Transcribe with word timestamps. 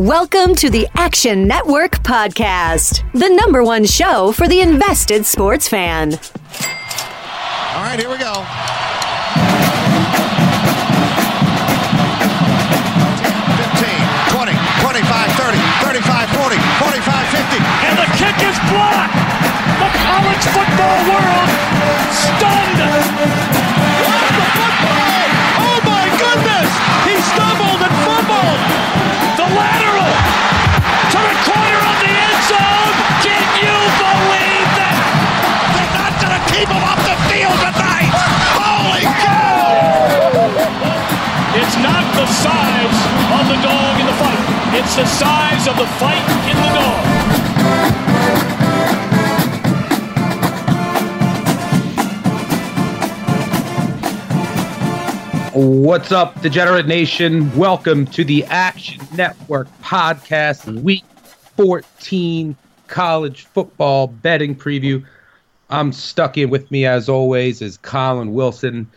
Welcome 0.00 0.54
to 0.54 0.70
the 0.70 0.88
Action 0.94 1.46
Network 1.46 2.02
Podcast, 2.02 3.04
the 3.12 3.28
number 3.28 3.62
one 3.62 3.84
show 3.84 4.32
for 4.32 4.48
the 4.48 4.60
invested 4.60 5.26
sports 5.26 5.68
fan. 5.68 6.14
All 6.14 7.84
right, 7.84 8.00
here 8.00 8.08
we 8.08 8.16
go. 8.16 8.32
15, 8.32 8.40
20, 14.32 14.56
25, 14.80 15.36
30, 15.36 15.60
35, 15.84 16.32
40, 16.32 16.56
45, 16.80 17.28
50. 17.28 17.60
And 17.84 18.00
the 18.00 18.08
kick 18.16 18.40
is 18.40 18.56
blocked. 18.72 19.20
The 19.84 19.90
college 20.00 20.44
football 20.48 20.96
world 21.12 21.44
stunned. 22.08 23.69
It's 44.72 44.94
the 44.94 45.04
size 45.04 45.66
of 45.66 45.76
the 45.76 45.86
fight 45.98 46.22
in 46.48 46.56
the 46.56 46.68
dog. 46.78 47.04
What's 55.52 56.12
up, 56.12 56.40
Degenerate 56.40 56.86
Nation? 56.86 57.52
Welcome 57.56 58.06
to 58.06 58.22
the 58.22 58.44
Action 58.44 59.04
Network 59.16 59.66
podcast, 59.82 60.80
week 60.82 61.02
14 61.56 62.54
college 62.86 63.46
football 63.46 64.06
betting 64.06 64.54
preview. 64.54 65.04
I'm 65.70 65.90
Stuckey 65.90 66.48
with 66.48 66.70
me, 66.70 66.86
as 66.86 67.08
always, 67.08 67.60
is 67.60 67.76
Collin 67.76 68.34
Wilson. 68.34 68.88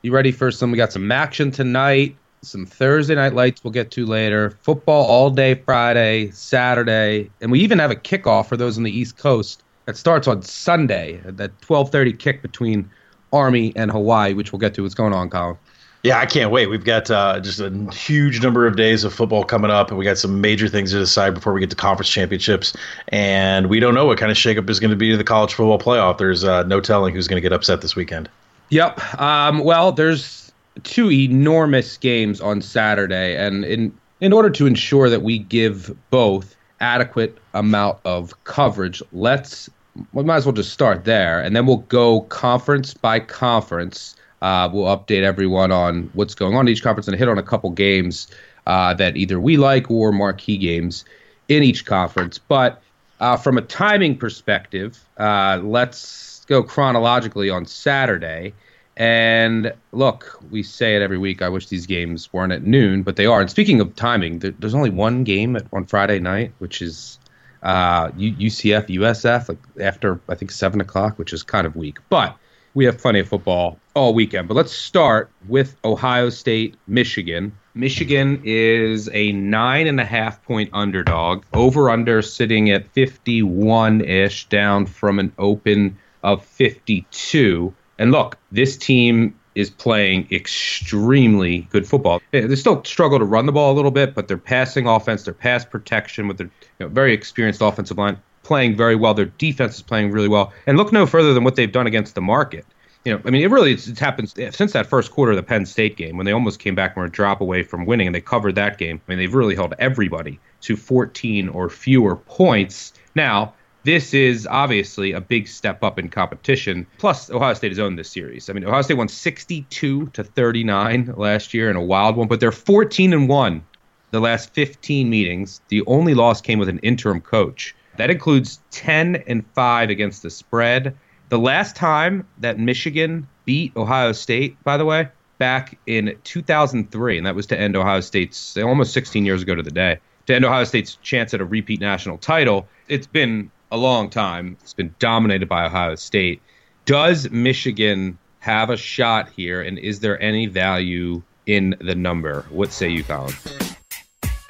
You 0.00 0.10
ready 0.10 0.32
for 0.32 0.50
some? 0.50 0.70
We 0.70 0.78
got 0.78 0.90
some 0.90 1.12
action 1.12 1.50
tonight, 1.50 2.16
some 2.42 2.66
Thursday 2.66 3.14
night 3.14 3.34
lights 3.34 3.64
we'll 3.64 3.72
get 3.72 3.90
to 3.92 4.06
later, 4.06 4.50
football 4.62 5.04
all 5.06 5.30
day 5.30 5.54
Friday, 5.54 6.30
Saturday, 6.30 7.30
and 7.40 7.50
we 7.50 7.60
even 7.60 7.78
have 7.78 7.90
a 7.90 7.96
kickoff 7.96 8.46
for 8.46 8.56
those 8.56 8.76
on 8.76 8.84
the 8.84 8.96
East 8.96 9.16
Coast 9.16 9.62
that 9.86 9.96
starts 9.96 10.28
on 10.28 10.42
Sunday, 10.42 11.16
that 11.24 11.50
1230 11.66 12.12
kick 12.14 12.42
between 12.42 12.90
Army 13.32 13.72
and 13.74 13.90
Hawaii, 13.90 14.34
which 14.34 14.52
we'll 14.52 14.58
get 14.58 14.74
to. 14.74 14.82
What's 14.82 14.94
going 14.94 15.12
on, 15.12 15.30
Collin? 15.30 15.56
Yeah, 16.04 16.18
I 16.18 16.26
can't 16.26 16.52
wait. 16.52 16.68
We've 16.68 16.84
got 16.84 17.10
uh, 17.10 17.40
just 17.40 17.58
a 17.58 17.70
huge 17.92 18.40
number 18.40 18.66
of 18.66 18.76
days 18.76 19.02
of 19.02 19.12
football 19.12 19.42
coming 19.44 19.70
up, 19.70 19.88
and 19.88 19.98
we 19.98 20.04
got 20.04 20.16
some 20.16 20.40
major 20.40 20.68
things 20.68 20.92
to 20.92 20.98
decide 20.98 21.34
before 21.34 21.52
we 21.52 21.60
get 21.60 21.70
to 21.70 21.76
conference 21.76 22.08
championships. 22.08 22.76
And 23.08 23.68
we 23.68 23.80
don't 23.80 23.94
know 23.94 24.06
what 24.06 24.16
kind 24.16 24.30
of 24.30 24.36
shakeup 24.36 24.70
is 24.70 24.78
going 24.78 24.90
to 24.90 24.96
be 24.96 25.10
to 25.10 25.16
the 25.16 25.24
college 25.24 25.54
football 25.54 25.78
playoff. 25.78 26.18
There's 26.18 26.44
uh, 26.44 26.62
no 26.64 26.80
telling 26.80 27.14
who's 27.14 27.26
going 27.26 27.38
to 27.38 27.40
get 27.40 27.52
upset 27.52 27.80
this 27.80 27.96
weekend. 27.96 28.28
Yep. 28.70 29.20
Um, 29.20 29.58
well, 29.60 29.90
there's 29.90 30.47
two 30.84 31.10
enormous 31.10 31.96
games 31.96 32.40
on 32.40 32.62
Saturday, 32.62 33.36
and 33.36 33.64
in 33.64 33.92
in 34.20 34.32
order 34.32 34.50
to 34.50 34.66
ensure 34.66 35.08
that 35.08 35.22
we 35.22 35.38
give 35.38 35.94
both 36.10 36.56
adequate 36.80 37.38
amount 37.54 37.98
of 38.04 38.44
coverage, 38.44 39.02
let's 39.12 39.68
we 40.12 40.22
might 40.22 40.36
as 40.36 40.46
well 40.46 40.52
just 40.52 40.72
start 40.72 41.04
there, 41.04 41.40
and 41.40 41.54
then 41.56 41.66
we'll 41.66 41.78
go 41.88 42.22
conference 42.22 42.94
by 42.94 43.20
conference. 43.20 44.14
Uh, 44.40 44.68
we'll 44.72 44.84
update 44.84 45.22
everyone 45.22 45.72
on 45.72 46.08
what's 46.14 46.34
going 46.34 46.54
on 46.54 46.68
in 46.68 46.72
each 46.72 46.82
conference 46.82 47.08
and 47.08 47.16
hit 47.16 47.28
on 47.28 47.38
a 47.38 47.42
couple 47.42 47.70
games 47.70 48.28
uh, 48.68 48.94
that 48.94 49.16
either 49.16 49.40
we 49.40 49.56
like 49.56 49.90
or 49.90 50.12
marquee 50.12 50.56
games 50.56 51.04
in 51.48 51.64
each 51.64 51.84
conference. 51.84 52.38
But 52.38 52.80
uh, 53.18 53.36
from 53.36 53.58
a 53.58 53.62
timing 53.62 54.16
perspective, 54.16 55.04
uh, 55.18 55.60
let's 55.64 56.44
go 56.46 56.62
chronologically 56.62 57.50
on 57.50 57.66
Saturday. 57.66 58.54
And 58.98 59.72
look, 59.92 60.42
we 60.50 60.64
say 60.64 60.96
it 60.96 61.02
every 61.02 61.18
week. 61.18 61.40
I 61.40 61.48
wish 61.48 61.68
these 61.68 61.86
games 61.86 62.32
weren't 62.32 62.52
at 62.52 62.64
noon, 62.64 63.04
but 63.04 63.14
they 63.14 63.26
are. 63.26 63.40
And 63.40 63.48
speaking 63.48 63.80
of 63.80 63.94
timing, 63.94 64.40
there, 64.40 64.50
there's 64.58 64.74
only 64.74 64.90
one 64.90 65.22
game 65.22 65.54
at, 65.54 65.66
on 65.72 65.86
Friday 65.86 66.18
night, 66.18 66.52
which 66.58 66.82
is 66.82 67.20
uh, 67.62 68.08
UCF 68.08 68.88
USF, 68.88 69.48
like 69.48 69.58
after 69.80 70.20
I 70.28 70.34
think 70.34 70.50
seven 70.50 70.80
o'clock, 70.80 71.16
which 71.16 71.32
is 71.32 71.44
kind 71.44 71.64
of 71.64 71.76
weak. 71.76 71.98
But 72.08 72.36
we 72.74 72.84
have 72.86 72.98
plenty 72.98 73.20
of 73.20 73.28
football 73.28 73.78
all 73.94 74.14
weekend. 74.14 74.48
But 74.48 74.54
let's 74.54 74.72
start 74.72 75.30
with 75.46 75.76
Ohio 75.84 76.28
State, 76.28 76.74
Michigan. 76.88 77.52
Michigan 77.74 78.40
is 78.42 79.08
a 79.12 79.30
nine 79.30 79.86
and 79.86 80.00
a 80.00 80.04
half 80.04 80.42
point 80.44 80.70
underdog. 80.72 81.44
Over 81.54 81.88
under 81.88 82.20
sitting 82.20 82.70
at 82.70 82.88
51 82.88 84.00
ish, 84.00 84.48
down 84.48 84.86
from 84.86 85.20
an 85.20 85.32
open 85.38 85.98
of 86.24 86.44
52. 86.44 87.72
And 87.98 88.12
look, 88.12 88.38
this 88.52 88.76
team 88.76 89.38
is 89.54 89.70
playing 89.70 90.28
extremely 90.30 91.62
good 91.70 91.86
football. 91.86 92.20
They 92.30 92.54
still 92.54 92.84
struggle 92.84 93.18
to 93.18 93.24
run 93.24 93.46
the 93.46 93.52
ball 93.52 93.72
a 93.72 93.76
little 93.76 93.90
bit, 93.90 94.14
but 94.14 94.28
their 94.28 94.38
passing 94.38 94.86
offense, 94.86 95.24
their 95.24 95.34
pass 95.34 95.64
protection 95.64 96.28
with 96.28 96.38
their 96.38 96.46
you 96.78 96.86
know, 96.86 96.88
very 96.88 97.12
experienced 97.12 97.60
offensive 97.60 97.98
line 97.98 98.18
playing 98.44 98.76
very 98.76 98.96
well. 98.96 99.14
Their 99.14 99.26
defense 99.26 99.76
is 99.76 99.82
playing 99.82 100.10
really 100.10 100.28
well. 100.28 100.52
And 100.66 100.78
look 100.78 100.92
no 100.92 101.06
further 101.06 101.34
than 101.34 101.44
what 101.44 101.56
they've 101.56 101.70
done 101.70 101.86
against 101.86 102.14
the 102.14 102.20
market. 102.20 102.64
You 103.04 103.14
know, 103.14 103.22
I 103.24 103.30
mean, 103.30 103.42
it 103.42 103.50
really 103.50 103.72
it's, 103.72 103.86
it's 103.86 104.00
happened 104.00 104.32
eh, 104.38 104.50
since 104.50 104.72
that 104.72 104.86
first 104.86 105.12
quarter 105.12 105.32
of 105.32 105.36
the 105.36 105.42
Penn 105.42 105.66
State 105.66 105.96
game 105.96 106.16
when 106.16 106.24
they 106.24 106.32
almost 106.32 106.58
came 106.58 106.74
back 106.74 106.96
and 106.96 107.00
were 107.00 107.06
a 107.06 107.10
drop 107.10 107.40
away 107.40 107.62
from 107.62 107.84
winning, 107.84 108.06
and 108.06 108.14
they 108.14 108.20
covered 108.20 108.54
that 108.54 108.78
game. 108.78 109.00
I 109.06 109.10
mean, 109.10 109.18
they've 109.18 109.34
really 109.34 109.54
held 109.54 109.74
everybody 109.78 110.40
to 110.62 110.76
14 110.76 111.48
or 111.48 111.68
fewer 111.68 112.16
points. 112.16 112.92
Now, 113.14 113.54
this 113.84 114.12
is 114.12 114.46
obviously 114.46 115.12
a 115.12 115.20
big 115.20 115.48
step 115.48 115.82
up 115.82 115.98
in 115.98 116.08
competition. 116.08 116.86
Plus, 116.98 117.30
Ohio 117.30 117.54
State 117.54 117.70
has 117.70 117.78
owned 117.78 117.98
this 117.98 118.10
series. 118.10 118.50
I 118.50 118.52
mean, 118.52 118.64
Ohio 118.64 118.82
State 118.82 118.94
won 118.94 119.08
62 119.08 120.06
to 120.08 120.24
39 120.24 121.14
last 121.16 121.54
year 121.54 121.70
in 121.70 121.76
a 121.76 121.82
wild 121.82 122.16
one, 122.16 122.28
but 122.28 122.40
they're 122.40 122.52
14 122.52 123.12
and 123.12 123.28
one 123.28 123.62
the 124.10 124.20
last 124.20 124.52
15 124.54 125.08
meetings. 125.08 125.60
The 125.68 125.82
only 125.86 126.14
loss 126.14 126.40
came 126.40 126.58
with 126.58 126.68
an 126.68 126.78
interim 126.80 127.20
coach. 127.20 127.74
That 127.96 128.10
includes 128.10 128.60
10 128.70 129.24
and 129.26 129.44
5 129.54 129.90
against 129.90 130.22
the 130.22 130.30
spread. 130.30 130.96
The 131.28 131.38
last 131.38 131.76
time 131.76 132.26
that 132.38 132.58
Michigan 132.58 133.28
beat 133.44 133.76
Ohio 133.76 134.12
State, 134.12 134.62
by 134.64 134.76
the 134.76 134.84
way, 134.84 135.08
back 135.38 135.78
in 135.86 136.16
2003, 136.24 137.18
and 137.18 137.26
that 137.26 137.34
was 137.34 137.46
to 137.46 137.58
end 137.58 137.76
Ohio 137.76 138.00
State's 138.00 138.56
almost 138.56 138.92
16 138.92 139.24
years 139.24 139.42
ago 139.42 139.54
to 139.54 139.62
the 139.62 139.70
day, 139.70 139.98
to 140.26 140.34
end 140.34 140.44
Ohio 140.44 140.64
State's 140.64 140.96
chance 140.96 141.34
at 141.34 141.40
a 141.40 141.44
repeat 141.44 141.80
national 141.80 142.18
title. 142.18 142.68
It's 142.88 143.06
been 143.06 143.50
a 143.70 143.76
long 143.76 144.10
time. 144.10 144.56
It's 144.62 144.74
been 144.74 144.94
dominated 144.98 145.48
by 145.48 145.66
Ohio 145.66 145.94
State. 145.94 146.40
Does 146.84 147.30
Michigan 147.30 148.18
have 148.40 148.70
a 148.70 148.76
shot 148.76 149.28
here, 149.30 149.60
and 149.62 149.78
is 149.78 150.00
there 150.00 150.20
any 150.22 150.46
value 150.46 151.22
in 151.46 151.76
the 151.80 151.94
number? 151.94 152.46
What 152.50 152.72
say 152.72 152.88
you, 152.88 153.04
Collin? 153.04 153.34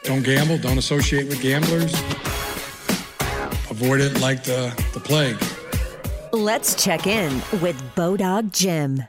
Don't 0.05 0.23
gamble. 0.23 0.59
Don't 0.59 0.79
associate 0.79 1.29
with 1.29 1.43
gamblers. 1.43 1.93
Avoid 3.71 4.01
it 4.01 4.21
like 4.21 4.45
the, 4.45 4.73
the 4.95 5.01
plague. 5.01 5.37
Let's 6.33 6.83
check 6.83 7.07
in 7.07 7.33
with 7.61 7.81
Bodog 7.95 8.53
Jim. 8.53 9.03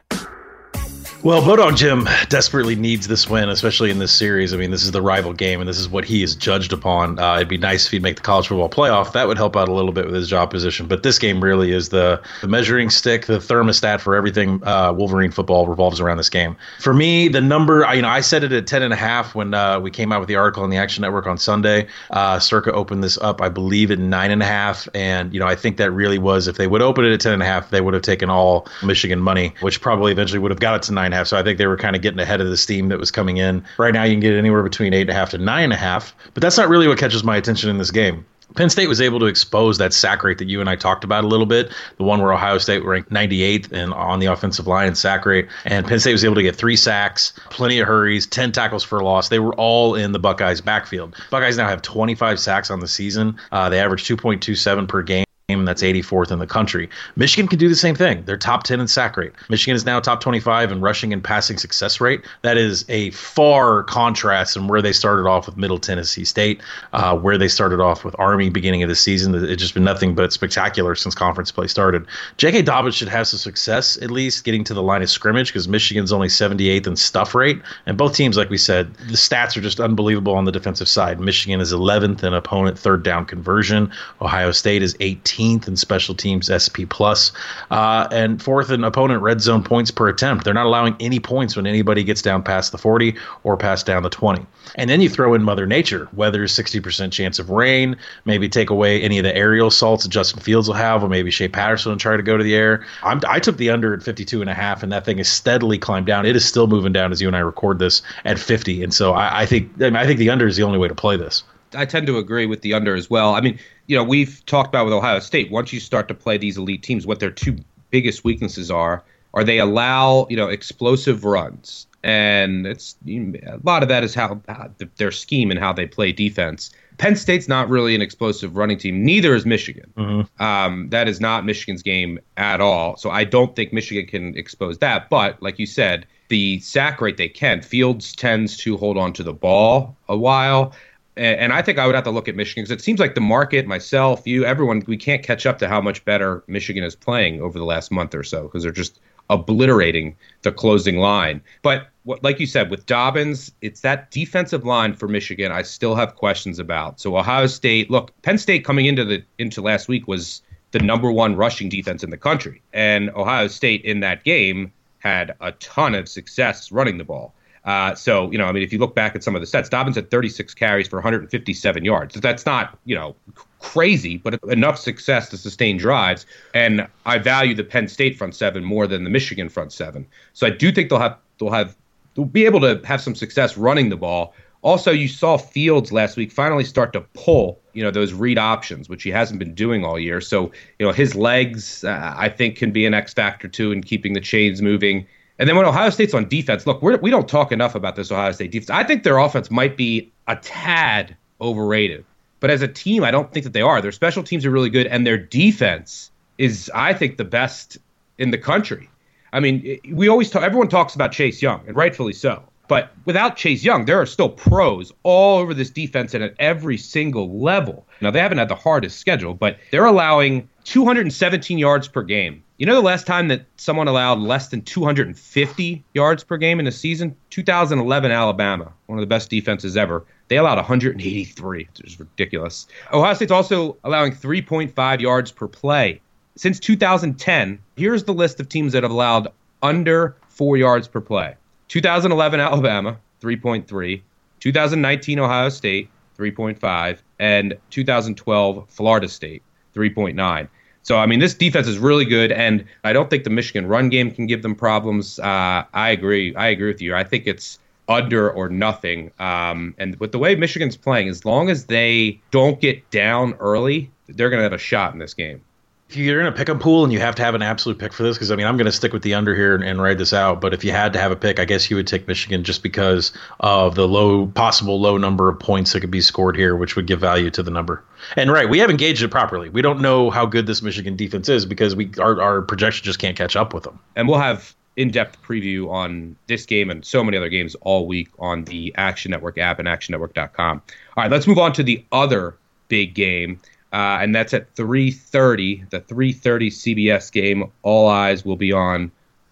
Well, 1.21 1.41
Bodog 1.41 1.75
Jim 1.75 2.07
desperately 2.29 2.77
needs 2.77 3.09
this 3.09 3.29
win, 3.29 3.49
especially 3.49 3.91
in 3.91 3.99
this 3.99 4.13
series. 4.13 4.53
I 4.53 4.57
mean, 4.57 4.71
this 4.71 4.83
is 4.83 4.91
the 4.91 5.01
rival 5.01 5.33
game, 5.33 5.59
and 5.59 5.67
this 5.67 5.77
is 5.77 5.89
what 5.89 6.05
he 6.05 6.23
is 6.23 6.33
judged 6.33 6.71
upon. 6.71 7.19
Uh, 7.19 7.35
it'd 7.35 7.49
be 7.49 7.57
nice 7.57 7.85
if 7.85 7.91
he'd 7.91 8.01
make 8.01 8.15
the 8.15 8.21
college 8.21 8.47
football 8.47 8.69
playoff. 8.69 9.11
That 9.11 9.27
would 9.27 9.35
help 9.35 9.57
out 9.57 9.67
a 9.67 9.73
little 9.73 9.91
bit 9.91 10.05
with 10.05 10.15
his 10.15 10.29
job 10.29 10.49
position. 10.49 10.87
But 10.87 11.03
this 11.03 11.19
game 11.19 11.43
really 11.43 11.73
is 11.73 11.89
the, 11.89 12.21
the 12.39 12.47
measuring 12.47 12.89
stick, 12.89 13.25
the 13.25 13.39
thermostat 13.39 13.99
for 13.99 14.15
everything 14.15 14.63
uh, 14.65 14.93
Wolverine 14.93 15.31
football 15.31 15.67
revolves 15.67 15.99
around 15.99 16.17
this 16.17 16.29
game. 16.29 16.55
For 16.79 16.93
me, 16.93 17.27
the 17.27 17.41
number, 17.41 17.85
you 17.93 18.01
know, 18.01 18.07
I 18.07 18.21
set 18.21 18.45
it 18.45 18.53
at 18.53 18.65
10 18.65 18.81
and 18.81 18.93
a 18.93 18.97
half 18.97 19.35
when 19.35 19.53
uh, 19.53 19.77
we 19.81 19.91
came 19.91 20.13
out 20.13 20.21
with 20.21 20.29
the 20.29 20.37
article 20.37 20.63
on 20.63 20.69
the 20.69 20.77
Action 20.77 21.01
Network 21.01 21.27
on 21.27 21.37
Sunday. 21.37 21.87
Uh, 22.11 22.39
Circa 22.39 22.71
opened 22.71 23.03
this 23.03 23.17
up, 23.17 23.41
I 23.41 23.49
believe, 23.49 23.91
at 23.91 23.99
nine 23.99 24.31
and 24.31 24.41
a 24.41 24.45
half. 24.45 24.87
And, 24.95 25.33
you 25.33 25.39
know, 25.41 25.47
I 25.47 25.55
think 25.55 25.75
that 25.77 25.91
really 25.91 26.17
was, 26.17 26.47
if 26.47 26.55
they 26.55 26.67
would 26.67 26.81
open 26.81 27.03
it 27.03 27.11
at 27.11 27.19
10 27.19 27.33
and 27.33 27.43
a 27.43 27.45
half, 27.45 27.71
they 27.71 27.81
would 27.81 27.93
have 27.93 28.03
taken 28.03 28.29
all 28.29 28.69
Michigan 28.81 29.19
money, 29.19 29.53
which 29.59 29.81
probably 29.81 30.13
eventually 30.13 30.39
would 30.39 30.51
have 30.51 30.61
got 30.61 30.77
it 30.77 30.83
to 30.83 30.93
nine 30.93 31.08
and 31.09 31.13
a 31.13 31.17
half. 31.17 31.27
So 31.27 31.37
I 31.37 31.43
think 31.43 31.57
they 31.57 31.67
were 31.67 31.77
kind 31.77 31.95
of 31.95 32.01
getting 32.01 32.19
ahead 32.19 32.41
of 32.41 32.49
the 32.49 32.57
steam 32.57 32.89
that 32.89 32.99
was 32.99 33.11
coming 33.11 33.37
in. 33.37 33.63
Right 33.77 33.93
now, 33.93 34.03
you 34.03 34.13
can 34.13 34.19
get 34.19 34.33
anywhere 34.33 34.63
between 34.63 34.93
eight 34.93 35.01
and 35.01 35.09
a 35.11 35.13
half 35.13 35.31
to 35.31 35.37
nine 35.37 35.65
and 35.65 35.73
a 35.73 35.77
half, 35.77 36.15
but 36.33 36.41
that's 36.41 36.57
not 36.57 36.69
really 36.69 36.87
what 36.87 36.97
catches 36.97 37.23
my 37.23 37.37
attention 37.37 37.69
in 37.69 37.77
this 37.77 37.91
game. 37.91 38.25
Penn 38.55 38.69
State 38.69 38.87
was 38.87 38.99
able 38.99 39.19
to 39.19 39.27
expose 39.27 39.77
that 39.77 39.93
sack 39.93 40.23
rate 40.23 40.39
that 40.39 40.47
you 40.47 40.59
and 40.59 40.69
I 40.69 40.75
talked 40.75 41.03
about 41.03 41.23
a 41.23 41.27
little 41.27 41.45
bit, 41.45 41.71
the 41.97 42.03
one 42.03 42.19
where 42.19 42.33
Ohio 42.33 42.57
State 42.57 42.83
ranked 42.83 43.11
98th 43.11 43.71
and 43.71 43.93
on 43.93 44.19
the 44.19 44.25
offensive 44.25 44.65
line 44.65 44.87
in 44.87 44.95
sack 44.95 45.25
rate, 45.25 45.47
and 45.65 45.85
Penn 45.85 45.99
State 45.99 46.13
was 46.13 46.25
able 46.25 46.35
to 46.35 46.41
get 46.41 46.55
three 46.55 46.75
sacks, 46.75 47.33
plenty 47.51 47.79
of 47.79 47.87
hurries, 47.87 48.25
10 48.25 48.51
tackles 48.51 48.83
for 48.83 49.03
loss. 49.03 49.29
They 49.29 49.39
were 49.39 49.53
all 49.55 49.93
in 49.93 50.13
the 50.13 50.19
Buckeyes 50.19 50.61
backfield. 50.61 51.15
Buckeyes 51.29 51.57
now 51.57 51.69
have 51.69 51.81
25 51.83 52.39
sacks 52.39 52.71
on 52.71 52.79
the 52.79 52.87
season. 52.87 53.37
Uh, 53.51 53.69
they 53.69 53.79
average 53.79 54.03
2.27 54.05 54.87
per 54.87 55.03
game. 55.03 55.25
And 55.49 55.67
That's 55.67 55.81
84th 55.81 56.31
in 56.31 56.39
the 56.39 56.45
country. 56.45 56.89
Michigan 57.15 57.47
can 57.47 57.57
do 57.57 57.67
the 57.67 57.75
same 57.75 57.95
thing. 57.95 58.23
They're 58.25 58.37
top 58.37 58.63
10 58.63 58.79
in 58.79 58.87
sack 58.87 59.17
rate. 59.17 59.31
Michigan 59.49 59.75
is 59.75 59.85
now 59.85 59.99
top 59.99 60.21
25 60.21 60.71
in 60.71 60.79
rushing 60.79 61.11
and 61.11 61.23
passing 61.23 61.57
success 61.57 61.99
rate. 61.99 62.23
That 62.43 62.55
is 62.57 62.85
a 62.87 63.09
far 63.11 63.83
contrast 63.83 64.53
from 64.53 64.67
where 64.67 64.81
they 64.81 64.93
started 64.93 65.27
off 65.27 65.47
with 65.47 65.57
Middle 65.57 65.79
Tennessee 65.79 66.23
State, 66.23 66.61
uh, 66.93 67.17
where 67.17 67.37
they 67.37 67.47
started 67.47 67.79
off 67.79 68.05
with 68.05 68.15
Army 68.19 68.49
beginning 68.49 68.83
of 68.83 68.89
the 68.89 68.95
season. 68.95 69.33
It's 69.33 69.61
just 69.61 69.73
been 69.73 69.83
nothing 69.83 70.13
but 70.13 70.31
spectacular 70.31 70.93
since 70.93 71.15
conference 71.15 71.51
play 71.51 71.67
started. 71.67 72.05
J.K. 72.37 72.61
Dobbins 72.61 72.95
should 72.95 73.07
have 73.07 73.27
some 73.27 73.39
success 73.39 73.97
at 74.01 74.11
least 74.11 74.43
getting 74.43 74.63
to 74.65 74.73
the 74.73 74.83
line 74.83 75.01
of 75.01 75.09
scrimmage 75.09 75.47
because 75.47 75.67
Michigan's 75.67 76.11
only 76.11 76.27
78th 76.27 76.85
in 76.85 76.95
stuff 76.95 77.33
rate, 77.33 77.61
and 77.85 77.97
both 77.97 78.13
teams, 78.13 78.37
like 78.37 78.49
we 78.49 78.57
said, 78.57 78.93
the 78.95 79.17
stats 79.17 79.57
are 79.57 79.61
just 79.61 79.79
unbelievable 79.79 80.35
on 80.35 80.45
the 80.45 80.51
defensive 80.51 80.87
side. 80.87 81.19
Michigan 81.19 81.59
is 81.59 81.73
11th 81.73 82.23
in 82.23 82.33
opponent 82.33 82.77
third 82.77 83.03
down 83.03 83.25
conversion. 83.25 83.91
Ohio 84.21 84.51
State 84.51 84.83
is 84.83 84.95
18th 85.39 85.67
in 85.67 85.75
special 85.75 86.15
teams 86.15 86.51
SP 86.51 86.83
plus, 86.89 87.31
uh, 87.71 88.07
and 88.11 88.41
fourth 88.41 88.71
in 88.71 88.83
opponent 88.83 89.21
red 89.21 89.41
zone 89.41 89.63
points 89.63 89.91
per 89.91 90.07
attempt. 90.07 90.43
They're 90.43 90.53
not 90.53 90.65
allowing 90.65 90.95
any 90.99 91.19
points 91.19 91.55
when 91.55 91.65
anybody 91.65 92.03
gets 92.03 92.21
down 92.21 92.43
past 92.43 92.71
the 92.71 92.77
40 92.77 93.15
or 93.43 93.57
past 93.57 93.85
down 93.85 94.03
the 94.03 94.09
20. 94.09 94.45
And 94.75 94.89
then 94.89 95.01
you 95.01 95.09
throw 95.09 95.33
in 95.33 95.43
Mother 95.43 95.65
Nature, 95.65 96.07
weather's 96.13 96.53
60% 96.53 97.11
chance 97.11 97.39
of 97.39 97.49
rain, 97.49 97.95
maybe 98.25 98.49
take 98.49 98.69
away 98.69 99.01
any 99.01 99.17
of 99.17 99.23
the 99.23 99.35
aerial 99.35 99.67
assaults 99.67 100.03
that 100.03 100.09
Justin 100.09 100.41
Fields 100.41 100.67
will 100.67 100.75
have, 100.75 101.03
or 101.03 101.09
maybe 101.09 101.31
Shea 101.31 101.47
Patterson 101.47 101.91
will 101.91 101.97
try 101.97 102.17
to 102.17 102.23
go 102.23 102.37
to 102.37 102.43
the 102.43 102.55
air. 102.55 102.85
I'm, 103.03 103.21
I 103.27 103.39
took 103.39 103.57
the 103.57 103.69
under 103.69 103.93
at 103.93 104.03
52 104.03 104.41
and 104.41 104.49
a 104.49 104.53
half, 104.53 104.83
and 104.83 104.91
that 104.91 105.05
thing 105.05 105.19
is 105.19 105.27
steadily 105.27 105.77
climbed 105.77 106.05
down. 106.05 106.25
It 106.25 106.35
is 106.35 106.45
still 106.45 106.67
moving 106.67 106.93
down 106.93 107.11
as 107.11 107.21
you 107.21 107.27
and 107.27 107.35
I 107.35 107.39
record 107.39 107.79
this 107.79 108.01
at 108.25 108.39
50. 108.39 108.83
And 108.83 108.93
so 108.93 109.13
I, 109.13 109.41
I 109.41 109.45
think 109.45 109.71
I, 109.79 109.85
mean, 109.85 109.95
I 109.95 110.05
think 110.05 110.19
the 110.19 110.29
under 110.29 110.47
is 110.47 110.57
the 110.57 110.63
only 110.63 110.77
way 110.77 110.87
to 110.87 110.95
play 110.95 111.17
this. 111.17 111.43
I 111.73 111.85
tend 111.85 112.07
to 112.07 112.17
agree 112.17 112.45
with 112.45 112.61
the 112.61 112.73
under 112.73 112.95
as 112.95 113.09
well. 113.09 113.35
I 113.35 113.41
mean, 113.41 113.59
you 113.87 113.95
know, 113.95 114.03
we've 114.03 114.45
talked 114.45 114.69
about 114.69 114.85
with 114.85 114.93
Ohio 114.93 115.19
State. 115.19 115.51
Once 115.51 115.71
you 115.73 115.79
start 115.79 116.07
to 116.07 116.13
play 116.13 116.37
these 116.37 116.57
elite 116.57 116.83
teams, 116.83 117.05
what 117.05 117.19
their 117.19 117.31
two 117.31 117.57
biggest 117.91 118.23
weaknesses 118.23 118.69
are 118.69 119.03
are 119.33 119.43
they 119.43 119.59
allow 119.59 120.25
you 120.29 120.37
know 120.37 120.47
explosive 120.47 121.23
runs, 121.23 121.87
and 122.03 122.65
it's 122.65 122.95
a 123.07 123.59
lot 123.63 123.83
of 123.83 123.89
that 123.89 124.03
is 124.03 124.13
how, 124.13 124.41
how 124.47 124.69
their 124.97 125.11
scheme 125.11 125.51
and 125.51 125.59
how 125.59 125.73
they 125.73 125.85
play 125.85 126.11
defense. 126.11 126.71
Penn 126.97 127.15
State's 127.15 127.47
not 127.47 127.69
really 127.69 127.95
an 127.95 128.01
explosive 128.01 128.57
running 128.57 128.77
team. 128.77 129.05
Neither 129.05 129.33
is 129.33 129.45
Michigan. 129.45 129.91
Mm-hmm. 129.95 130.43
Um, 130.43 130.89
that 130.89 131.07
is 131.07 131.21
not 131.21 131.45
Michigan's 131.45 131.81
game 131.81 132.19
at 132.35 132.59
all. 132.59 132.97
So 132.97 133.09
I 133.09 133.23
don't 133.23 133.55
think 133.55 133.71
Michigan 133.71 134.05
can 134.05 134.37
expose 134.37 134.79
that. 134.79 135.09
But 135.09 135.41
like 135.41 135.57
you 135.59 135.65
said, 135.65 136.05
the 136.27 136.59
sack 136.59 136.99
rate 136.99 137.15
they 137.15 137.29
can. 137.29 137.61
Fields 137.61 138.13
tends 138.13 138.57
to 138.57 138.75
hold 138.75 138.97
on 138.97 139.13
to 139.13 139.23
the 139.23 139.31
ball 139.31 139.95
a 140.09 140.17
while. 140.17 140.73
And 141.19 141.51
I 141.51 141.61
think 141.61 141.77
I 141.77 141.85
would 141.85 141.95
have 141.95 142.05
to 142.05 142.11
look 142.11 142.29
at 142.29 142.35
Michigan 142.37 142.63
because 142.63 142.71
it 142.71 142.81
seems 142.81 142.99
like 142.99 143.13
the 143.13 143.19
market, 143.21 143.67
myself, 143.67 144.25
you, 144.25 144.45
everyone, 144.45 144.83
we 144.87 144.95
can't 144.95 145.21
catch 145.21 145.45
up 145.45 145.59
to 145.59 145.67
how 145.67 145.81
much 145.81 146.05
better 146.05 146.43
Michigan 146.47 146.81
is 146.81 146.95
playing 146.95 147.41
over 147.41 147.59
the 147.59 147.65
last 147.65 147.91
month 147.91 148.15
or 148.15 148.23
so 148.23 148.43
because 148.43 148.63
they're 148.63 148.71
just 148.71 149.01
obliterating 149.29 150.15
the 150.43 150.51
closing 150.51 150.97
line. 150.97 151.41
But 151.61 151.89
what, 152.03 152.23
like 152.23 152.39
you 152.39 152.45
said, 152.45 152.71
with 152.71 152.85
Dobbins, 152.85 153.51
it's 153.61 153.81
that 153.81 154.11
defensive 154.11 154.65
line 154.65 154.93
for 154.93 155.09
Michigan. 155.09 155.51
I 155.51 155.61
still 155.61 155.93
have 155.93 156.15
questions 156.15 156.57
about. 156.57 157.01
So 157.01 157.17
Ohio 157.17 157.47
State, 157.47 157.91
look, 157.91 158.13
Penn 158.21 158.37
State 158.37 158.63
coming 158.63 158.85
into 158.85 159.03
the 159.03 159.21
into 159.37 159.61
last 159.61 159.89
week 159.89 160.07
was 160.07 160.41
the 160.71 160.79
number 160.79 161.11
one 161.11 161.35
rushing 161.35 161.67
defense 161.67 162.01
in 162.01 162.11
the 162.11 162.17
country, 162.17 162.61
and 162.71 163.09
Ohio 163.11 163.47
State 163.47 163.83
in 163.83 163.99
that 163.99 164.23
game 164.23 164.71
had 164.99 165.35
a 165.41 165.51
ton 165.53 165.95
of 165.95 166.07
success 166.07 166.71
running 166.71 166.97
the 166.97 167.03
ball. 167.03 167.33
Uh, 167.65 167.93
so, 167.95 168.31
you 168.31 168.37
know, 168.37 168.45
I 168.45 168.51
mean, 168.51 168.63
if 168.63 168.71
you 168.71 168.79
look 168.79 168.95
back 168.95 169.15
at 169.15 169.23
some 169.23 169.35
of 169.35 169.41
the 169.41 169.47
stats, 169.47 169.69
Dobbins 169.69 169.95
had 169.95 170.09
36 170.09 170.53
carries 170.53 170.87
for 170.87 170.97
157 170.97 171.85
yards. 171.85 172.15
That's 172.15 172.45
not, 172.45 172.77
you 172.85 172.95
know, 172.95 173.15
crazy, 173.59 174.17
but 174.17 174.41
enough 174.45 174.77
success 174.77 175.29
to 175.29 175.37
sustain 175.37 175.77
drives. 175.77 176.25
And 176.53 176.87
I 177.05 177.17
value 177.17 177.53
the 177.53 177.63
Penn 177.63 177.87
State 177.87 178.17
front 178.17 178.35
seven 178.35 178.63
more 178.63 178.87
than 178.87 179.03
the 179.03 179.09
Michigan 179.09 179.49
front 179.49 179.73
seven. 179.73 180.07
So 180.33 180.47
I 180.47 180.51
do 180.51 180.71
think 180.71 180.89
they'll 180.89 180.99
have 180.99 181.17
they'll 181.39 181.51
have 181.51 181.75
they'll 182.15 182.25
be 182.25 182.45
able 182.45 182.61
to 182.61 182.81
have 182.85 183.01
some 183.01 183.15
success 183.15 183.57
running 183.57 183.89
the 183.89 183.97
ball. 183.97 184.33
Also, 184.61 184.91
you 184.91 185.07
saw 185.07 185.37
Fields 185.37 185.91
last 185.91 186.17
week 186.17 186.33
finally 186.33 186.65
start 186.65 186.91
to 186.91 187.01
pull, 187.13 187.61
you 187.71 187.81
know, 187.81 187.91
those 187.91 188.11
read 188.11 188.37
options, 188.37 188.89
which 188.89 189.03
he 189.03 189.09
hasn't 189.09 189.39
been 189.39 189.53
doing 189.53 189.85
all 189.85 189.97
year. 189.97 190.19
So, 190.19 190.51
you 190.79 190.85
know, 190.85 190.91
his 190.91 191.15
legs, 191.15 191.85
uh, 191.85 192.13
I 192.17 192.27
think, 192.27 192.57
can 192.57 192.71
be 192.71 192.85
an 192.85 192.93
X 192.93 193.13
factor 193.13 193.47
too 193.47 193.71
in 193.71 193.81
keeping 193.81 194.13
the 194.13 194.19
chains 194.19 194.61
moving. 194.61 195.07
And 195.39 195.47
then 195.47 195.55
when 195.55 195.65
Ohio 195.65 195.89
State's 195.89 196.13
on 196.13 196.27
defense, 196.27 196.67
look, 196.67 196.81
we're, 196.81 196.97
we 196.97 197.09
do 197.09 197.17
not 197.17 197.29
talk 197.29 197.53
enough 197.53 197.73
about 197.73 197.95
this 197.95 198.11
Ohio 198.11 198.33
State 198.33 198.51
defense. 198.51 198.69
I 198.69 198.83
think 198.83 199.03
their 199.03 199.17
offense 199.17 199.49
might 199.49 199.77
be 199.77 200.11
a 200.27 200.35
tad 200.35 201.15
overrated. 201.39 202.05
But 202.41 202.49
as 202.49 202.61
a 202.61 202.67
team, 202.67 203.03
I 203.03 203.11
don't 203.11 203.31
think 203.31 203.45
that 203.45 203.53
they 203.53 203.61
are. 203.61 203.81
Their 203.81 203.93
special 203.93 204.21
teams 204.21 204.45
are 204.45 204.51
really 204.51 204.69
good, 204.69 204.87
and 204.87 205.07
their 205.07 205.17
defense 205.17 206.11
is, 206.37 206.69
I 206.75 206.93
think, 206.93 207.17
the 207.17 207.25
best 207.25 207.77
in 208.17 208.31
the 208.31 208.37
country. 208.37 208.89
I 209.31 209.39
mean, 209.39 209.79
we 209.91 210.09
always 210.09 210.29
talk, 210.29 210.43
everyone 210.43 210.67
talks 210.67 210.95
about 210.95 211.11
Chase 211.11 211.41
Young, 211.41 211.61
and 211.67 211.75
rightfully 211.75 212.13
so. 212.13 212.43
But 212.67 212.91
without 213.05 213.35
Chase 213.35 213.63
Young, 213.63 213.85
there 213.85 213.99
are 213.99 214.05
still 214.05 214.29
pros 214.29 214.91
all 215.03 215.39
over 215.39 215.53
this 215.53 215.69
defense 215.69 216.13
and 216.13 216.23
at 216.23 216.35
every 216.37 216.77
single 216.77 217.39
level. 217.39 217.85
Now, 218.01 218.11
they 218.11 218.19
haven't 218.19 218.37
had 218.37 218.49
the 218.49 218.55
hardest 218.55 218.99
schedule, 218.99 219.33
but 219.33 219.57
they're 219.71 219.85
allowing 219.85 220.47
217 220.65 221.57
yards 221.57 221.87
per 221.87 222.03
game. 222.03 222.43
You 222.59 222.65
know 222.65 222.75
the 222.75 222.81
last 222.81 223.07
time 223.07 223.29
that 223.29 223.45
someone 223.55 223.87
allowed 223.87 224.19
less 224.19 224.49
than 224.49 224.61
250 224.61 225.85
yards 225.93 226.25
per 226.25 226.35
game 226.35 226.59
in 226.59 226.67
a 226.67 226.73
season? 226.73 227.15
2011 227.29 228.11
Alabama, 228.11 228.73
one 228.87 228.99
of 228.99 229.01
the 229.01 229.07
best 229.07 229.29
defenses 229.29 229.77
ever. 229.77 230.05
They 230.27 230.35
allowed 230.35 230.57
183, 230.57 231.67
which 231.69 231.79
is 231.79 231.97
ridiculous. 231.97 232.67
Ohio 232.91 233.13
State's 233.13 233.31
also 233.31 233.77
allowing 233.85 234.11
3.5 234.11 234.99
yards 234.99 235.31
per 235.31 235.47
play. 235.47 236.01
Since 236.35 236.59
2010, 236.59 237.59
here's 237.77 238.03
the 238.03 238.13
list 238.13 238.41
of 238.41 238.49
teams 238.49 238.73
that 238.73 238.83
have 238.83 238.91
allowed 238.91 239.29
under 239.63 240.17
four 240.27 240.57
yards 240.57 240.85
per 240.85 240.99
play 240.99 241.35
2011 241.69 242.41
Alabama, 242.41 242.97
3.3, 243.21 244.01
2019 244.41 245.19
Ohio 245.19 245.47
State, 245.47 245.89
3.5, 246.17 246.97
and 247.19 247.57
2012 247.69 248.69
Florida 248.69 249.07
State, 249.07 249.43
3.9. 249.73 250.49
So, 250.83 250.97
I 250.97 251.05
mean, 251.05 251.19
this 251.19 251.33
defense 251.33 251.67
is 251.67 251.77
really 251.77 252.05
good, 252.05 252.31
and 252.31 252.65
I 252.83 252.93
don't 252.93 253.09
think 253.09 253.23
the 253.23 253.29
Michigan 253.29 253.67
run 253.67 253.89
game 253.89 254.11
can 254.11 254.27
give 254.27 254.41
them 254.41 254.55
problems. 254.55 255.19
Uh, 255.19 255.63
I 255.73 255.89
agree. 255.89 256.35
I 256.35 256.47
agree 256.47 256.67
with 256.71 256.81
you. 256.81 256.95
I 256.95 257.03
think 257.03 257.27
it's 257.27 257.59
under 257.87 258.29
or 258.31 258.49
nothing. 258.49 259.11
Um, 259.19 259.75
and 259.77 259.95
with 259.99 260.11
the 260.11 260.19
way 260.19 260.35
Michigan's 260.35 260.77
playing, 260.77 261.09
as 261.09 261.25
long 261.25 261.49
as 261.49 261.65
they 261.65 262.21
don't 262.31 262.61
get 262.61 262.89
down 262.91 263.33
early, 263.39 263.91
they're 264.07 264.29
going 264.29 264.39
to 264.39 264.43
have 264.43 264.53
a 264.53 264.57
shot 264.57 264.93
in 264.93 264.99
this 264.99 265.13
game. 265.13 265.41
If 265.89 265.97
you're 265.97 266.21
in 266.21 266.27
a 266.27 266.31
pick 266.31 266.47
'em 266.47 266.59
pool 266.59 266.83
and 266.83 266.93
you 266.93 266.99
have 266.99 267.15
to 267.15 267.23
have 267.23 267.33
an 267.33 267.41
absolute 267.41 267.79
pick 267.79 267.93
for 267.93 268.03
this, 268.03 268.15
because 268.15 268.29
I 268.29 268.35
mean, 268.35 268.45
I'm 268.45 268.57
going 268.57 268.67
to 268.67 268.71
stick 268.71 268.93
with 268.93 269.01
the 269.01 269.15
under 269.15 269.35
here 269.35 269.55
and, 269.55 269.63
and 269.63 269.81
ride 269.81 269.97
this 269.97 270.13
out. 270.13 270.39
But 270.39 270.53
if 270.53 270.63
you 270.63 270.71
had 270.71 270.93
to 270.93 270.99
have 270.99 271.11
a 271.11 271.15
pick, 271.15 271.39
I 271.39 271.45
guess 271.45 271.67
you 271.71 271.77
would 271.77 271.87
take 271.87 272.07
Michigan 272.07 272.43
just 272.43 272.61
because 272.61 273.11
of 273.39 273.73
the 273.73 273.87
low 273.87 274.27
possible 274.27 274.79
low 274.79 274.97
number 274.97 275.29
of 275.29 275.39
points 275.39 275.73
that 275.73 275.79
could 275.79 275.89
be 275.89 276.01
scored 276.01 276.35
here, 276.35 276.55
which 276.55 276.75
would 276.75 276.85
give 276.85 276.99
value 276.99 277.31
to 277.31 277.41
the 277.41 277.49
number. 277.49 277.83
And 278.15 278.31
right, 278.31 278.47
we 278.47 278.59
haven't 278.59 278.77
gauged 278.77 279.01
it 279.01 279.07
properly. 279.07 279.49
We 279.49 279.63
don't 279.63 279.81
know 279.81 280.11
how 280.11 280.27
good 280.27 280.45
this 280.45 280.61
Michigan 280.61 280.95
defense 280.95 281.27
is 281.27 281.47
because 281.47 281.75
we 281.75 281.89
our, 281.99 282.21
our 282.21 282.41
projection 282.43 282.85
just 282.85 282.99
can't 282.99 283.17
catch 283.17 283.35
up 283.35 283.51
with 283.51 283.63
them. 283.63 283.79
And 283.95 284.07
we'll 284.07 284.19
have 284.19 284.55
in-depth 284.75 285.21
preview 285.23 285.69
on 285.71 286.15
this 286.27 286.45
game 286.45 286.69
and 286.69 286.85
so 286.85 287.03
many 287.03 287.17
other 287.17 287.29
games 287.29 287.55
all 287.61 287.87
week 287.87 288.09
on 288.19 288.45
the 288.45 288.73
Action 288.77 289.09
Network 289.09 289.37
app 289.39 289.57
and 289.57 289.67
actionnetwork.com. 289.67 290.61
All 290.95 291.03
right, 291.03 291.11
let's 291.11 291.25
move 291.25 291.39
on 291.39 291.51
to 291.53 291.63
the 291.63 291.83
other 291.91 292.35
big 292.69 292.93
game, 292.93 293.39
uh, 293.71 293.99
and 294.01 294.15
that's 294.15 294.33
at 294.33 294.55
3:30. 294.55 295.69
The 295.69 295.81
3:30 295.81 296.49
CBS 296.49 297.11
game. 297.11 297.51
All 297.61 297.87
eyes 297.87 298.25
will 298.25 298.35
be 298.35 298.51
on 298.51 298.91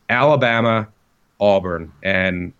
Alabama, 0.10 0.88
Auburn, 1.40 1.92
and 2.04 2.54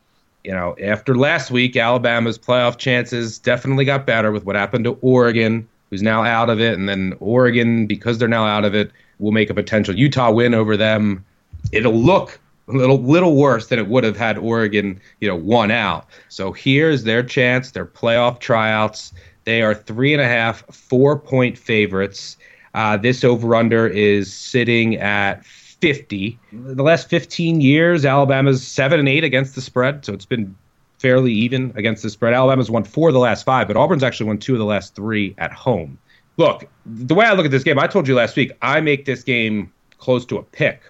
you 0.44 0.52
know 0.52 0.76
after 0.84 1.16
last 1.16 1.52
week, 1.52 1.76
Alabama's 1.76 2.38
playoff 2.38 2.78
chances 2.78 3.38
definitely 3.38 3.86
got 3.86 4.06
better 4.06 4.32
with 4.32 4.46
what 4.46 4.56
happened 4.56 4.86
to 4.86 4.98
Oregon, 5.02 5.68
who's 5.90 6.02
now 6.02 6.24
out 6.24 6.50
of 6.50 6.60
it, 6.60 6.78
and 6.78 6.90
then 6.90 7.16
Oregon 7.20 7.86
because 7.86 8.18
they're 8.18 8.28
now 8.28 8.46
out 8.46 8.66
of 8.66 8.74
it 8.74 8.92
will 9.20 9.32
make 9.32 9.50
a 9.50 9.54
potential 9.54 9.96
Utah 9.96 10.32
win 10.32 10.54
over 10.54 10.78
them. 10.78 11.24
It'll 11.72 11.94
look 11.94 12.40
a 12.68 12.72
little 12.74 13.02
little 13.02 13.36
worse 13.36 13.68
than 13.68 13.80
it 13.80 13.88
would 13.88 14.04
have 14.04 14.18
had 14.18 14.38
Oregon, 14.38 15.00
you 15.22 15.28
know, 15.28 15.36
won 15.36 15.72
out. 15.72 16.08
So 16.30 16.52
here's 16.52 17.04
their 17.04 17.24
chance, 17.24 17.72
their 17.72 17.86
playoff 17.86 18.40
tryouts. 18.40 19.14
They 19.48 19.62
are 19.62 19.74
three 19.74 20.12
and 20.12 20.22
a 20.22 20.28
half, 20.28 20.66
four 20.76 21.18
point 21.18 21.58
favorites. 21.58 22.36
Uh, 22.74 22.98
this 22.98 23.24
over 23.24 23.56
under 23.56 23.88
is 23.88 24.34
sitting 24.34 24.98
at 24.98 25.46
50. 25.46 26.38
The 26.52 26.84
last 26.84 27.08
15 27.08 27.62
years, 27.62 28.04
Alabama's 28.04 28.68
seven 28.68 29.00
and 29.00 29.08
eight 29.08 29.24
against 29.24 29.56
the 29.56 29.62
spread, 29.62 30.04
so 30.04 30.12
it's 30.12 30.26
been 30.26 30.54
fairly 31.00 31.32
even 31.32 31.72
against 31.78 32.04
the 32.04 32.10
spread. 32.10 32.34
Alabama's 32.34 32.70
won 32.70 32.84
four 32.84 33.08
of 33.08 33.14
the 33.14 33.22
last 33.22 33.46
five, 33.46 33.70
but 33.70 33.78
Auburn's 33.78 34.04
actually 34.04 34.28
won 34.28 34.38
two 34.38 34.52
of 34.52 34.60
the 34.60 34.66
last 34.66 34.96
three 34.96 35.34
at 35.38 35.54
home. 35.54 35.98
Look, 36.36 36.68
the 36.86 37.16
way 37.16 37.26
I 37.26 37.32
look 37.32 37.46
at 37.46 37.52
this 37.52 37.64
game, 37.64 37.80
I 37.80 37.88
told 37.88 38.06
you 38.06 38.16
last 38.16 38.36
week, 38.36 38.52
I 38.62 38.82
make 38.82 39.06
this 39.06 39.24
game 39.24 39.72
close 39.98 40.26
to 40.26 40.38
a 40.38 40.44
pick. 40.44 40.82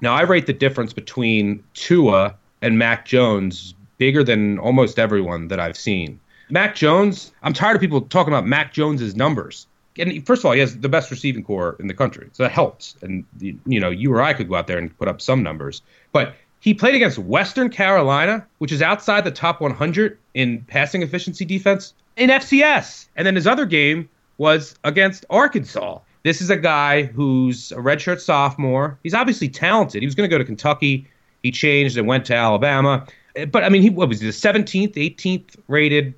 Now, 0.00 0.14
I 0.14 0.22
rate 0.22 0.46
the 0.46 0.54
difference 0.54 0.94
between 0.94 1.62
Tua 1.74 2.34
and 2.62 2.78
Mac 2.78 3.04
Jones 3.04 3.74
bigger 3.98 4.24
than 4.24 4.58
almost 4.58 4.98
everyone 4.98 5.48
that 5.48 5.60
I've 5.60 5.76
seen. 5.76 6.18
Mac 6.48 6.74
Jones, 6.74 7.32
I'm 7.42 7.52
tired 7.52 7.76
of 7.76 7.80
people 7.80 8.00
talking 8.02 8.32
about 8.32 8.46
Mac 8.46 8.72
Jones's 8.72 9.16
numbers. 9.16 9.66
and 9.98 10.24
first 10.26 10.40
of 10.40 10.46
all, 10.46 10.52
he 10.52 10.60
has 10.60 10.78
the 10.78 10.88
best 10.88 11.10
receiving 11.10 11.42
corps 11.42 11.76
in 11.80 11.86
the 11.88 11.94
country, 11.94 12.28
so 12.32 12.42
that 12.42 12.52
helps. 12.52 12.96
And 13.02 13.24
you 13.40 13.80
know, 13.80 13.90
you 13.90 14.12
or 14.12 14.22
I 14.22 14.32
could 14.32 14.48
go 14.48 14.54
out 14.54 14.66
there 14.66 14.78
and 14.78 14.96
put 14.98 15.08
up 15.08 15.20
some 15.20 15.42
numbers, 15.42 15.82
but 16.12 16.34
he 16.60 16.74
played 16.74 16.94
against 16.94 17.18
Western 17.18 17.68
Carolina, 17.70 18.46
which 18.58 18.72
is 18.72 18.82
outside 18.82 19.24
the 19.24 19.30
top 19.30 19.60
100 19.60 20.18
in 20.34 20.64
passing 20.68 21.02
efficiency 21.02 21.44
defense 21.44 21.94
in 22.16 22.30
FCS, 22.30 23.08
and 23.16 23.26
then 23.26 23.34
his 23.34 23.46
other 23.46 23.66
game 23.66 24.08
was 24.38 24.74
against 24.84 25.24
Arkansas. 25.30 25.98
This 26.22 26.40
is 26.40 26.50
a 26.50 26.56
guy 26.56 27.04
who's 27.04 27.72
a 27.72 27.76
redshirt 27.76 28.20
sophomore. 28.20 28.98
He's 29.02 29.14
obviously 29.14 29.48
talented. 29.48 30.02
He 30.02 30.06
was 30.06 30.14
going 30.14 30.28
to 30.28 30.34
go 30.34 30.38
to 30.38 30.44
Kentucky. 30.44 31.06
He 31.42 31.52
changed 31.52 31.96
and 31.96 32.06
went 32.06 32.24
to 32.26 32.34
Alabama. 32.34 33.06
But 33.50 33.62
I 33.64 33.68
mean, 33.68 33.82
he 33.82 33.90
what 33.90 34.08
was 34.08 34.20
he, 34.20 34.26
the 34.26 34.32
17th, 34.32 34.94
18th 34.94 35.56
rated 35.68 36.14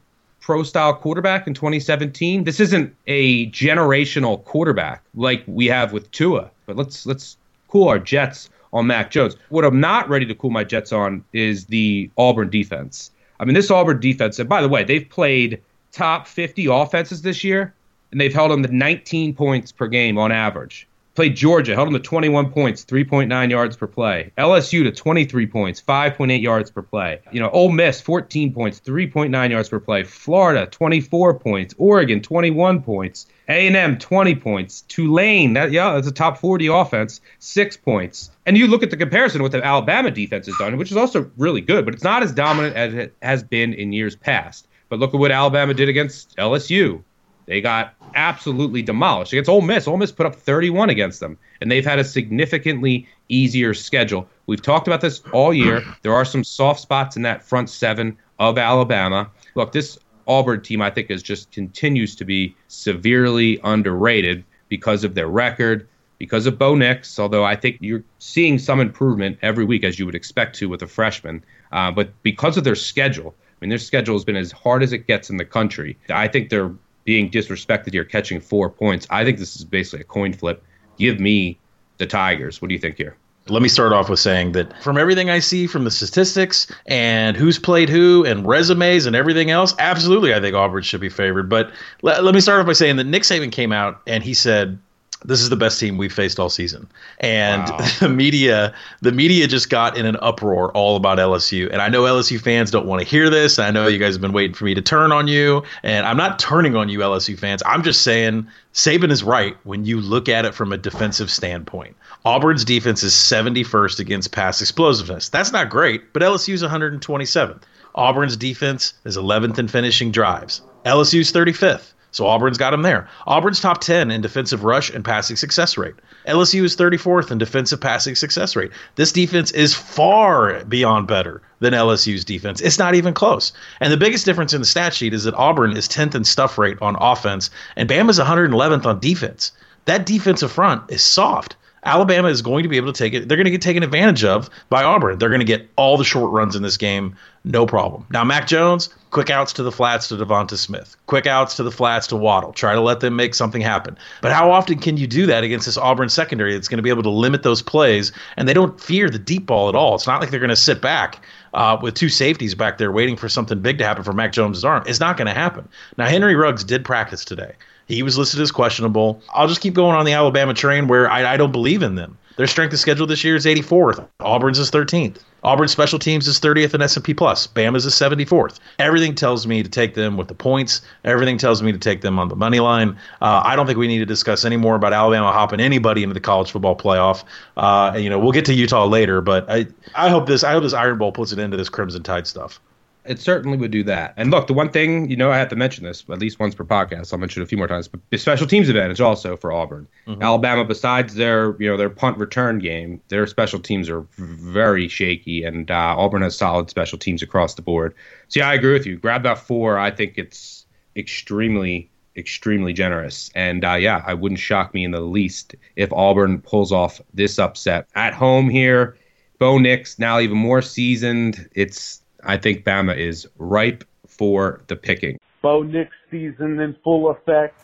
pro 0.49 0.63
style 0.63 0.95
quarterback 0.95 1.47
in 1.47 1.53
2017. 1.53 2.45
This 2.45 2.59
isn't 2.59 2.97
a 3.07 3.51
generational 3.51 4.43
quarterback 4.45 5.03
like 5.15 5.45
we 5.47 5.67
have 5.67 5.93
with 5.93 6.11
Tua. 6.11 6.51
But 6.65 6.77
let's 6.77 7.05
let's 7.05 7.37
cool 7.69 7.87
our 7.87 7.99
jets 7.99 8.49
on 8.73 8.87
Mac 8.87 9.11
Jones. 9.11 9.37
What 9.51 9.67
I'm 9.67 9.79
not 9.79 10.09
ready 10.09 10.25
to 10.25 10.35
cool 10.35 10.49
my 10.49 10.65
jets 10.65 10.91
on 10.91 11.23
is 11.35 11.67
the 11.67 12.11
Auburn 12.17 12.49
defense. 12.49 13.11
I 13.39 13.45
mean, 13.45 13.53
this 13.53 13.71
Auburn 13.71 14.01
defense, 14.01 14.39
and 14.39 14.49
by 14.49 14.63
the 14.63 14.71
way, 14.71 14.85
they've 14.85 15.07
played 15.07 15.61
top 15.93 16.27
50 16.27 16.65
offenses 16.65 17.21
this 17.21 17.45
year, 17.45 17.75
and 18.11 18.19
they've 18.19 18.33
held 18.33 18.51
them 18.51 18.63
to 18.63 18.75
19 18.75 19.35
points 19.35 19.71
per 19.71 19.87
game 19.87 20.17
on 20.17 20.33
average. 20.33 20.88
Played 21.19 21.35
Georgia, 21.35 21.75
held 21.75 21.89
them 21.89 21.95
to 21.95 21.99
21 21.99 22.53
points, 22.53 22.85
3.9 22.85 23.51
yards 23.51 23.77
per 23.77 23.89
play. 23.89 24.31
LSU 24.39 24.85
to 24.85 24.93
23 24.93 25.47
points, 25.49 25.83
5.8 25.83 26.41
yards 26.41 26.71
per 26.71 26.81
play. 26.81 27.19
You 27.33 27.41
know, 27.41 27.51
Ole 27.51 27.73
Miss 27.73 28.01
14 28.01 28.55
points, 28.55 28.79
3.9 28.79 29.51
yards 29.51 29.69
per 29.69 29.81
play. 29.81 30.05
Florida 30.05 30.67
24 30.67 31.41
points. 31.41 31.75
Oregon 31.77 32.21
21 32.23 32.83
points. 32.83 33.27
A&M 33.49 33.99
20 33.99 34.35
points. 34.37 34.83
Tulane, 34.83 35.55
that, 35.55 35.73
yeah, 35.73 35.95
that's 35.95 36.07
a 36.07 36.13
top 36.13 36.39
40 36.39 36.69
offense, 36.69 37.21
six 37.41 37.77
points. 37.77 38.31
And 38.47 38.57
you 38.57 38.69
look 38.69 38.85
at 38.85 38.91
the 38.91 38.97
comparison 38.97 39.43
with 39.43 39.51
the 39.51 39.65
Alabama 39.65 40.13
defense 40.13 40.47
has 40.47 40.57
done, 40.57 40.77
which 40.77 40.93
is 40.93 40.97
also 40.97 41.29
really 41.37 41.63
good, 41.63 41.85
but 41.85 41.95
it's 41.95 42.05
not 42.05 42.23
as 42.23 42.31
dominant 42.31 42.77
as 42.77 42.95
it 42.95 43.17
has 43.23 43.43
been 43.43 43.75
in 43.75 43.93
years 43.93 44.15
past. 44.15 44.69
But 44.89 45.01
look 45.01 45.15
at 45.15 45.19
what 45.19 45.33
Alabama 45.33 45.75
did 45.75 45.89
against 45.89 46.37
LSU. 46.37 47.03
They 47.47 47.61
got 47.61 47.95
absolutely 48.15 48.83
demolished 48.83 49.33
against 49.33 49.49
Ole 49.49 49.63
Miss. 49.63 49.89
Ole 49.89 49.97
Miss 49.97 50.13
put 50.13 50.27
up 50.27 50.35
31 50.35 50.91
against 50.91 51.21
them, 51.21 51.39
and 51.61 51.71
they've 51.71 51.85
had 51.85 51.99
a 51.99 52.05
significantly 52.05 53.07
easier 53.29 53.75
schedule. 53.75 54.29
We've 54.47 54.63
talked 54.63 54.87
about 54.87 55.01
this 55.01 55.23
all 55.33 55.53
year. 55.53 55.83
There 56.03 56.15
are 56.15 56.25
some 56.25 56.45
soft 56.45 56.81
spots 56.81 57.17
in 57.17 57.23
that 57.23 57.43
front 57.43 57.69
seven 57.71 58.17
of 58.39 58.57
Alabama. 58.57 59.31
Look, 59.55 59.73
this 59.73 59.99
Auburn 60.27 60.63
team, 60.63 60.81
I 60.81 60.91
think, 60.91 61.11
is 61.11 61.23
just 61.23 61.51
continues 61.51 62.15
to 62.17 62.25
be 62.25 62.55
severely 62.69 63.61
underrated 63.65 64.45
because 64.69 65.05
of 65.05 65.15
their 65.15 65.29
record, 65.29 65.89
because 66.19 66.47
of 66.47 66.59
Bo 66.59 66.75
Nix. 66.75 67.19
Although 67.19 67.45
I 67.45 67.57
think 67.57 67.79
you're 67.81 68.05
seeing 68.19 68.59
some 68.59 68.81
improvement 68.81 69.39
every 69.43 69.65
week, 69.65 69.85
as 69.85 69.99
you 69.99 70.07
would 70.07 70.15
expect 70.15 70.57
to 70.57 70.69
with 70.69 70.83
a 70.83 70.87
freshman, 70.87 71.45
uh, 71.73 71.91
but 71.91 72.11
because 72.23 72.57
of 72.57 72.65
their 72.65 72.77
schedule. 72.77 73.35
I 73.39 73.65
mean, 73.65 73.71
their 73.71 73.79
schedule 73.79 74.15
has 74.15 74.25
been 74.25 74.37
as 74.37 74.53
hard 74.53 74.85
as 74.85 74.93
it 74.93 75.09
gets 75.09 75.31
in 75.31 75.37
the 75.37 75.45
country. 75.45 75.99
I 76.11 76.29
think 76.29 76.49
they're 76.49 76.73
being 77.09 77.31
disrespected 77.31 77.91
here, 77.95 78.05
catching 78.05 78.39
four 78.39 78.69
points. 78.69 79.07
I 79.09 79.25
think 79.25 79.39
this 79.39 79.57
is 79.57 79.65
basically 79.65 80.03
a 80.03 80.05
coin 80.05 80.35
flip. 80.35 80.63
Give 80.99 81.19
me 81.19 81.59
the 81.97 82.05
Tigers. 82.05 82.61
What 82.61 82.69
do 82.69 82.75
you 82.75 82.79
think 82.79 82.99
here? 82.99 83.17
Let 83.49 83.63
me 83.63 83.69
start 83.71 83.95
off 83.95 84.11
with 84.11 84.21
saying 84.21 84.53
that 84.53 84.83
from 84.83 84.99
everything 84.99 85.31
I 85.31 85.39
see 85.39 85.67
from 85.67 85.85
the 85.85 85.91
statistics 85.91 86.71
and 86.85 87.35
who's 87.35 87.59
played 87.59 87.89
who 87.89 88.27
and 88.27 88.47
resumes 88.47 89.07
and 89.07 89.17
everything 89.17 89.51
else, 89.51 89.75
absolutely, 89.79 90.35
I 90.35 90.41
think 90.43 90.55
Auburn 90.55 90.83
should 90.83 91.01
be 91.01 91.09
favored. 91.09 91.49
But 91.49 91.73
let, 92.03 92.25
let 92.25 92.35
me 92.35 92.43
start 92.43 92.61
off 92.61 92.67
by 92.67 92.75
saying 92.75 92.97
that 92.97 93.05
Nick 93.05 93.23
Saban 93.23 93.51
came 93.51 93.73
out 93.73 94.03
and 94.07 94.23
he 94.23 94.35
said 94.35 94.79
this 95.25 95.41
is 95.41 95.51
the 95.51 95.57
best 95.57 95.81
team 95.81 95.97
we've 95.97 96.13
faced 96.13 96.39
all 96.39 96.49
season. 96.49 96.89
And 97.21 97.69
wow. 97.69 97.89
the 98.01 98.09
media, 98.09 98.75
the 99.01 99.13
media 99.13 99.47
just 99.49 99.69
got 99.69 99.97
in 99.97 100.07
an 100.07 100.17
uproar 100.23 100.71
all 100.73 100.97
about 100.97 101.19
LSU. 101.19 101.69
And 101.73 101.83
I 101.83 101.89
know 101.89 102.03
LSU 102.03 102.41
fans 102.41 102.71
don't 102.71 102.87
want 102.87 103.03
to 103.03 103.07
hear 103.07 103.29
this. 103.29 103.59
I 103.59 103.71
know 103.71 103.89
you 103.89 103.99
guys 103.99 104.15
have 104.15 104.21
been 104.21 104.33
waiting 104.33 104.55
for 104.55 104.65
me 104.65 104.75
to 104.75 104.83
turn 104.83 105.11
on 105.11 105.27
you. 105.27 105.63
And 105.83 106.07
I'm 106.07 106.17
not 106.17 106.39
turning 106.39 106.77
on 106.77 106.89
you, 106.89 107.01
LSU 107.01 107.39
fans. 107.39 107.63
I'm 107.67 107.83
just 107.83 108.03
saying 108.03 108.47
Saban 108.75 109.11
is 109.11 109.25
right 109.25 109.57
when 109.65 109.85
you 109.85 110.01
look 110.01 110.29
at 110.29 110.45
it 110.45 110.55
from 110.55 110.73
a 110.73 110.79
defensive 110.79 111.31
standpoint. 111.31 111.97
Auburn's 112.25 112.65
defense 112.65 113.03
is 113.03 113.13
71st 113.13 113.99
against 113.99 114.33
pass 114.33 114.61
explosiveness. 114.61 115.29
That's 115.29 115.53
not 115.53 115.69
great, 115.69 116.13
but 116.13 116.23
LSU's 116.23 116.63
127th. 116.63 117.63
Auburn's 117.95 118.37
defense 118.37 118.95
is 119.05 119.17
11th 119.17 119.59
in 119.59 119.67
finishing 119.67 120.13
drives. 120.13 120.61
LSU's 120.85 121.33
35th. 121.33 121.93
So 122.11 122.27
Auburn's 122.27 122.59
got 122.59 122.73
him 122.73 122.83
there. 122.83 123.09
Auburn's 123.27 123.61
top 123.61 123.81
10 123.81 124.11
in 124.11 124.21
defensive 124.21 124.65
rush 124.65 124.91
and 124.91 125.05
passing 125.05 125.37
success 125.37 125.77
rate. 125.77 125.95
LSU 126.27 126.65
is 126.65 126.77
34th 126.77 127.31
in 127.31 127.39
defensive 127.39 127.81
passing 127.81 128.15
success 128.15 128.57
rate. 128.57 128.71
This 128.97 129.13
defense 129.13 129.51
is 129.53 129.75
far 129.75 130.65
beyond 130.65 131.07
better 131.07 131.43
than 131.61 131.75
LSU's 131.75 132.25
defense. 132.25 132.61
It's 132.61 132.79
not 132.79 132.95
even 132.95 133.15
close. 133.15 133.53
And 133.81 133.93
the 133.93 133.97
biggest 133.97 134.25
difference 134.25 134.55
in 134.55 134.61
the 134.61 134.67
stat 134.67 134.95
sheet 134.95 135.15
is 135.15 135.25
that 135.25 135.35
Auburn 135.35 135.77
is 135.77 135.89
10th 135.89 136.15
in 136.15 136.25
stuff 136.25 136.57
rate 136.57 136.79
on 136.81 136.97
offense, 136.99 137.51
and 137.77 137.89
Bama's 137.89 138.19
111th 138.19 138.87
on 138.87 139.01
defense. 139.01 139.53
That 139.85 140.07
defensive 140.07 140.53
front 140.53 140.91
is 140.91 141.03
soft. 141.03 141.57
Alabama 141.85 142.29
is 142.29 142.43
going 142.43 142.63
to 142.65 142.69
be 142.69 142.77
able 142.77 142.93
to 142.93 142.99
take 142.99 143.15
it. 143.15 143.29
They're 143.29 143.37
going 143.37 143.47
to 143.47 143.51
get 143.51 143.63
taken 143.63 143.83
advantage 143.83 144.25
of 144.25 144.51
by 144.69 144.83
Auburn. 144.83 145.19
They're 145.19 145.29
going 145.29 145.41
to 145.41 145.47
get 145.47 145.69
all 145.77 145.97
the 145.97 146.05
short 146.05 146.31
runs 146.33 146.57
in 146.57 146.63
this 146.63 146.77
game, 146.77 147.17
no 147.45 147.67
problem. 147.67 148.05
Now, 148.11 148.25
Mac 148.25 148.47
Jones, 148.47 148.91
quick 149.11 149.31
outs 149.31 149.53
to 149.55 149.63
the 149.63 149.73
flats 149.73 150.09
to 150.09 150.17
Devonta 150.17 150.57
Smith, 150.57 150.97
quick 151.07 151.27
outs 151.27 151.57
to 151.57 151.63
the 151.63 151.71
flats 151.71 152.07
to 152.09 152.17
Waddle. 152.17 152.53
Try 152.53 152.75
to 152.75 152.81
let 152.81 153.01
them 153.01 153.17
make 153.17 153.35
something 153.35 153.63
happen. 153.63 153.97
But 154.21 154.33
how 154.33 154.51
often 154.51 154.79
can 154.79 154.97
you 154.97 155.07
do 155.07 155.27
that 155.27 155.45
against 155.45 155.67
this 155.67 155.77
Auburn 155.77 156.09
secondary 156.09 156.55
that's 156.55 156.69
going 156.69 156.79
to 156.79 156.83
be 156.83 156.91
able 156.91 157.03
to 157.03 157.11
limit 157.11 157.43
those 157.43 157.63
plays? 157.63 158.13
And 158.37 158.49
they 158.49 158.55
don't 158.55 158.81
fear 158.81 159.09
the 159.09 159.19
deep 159.19 159.47
ball 159.47 159.69
at 159.69 159.75
all. 159.75 159.95
It's 159.95 160.07
not 160.07 160.21
like 160.21 160.31
they're 160.31 160.41
going 160.41 160.51
to 160.51 160.57
sit 160.57 160.81
back 160.81 161.25
uh, 161.55 161.79
with 161.81 161.95
two 161.95 162.09
safeties 162.09 162.55
back 162.55 162.79
there 162.79 162.93
waiting 162.93 163.17
for 163.17 163.29
something 163.29 163.61
big 163.61 163.79
to 163.79 163.85
happen 163.85 164.03
for 164.03 164.13
Mac 164.13 164.33
Jones' 164.33 164.65
arm. 164.65 164.83
It's 164.87 165.01
not 165.01 165.17
going 165.17 165.29
to 165.29 165.35
happen. 165.35 165.69
Now, 165.97 166.07
Henry 166.07 166.35
Ruggs 166.35 166.65
did 166.65 166.85
practice 166.85 167.25
today. 167.25 167.53
He 167.87 168.03
was 168.03 168.19
listed 168.19 168.41
as 168.41 168.53
questionable. 168.53 169.23
I'll 169.31 169.49
just 169.49 169.63
keep 169.63 169.75
going 169.75 169.97
on 169.97 170.05
the 170.05 170.13
Alabama 170.13 170.53
train 170.53 170.89
where 170.89 171.11
I, 171.11 171.35
I 171.35 171.37
don't 171.37 171.53
believe 171.53 171.83
in 171.83 171.95
them. 171.95 172.19
Their 172.37 172.47
strength 172.47 172.73
of 172.73 172.79
schedule 172.79 173.07
this 173.07 173.25
year 173.25 173.35
is 173.35 173.47
84th. 173.47 174.07
Auburn's 174.21 174.59
is 174.59 174.71
13th. 174.71 175.19
Auburn's 175.45 175.73
special 175.73 175.99
teams 175.99 176.27
is 176.27 176.41
30th 176.41 176.75
in 176.75 176.83
S&P 176.83 177.15
Plus. 177.15 177.47
Bama's 177.47 177.87
is 177.87 177.95
74th. 177.95 178.59
Everything 178.79 179.15
tells 179.15 179.47
me 179.47 179.63
to 179.63 179.69
take 179.69 179.95
them 179.95 180.17
with 180.17 180.29
the 180.29 180.35
points. 180.35 180.83
Everything 181.05 181.39
tells 181.39 181.63
me 181.63 181.73
to 181.73 181.79
take 181.79 182.01
them 182.01 182.19
on 182.19 182.29
the 182.29 182.37
money 182.37 182.61
line. 182.61 182.97
Uh, 183.21 183.43
I 183.45 183.57
don't 183.57 183.67
think 183.67 183.79
we 183.79 183.87
need 183.87 183.99
to 183.99 184.07
discuss 184.07 184.45
any 184.45 184.57
more 184.57 184.75
about 184.75 184.93
Alabama 184.93 185.33
hopping 185.33 185.61
anybody 185.61 186.03
into 186.03 186.15
the 186.15 186.21
college 186.21 186.51
football 186.51 186.77
playoff. 186.77 187.25
Uh, 187.57 187.93
and, 187.95 188.05
you 188.05 188.11
know, 188.11 188.19
we'll 188.19 188.33
get 188.33 188.45
to 188.47 188.55
Utah 188.55 188.87
later, 188.87 189.21
but 189.21 189.49
I, 189.51 189.67
I 189.95 190.09
hope 190.09 190.27
this 190.27 190.45
I 190.45 190.53
hope 190.53 190.63
this 190.63 190.73
Iron 190.73 190.99
Bowl 190.99 191.13
puts 191.13 191.33
an 191.33 191.39
end 191.39 191.53
to 191.53 191.57
this 191.57 191.69
Crimson 191.69 192.03
Tide 192.03 192.27
stuff 192.27 192.61
it 193.09 193.19
certainly 193.21 193.57
would 193.57 193.71
do 193.71 193.83
that. 193.85 194.15
And 194.17 194.31
look, 194.31 194.47
the 194.47 194.53
one 194.53 194.71
thing, 194.71 195.11
you 195.11 195.17
know, 195.17 195.31
I 195.31 195.39
have 195.39 195.49
to 195.49 195.57
mention 195.57 195.85
this 195.85 196.05
at 196.11 196.19
least 196.19 196.39
once 196.39 196.55
per 196.55 196.65
podcast. 196.65 197.13
I'll 197.13 197.19
mention 197.19 197.43
it 197.43 197.45
a 197.45 197.49
few 197.49 197.59
more 197.59 197.67
times, 197.67 197.89
but 197.89 198.01
the 198.11 198.19
special 198.19 198.47
teams 198.47 198.69
advantage 198.69 199.01
also 199.01 199.37
for 199.37 199.51
Auburn. 199.51 199.89
Mm-hmm. 200.07 200.23
Alabama, 200.23 200.65
besides 200.65 201.15
their, 201.15 201.57
you 201.61 201.69
know, 201.69 201.77
their 201.77 201.91
punt 201.91 202.19
return 202.19 202.59
game, 202.59 203.01
their 203.09 203.27
special 203.27 203.59
teams 203.59 203.89
are 203.89 204.07
very 204.19 204.89
shaky, 204.89 205.43
and 205.43 205.71
uh, 205.71 205.95
Auburn 205.97 206.23
has 206.23 206.37
solid 206.37 206.69
special 206.69 206.99
teams 206.99 207.23
across 207.23 207.55
the 207.55 207.63
board. 207.63 207.95
So 208.29 208.41
yeah, 208.41 208.51
I 208.51 208.55
agree 208.55 208.75
with 208.75 208.87
you. 208.87 208.97
Grab 208.97 209.23
that 209.23 209.39
four. 209.39 209.79
I 209.79 209.91
think 209.91 210.15
it's 210.17 210.67
extremely, 210.97 211.91
extremely 212.17 212.73
generous. 212.73 213.31
And 213.35 213.65
uh, 213.65 213.75
yeah, 213.75 214.03
I 214.07 214.15
wouldn't 214.15 214.41
shock 214.41 214.75
me 214.75 214.85
in 214.85 214.91
the 214.91 215.01
least 215.01 215.55
if 215.77 215.93
Auburn 215.93 216.43
pulls 216.43 216.73
off 216.73 217.01
this 217.15 217.39
upset 217.39 217.89
at 217.95 218.13
home 218.13 218.51
here. 218.51 218.99
Bo 219.39 219.57
Nix 219.57 219.99
now 219.99 220.19
even 220.19 220.37
more 220.37 220.61
seasoned. 220.61 221.49
It's 221.55 222.03
I 222.25 222.37
think 222.37 222.65
Bama 222.65 222.97
is 222.97 223.27
ripe 223.39 223.85
for 224.07 224.63
the 224.67 224.77
picking. 224.77 225.19
Bo 225.43 225.63
Nix 225.63 225.91
season 226.11 226.61
in 226.61 226.77
full 226.83 227.11
effect. 227.11 227.61